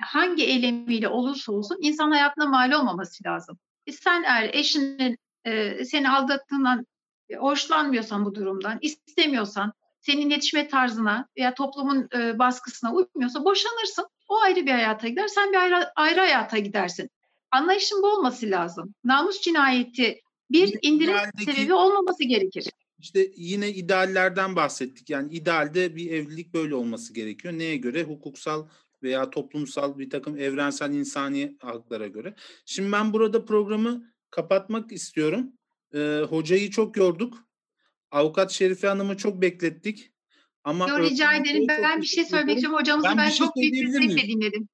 hangi 0.00 0.44
eylemiyle 0.44 1.08
olursa 1.08 1.52
olsun 1.52 1.78
insan 1.80 2.10
hayatına 2.10 2.46
mal 2.46 2.72
olmaması 2.72 3.24
lazım. 3.24 3.58
E 3.86 3.92
sen 3.92 4.22
eğer 4.22 4.50
eşinin 4.52 5.18
e, 5.44 5.84
seni 5.84 6.10
aldattığından 6.10 6.86
e, 7.28 7.36
hoşlanmıyorsan 7.36 8.24
bu 8.24 8.34
durumdan, 8.34 8.78
istemiyorsan, 8.80 9.72
senin 10.00 10.30
yetişme 10.30 10.68
tarzına 10.68 11.28
veya 11.38 11.54
toplumun 11.54 12.08
e, 12.14 12.38
baskısına 12.38 12.92
uymuyorsa 12.92 13.44
boşanırsın. 13.44 14.06
O 14.28 14.40
ayrı 14.40 14.66
bir 14.66 14.70
hayata 14.70 15.08
gider, 15.08 15.28
sen 15.28 15.52
bir 15.52 15.56
ayrı, 15.56 15.90
ayrı 15.96 16.20
hayata 16.20 16.58
gidersin. 16.58 17.10
Anlayışın 17.50 18.02
bu 18.02 18.06
olması 18.06 18.50
lazım. 18.50 18.94
Namus 19.04 19.40
cinayeti 19.40 20.20
bir 20.50 20.78
indirim 20.82 21.14
idealdeki- 21.14 21.52
sebebi 21.52 21.74
olmaması 21.74 22.24
gerekir. 22.24 22.66
İşte 22.98 23.30
yine 23.36 23.70
ideallerden 23.70 24.56
bahsettik. 24.56 25.10
Yani 25.10 25.32
idealde 25.32 25.96
bir 25.96 26.10
evlilik 26.10 26.54
böyle 26.54 26.74
olması 26.74 27.14
gerekiyor. 27.14 27.54
Neye 27.54 27.76
göre? 27.76 28.02
Hukuksal 28.02 28.68
veya 29.02 29.30
toplumsal 29.30 29.98
bir 29.98 30.10
takım 30.10 30.38
evrensel 30.38 30.94
insani 30.94 31.56
haklara 31.60 32.06
göre. 32.06 32.34
Şimdi 32.66 32.92
ben 32.92 33.12
burada 33.12 33.44
programı 33.44 34.12
kapatmak 34.30 34.92
istiyorum. 34.92 35.52
Ee, 35.94 36.22
hocayı 36.28 36.70
çok 36.70 36.96
yorduk. 36.96 37.48
Avukat 38.10 38.50
Şerife 38.50 38.86
Hanım'ı 38.86 39.16
çok 39.16 39.42
beklettik. 39.42 40.12
Ama 40.64 40.88
Yo, 40.88 40.98
rica 40.98 41.34
ederim. 41.34 41.66
Ben 41.68 42.00
bir 42.00 42.06
şey 42.06 42.24
söylemek 42.24 42.56
istiyorum. 42.56 42.78
Hocamızı 42.80 43.08
Ben 43.08 43.18
ben, 43.18 43.28
şey 43.28 43.38
çok 43.46 43.56
büyük 43.56 44.00
bir 44.00 44.28
dinledim. 44.28 44.68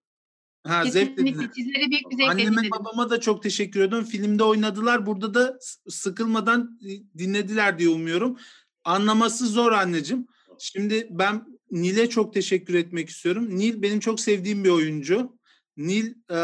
Ha, 0.66 0.82
Kesinlikle 0.82 1.48
sizleri 1.55 1.90
büyük 1.90 2.10
bir 2.10 2.16
zevkle 2.16 2.30
Anneme 2.30 2.51
dinledim. 2.51 2.70
babama 2.70 3.10
da 3.10 3.20
çok 3.20 3.43
teşekkür 3.43 3.80
ediyorum. 3.80 4.06
Filmde 4.06 4.44
oynadılar. 4.44 5.06
Burada 5.06 5.34
da 5.34 5.59
sıkılmadan 5.88 6.80
dinlediler 7.18 7.78
diye 7.78 7.88
umuyorum. 7.88 8.38
Anlaması 8.84 9.47
zor 9.47 9.72
anneciğim. 9.72 10.26
Şimdi 10.59 11.09
ben 11.10 11.59
Nil'e 11.70 12.09
çok 12.09 12.34
teşekkür 12.34 12.74
etmek 12.74 13.09
istiyorum. 13.09 13.59
Nil 13.59 13.82
benim 13.82 14.01
çok 14.01 14.20
sevdiğim 14.20 14.64
bir 14.64 14.70
oyuncu. 14.70 15.38
Nil 15.76 16.14
e, 16.30 16.40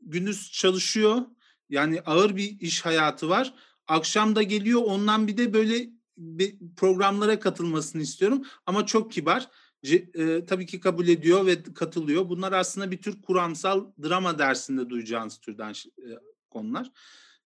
gündüz 0.00 0.52
çalışıyor. 0.52 1.22
Yani 1.70 2.00
ağır 2.00 2.36
bir 2.36 2.60
iş 2.60 2.84
hayatı 2.84 3.28
var. 3.28 3.54
Akşam 3.86 4.36
da 4.36 4.42
geliyor. 4.42 4.82
Ondan 4.84 5.26
bir 5.26 5.36
de 5.36 5.52
böyle 5.52 5.88
bir 6.18 6.56
programlara 6.76 7.40
katılmasını 7.40 8.02
istiyorum. 8.02 8.42
Ama 8.66 8.86
çok 8.86 9.12
kibar. 9.12 9.48
E, 9.84 10.44
tabii 10.46 10.66
ki 10.66 10.80
kabul 10.80 11.08
ediyor 11.08 11.46
ve 11.46 11.62
katılıyor. 11.62 12.28
Bunlar 12.28 12.52
aslında 12.52 12.90
bir 12.90 13.02
tür 13.02 13.22
kuramsal 13.22 13.86
drama 14.02 14.38
dersinde 14.38 14.90
duyacağınız 14.90 15.38
türden 15.38 15.74
e, 15.98 16.08
konular. 16.50 16.90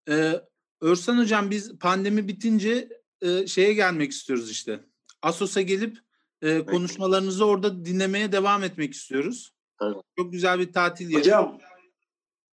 E, 0.08 0.40
Örsan 0.80 1.18
Hocam 1.18 1.50
biz 1.50 1.78
pandemi 1.78 2.28
bitince 2.28 2.88
e, 3.20 3.46
şeye 3.46 3.72
gelmek 3.72 4.12
istiyoruz 4.12 4.50
işte. 4.50 4.80
Asos'a 5.22 5.62
gelip 5.62 5.98
e, 6.42 6.66
konuşmalarınızı 6.66 7.46
orada 7.46 7.84
dinlemeye 7.84 8.32
devam 8.32 8.64
etmek 8.64 8.92
istiyoruz. 8.94 9.52
Tabii. 9.78 9.98
Çok 10.18 10.32
güzel 10.32 10.58
bir 10.58 10.72
tatil. 10.72 11.14
Hocam 11.14 11.58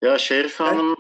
Ya 0.03 0.19
Şerif 0.19 0.61
Hanım 0.61 0.97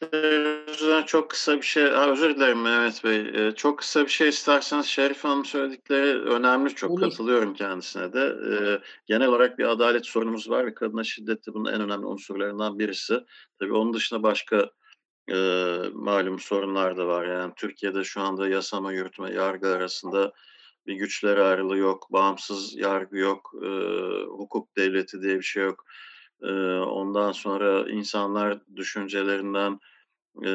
söylediklerinden 0.00 1.02
çok 1.02 1.30
kısa 1.30 1.56
bir 1.56 1.62
şey, 1.62 1.84
ha, 1.84 2.10
özür 2.10 2.36
dilerim 2.36 2.62
Mehmet 2.62 3.04
Bey. 3.04 3.20
Ee, 3.20 3.52
çok 3.52 3.78
kısa 3.78 4.04
bir 4.04 4.10
şey 4.10 4.28
isterseniz 4.28 4.86
Şerif 4.86 5.24
Hanım 5.24 5.44
söyledikleri 5.44 6.20
önemli, 6.20 6.74
çok 6.74 6.90
Olur. 6.90 7.00
katılıyorum 7.00 7.54
kendisine 7.54 8.12
de. 8.12 8.36
Ee, 8.50 8.80
genel 9.06 9.28
olarak 9.28 9.58
bir 9.58 9.64
adalet 9.64 10.06
sorunumuz 10.06 10.50
var 10.50 10.66
ve 10.66 10.74
kadına 10.74 11.04
şiddet 11.04 11.46
de 11.46 11.54
bunun 11.54 11.72
en 11.72 11.80
önemli 11.80 12.06
unsurlarından 12.06 12.78
birisi. 12.78 13.20
Tabii 13.58 13.72
onun 13.72 13.94
dışında 13.94 14.22
başka 14.22 14.70
e, 15.32 15.36
malum 15.92 16.38
sorunlar 16.38 16.96
da 16.96 17.06
var. 17.06 17.26
Yani 17.26 17.52
Türkiye'de 17.56 18.04
şu 18.04 18.20
anda 18.20 18.48
yasama, 18.48 18.92
yürütme, 18.92 19.32
yargı 19.32 19.68
arasında 19.68 20.32
bir 20.86 20.94
güçler 20.94 21.36
ayrılığı 21.36 21.76
yok, 21.76 22.12
bağımsız 22.12 22.76
yargı 22.76 23.16
yok, 23.18 23.52
e, 23.62 23.68
hukuk 24.24 24.76
devleti 24.76 25.22
diye 25.22 25.38
bir 25.38 25.42
şey 25.42 25.64
yok. 25.64 25.84
E, 26.42 26.52
ondan 26.78 27.32
sonra 27.32 27.90
insanlar 27.90 28.58
düşüncelerinden, 28.76 29.80
e, 30.44 30.50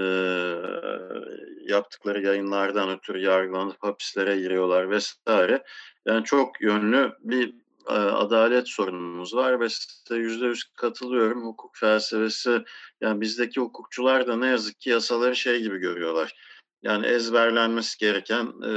yaptıkları 1.73 2.21
yayınlardan 2.21 2.89
ötürü 2.89 3.19
yargılanıp 3.19 3.83
hapislere 3.83 4.37
giriyorlar 4.37 4.89
vesaire. 4.89 5.63
Yani 6.05 6.23
çok 6.23 6.61
yönlü 6.61 7.13
bir 7.19 7.53
e, 7.89 7.93
adalet 7.93 8.67
sorunumuz 8.67 9.35
var 9.35 9.59
ve 9.59 9.69
size 9.69 10.15
yüzde 10.15 10.45
yüz 10.45 10.63
katılıyorum. 10.63 11.45
Hukuk 11.45 11.75
felsefesi, 11.75 12.63
yani 13.01 13.21
bizdeki 13.21 13.59
hukukçular 13.59 14.27
da 14.27 14.35
ne 14.35 14.47
yazık 14.47 14.79
ki 14.79 14.89
yasaları 14.89 15.35
şey 15.35 15.61
gibi 15.61 15.77
görüyorlar. 15.77 16.35
Yani 16.83 17.05
ezberlenmesi 17.05 17.97
gereken 17.97 18.45
e, 18.45 18.71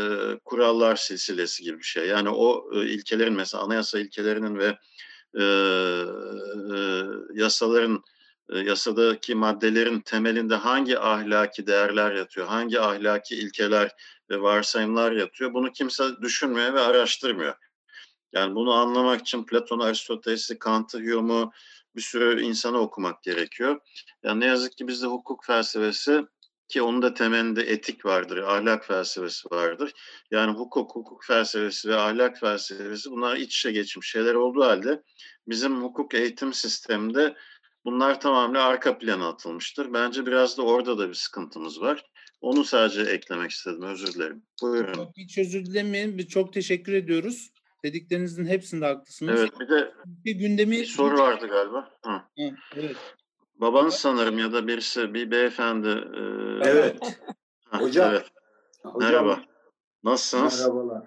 kurallar 0.44 0.96
silsilesi 0.96 1.62
gibi 1.62 1.78
bir 1.78 1.84
şey. 1.84 2.06
Yani 2.06 2.28
o 2.28 2.70
e, 2.74 2.86
ilkelerin 2.86 3.34
mesela 3.34 3.64
anayasa 3.64 3.98
ilkelerinin 4.00 4.58
ve 4.58 4.78
e, 5.34 5.42
e, 5.42 7.04
yasaların 7.34 8.02
e, 8.50 8.58
yasadaki 8.58 9.34
maddelerin 9.34 10.00
temelinde 10.00 10.54
hangi 10.54 10.98
ahlaki 10.98 11.66
değerler 11.66 12.12
yatıyor, 12.12 12.46
hangi 12.46 12.80
ahlaki 12.80 13.36
ilkeler 13.36 13.90
ve 14.30 14.40
varsayımlar 14.40 15.12
yatıyor 15.12 15.52
bunu 15.54 15.72
kimse 15.72 16.04
düşünmüyor 16.22 16.74
ve 16.74 16.80
araştırmıyor. 16.80 17.54
Yani 18.32 18.54
bunu 18.54 18.72
anlamak 18.72 19.20
için 19.20 19.46
Platon, 19.46 19.80
Aristoteles'i, 19.80 20.58
Kant'ı, 20.58 20.98
Hume'u 20.98 21.52
bir 21.96 22.02
sürü 22.02 22.42
insanı 22.42 22.78
okumak 22.78 23.22
gerekiyor. 23.22 23.80
Yani 24.22 24.40
ne 24.40 24.46
yazık 24.46 24.76
ki 24.76 24.88
bizde 24.88 25.06
hukuk 25.06 25.44
felsefesi 25.44 26.26
ki 26.68 26.82
onun 26.82 27.02
da 27.02 27.14
temelinde 27.14 27.62
etik 27.62 28.04
vardır, 28.04 28.36
ahlak 28.36 28.86
felsefesi 28.86 29.50
vardır. 29.50 29.92
Yani 30.30 30.52
hukuk, 30.52 30.96
hukuk 30.96 31.24
felsefesi 31.24 31.88
ve 31.88 31.96
ahlak 31.96 32.38
felsefesi 32.38 33.10
bunlar 33.10 33.36
iç 33.36 33.56
içe 33.56 33.72
geçmiş 33.72 34.10
şeyler 34.10 34.34
olduğu 34.34 34.64
halde 34.64 35.02
bizim 35.48 35.82
hukuk 35.82 36.14
eğitim 36.14 36.52
sisteminde 36.52 37.36
bunlar 37.84 38.20
tamamen 38.20 38.60
arka 38.60 38.98
plana 38.98 39.28
atılmıştır. 39.28 39.92
Bence 39.92 40.26
biraz 40.26 40.58
da 40.58 40.62
orada 40.62 40.98
da 40.98 41.08
bir 41.08 41.14
sıkıntımız 41.14 41.80
var. 41.80 42.04
Onu 42.40 42.64
sadece 42.64 43.02
eklemek 43.02 43.50
istedim, 43.50 43.82
özür 43.82 44.14
dilerim. 44.14 44.42
Buyurun. 44.62 44.92
Çok 44.92 45.16
hiç 45.16 45.38
özür 45.38 45.66
dilemeyin. 45.66 46.18
Çok 46.18 46.52
teşekkür 46.52 46.92
ediyoruz. 46.92 47.50
Dediklerinizin 47.84 48.46
hepsinde 48.46 48.86
haklısınız. 48.86 49.40
Evet, 49.40 49.60
bir 49.60 49.68
de 49.68 49.92
Bir 50.06 50.34
gündemi 50.34 50.78
bir 50.78 50.84
soru 50.84 51.18
vardı 51.18 51.46
galiba. 51.46 51.90
Hı. 52.04 52.10
Ha, 52.10 52.28
evet. 52.76 52.96
Babanız 53.60 53.94
sanırım 53.94 54.38
ya 54.38 54.52
da 54.52 54.66
birisi, 54.68 55.14
bir 55.14 55.30
beyefendi. 55.30 55.88
e, 55.88 56.20
evet. 56.68 57.18
Hocam. 57.70 58.10
Evet, 58.10 58.26
Hocam 58.82 59.10
merhaba. 59.12 59.40
Nasılsınız? 60.04 60.60
merhabalar. 60.60 61.02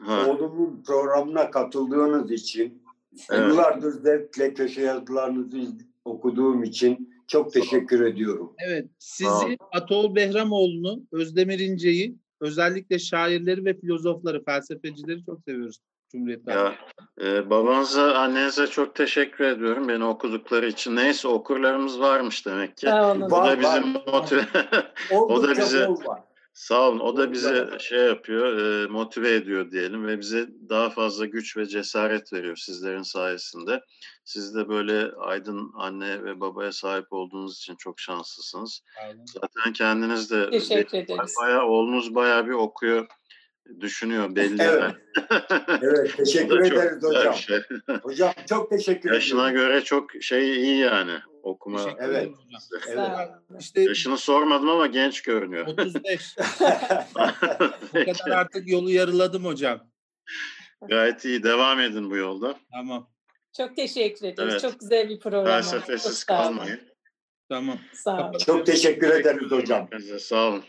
Ha, 0.00 0.26
Oğlumun 0.28 0.82
programına 0.86 1.50
katıldığınız 1.50 2.30
için 2.32 2.82
Evet. 3.30 3.48
yıllardır 3.50 3.90
zevkle 3.90 4.54
köşe 4.54 4.80
yazılarınızı 4.82 5.58
okuduğum 6.04 6.62
için 6.62 7.14
çok 7.26 7.52
teşekkür 7.52 8.06
ediyorum. 8.06 8.52
Evet. 8.66 8.86
Sizi 8.98 9.56
Atol 9.72 10.14
Behramoğlu'nu, 10.14 11.02
Özdemir 11.12 11.58
İnce'yi, 11.58 12.16
özellikle 12.40 12.98
şairleri 12.98 13.64
ve 13.64 13.74
filozofları, 13.80 14.44
felsefecileri 14.44 15.24
çok 15.24 15.40
seviyoruz 15.44 15.78
Cumhuriyet 16.14 16.48
Ya 16.48 16.74
e, 17.22 17.50
babanıza, 17.50 18.14
annenize 18.14 18.66
çok 18.66 18.94
teşekkür 18.94 19.44
ediyorum 19.44 19.88
beni 19.88 20.04
okudukları 20.04 20.66
için. 20.66 20.96
Neyse 20.96 21.28
okurlarımız 21.28 22.00
varmış 22.00 22.46
demek 22.46 22.76
ki. 22.76 22.86
Var, 22.86 23.16
O 23.16 23.44
da 23.44 23.58
bizim 23.60 23.94
var. 23.94 24.02
motive. 24.12 24.44
Oldukça 25.10 25.62
bize- 25.62 25.88
bol 25.88 26.04
var. 26.06 26.20
Sağ 26.54 26.88
olun. 26.88 27.00
O 27.00 27.16
da 27.16 27.24
güzel. 27.24 27.78
şey 27.78 27.98
yapıyor, 27.98 28.58
e, 28.58 28.86
motive 28.86 29.34
ediyor 29.34 29.70
diyelim 29.70 30.06
ve 30.06 30.18
bize 30.20 30.48
daha 30.68 30.90
fazla 30.90 31.26
güç 31.26 31.56
ve 31.56 31.66
cesaret 31.66 32.32
veriyor 32.32 32.56
sizlerin 32.56 33.02
sayesinde. 33.02 33.80
Siz 34.24 34.54
de 34.54 34.68
böyle 34.68 35.10
aydın 35.18 35.72
anne 35.74 36.24
ve 36.24 36.40
babaya 36.40 36.72
sahip 36.72 37.12
olduğunuz 37.12 37.58
için 37.58 37.76
çok 37.76 38.00
şanslısınız. 38.00 38.82
Olun. 39.06 39.24
Zaten 39.26 39.72
kendiniz 39.72 40.30
de 40.30 40.48
bayağı 41.40 41.64
oğlunuz 41.64 42.14
bayağı 42.14 42.46
bir 42.46 42.52
okuyor. 42.52 43.06
Düşünüyor 43.80 44.36
belli. 44.36 44.62
Evet. 44.62 44.80
yani. 44.82 44.94
Evet 45.82 46.10
Bu 46.12 46.16
teşekkür 46.24 46.56
çok 46.68 46.78
ederiz 46.78 47.02
hocam. 47.02 47.34
şey. 47.34 47.58
Hocam 48.02 48.32
çok 48.48 48.70
teşekkür 48.70 49.12
Yaşına 49.12 49.50
ediyorum. 49.50 49.68
göre 49.70 49.84
çok 49.84 50.10
şey 50.20 50.56
iyi 50.62 50.78
yani 50.78 51.18
okuma. 51.42 51.78
Teşekkür 51.84 52.04
Evet. 52.04 52.16
ederim 52.16 52.34
hocam. 52.34 52.60
Evet. 52.88 53.30
İşte 53.60 53.80
Yaşını 53.82 54.18
sormadım 54.18 54.68
ama 54.70 54.86
genç 54.86 55.22
görünüyor. 55.22 55.66
35. 55.66 56.36
O 56.38 57.24
Peki. 57.92 58.12
kadar 58.12 58.36
artık 58.36 58.68
yolu 58.68 58.90
yarıladım 58.90 59.44
hocam. 59.44 59.80
Gayet 60.88 61.24
iyi. 61.24 61.42
Devam 61.42 61.80
edin 61.80 62.10
bu 62.10 62.16
yolda. 62.16 62.54
Tamam. 62.72 63.10
Çok 63.56 63.76
teşekkür 63.76 64.26
ederiz. 64.26 64.52
Evet. 64.52 64.62
Çok 64.62 64.80
güzel 64.80 65.08
bir 65.08 65.20
program. 65.20 65.44
Felsefesiz 65.46 66.24
kalmayın. 66.24 66.80
Tamam. 67.48 67.78
Sağ 67.92 68.28
olun. 68.30 68.38
Çok 68.38 68.66
teşekkür 68.66 69.10
ederiz 69.10 69.50
hocam. 69.50 69.88
Sağ 70.20 70.48
olun. 70.48 70.64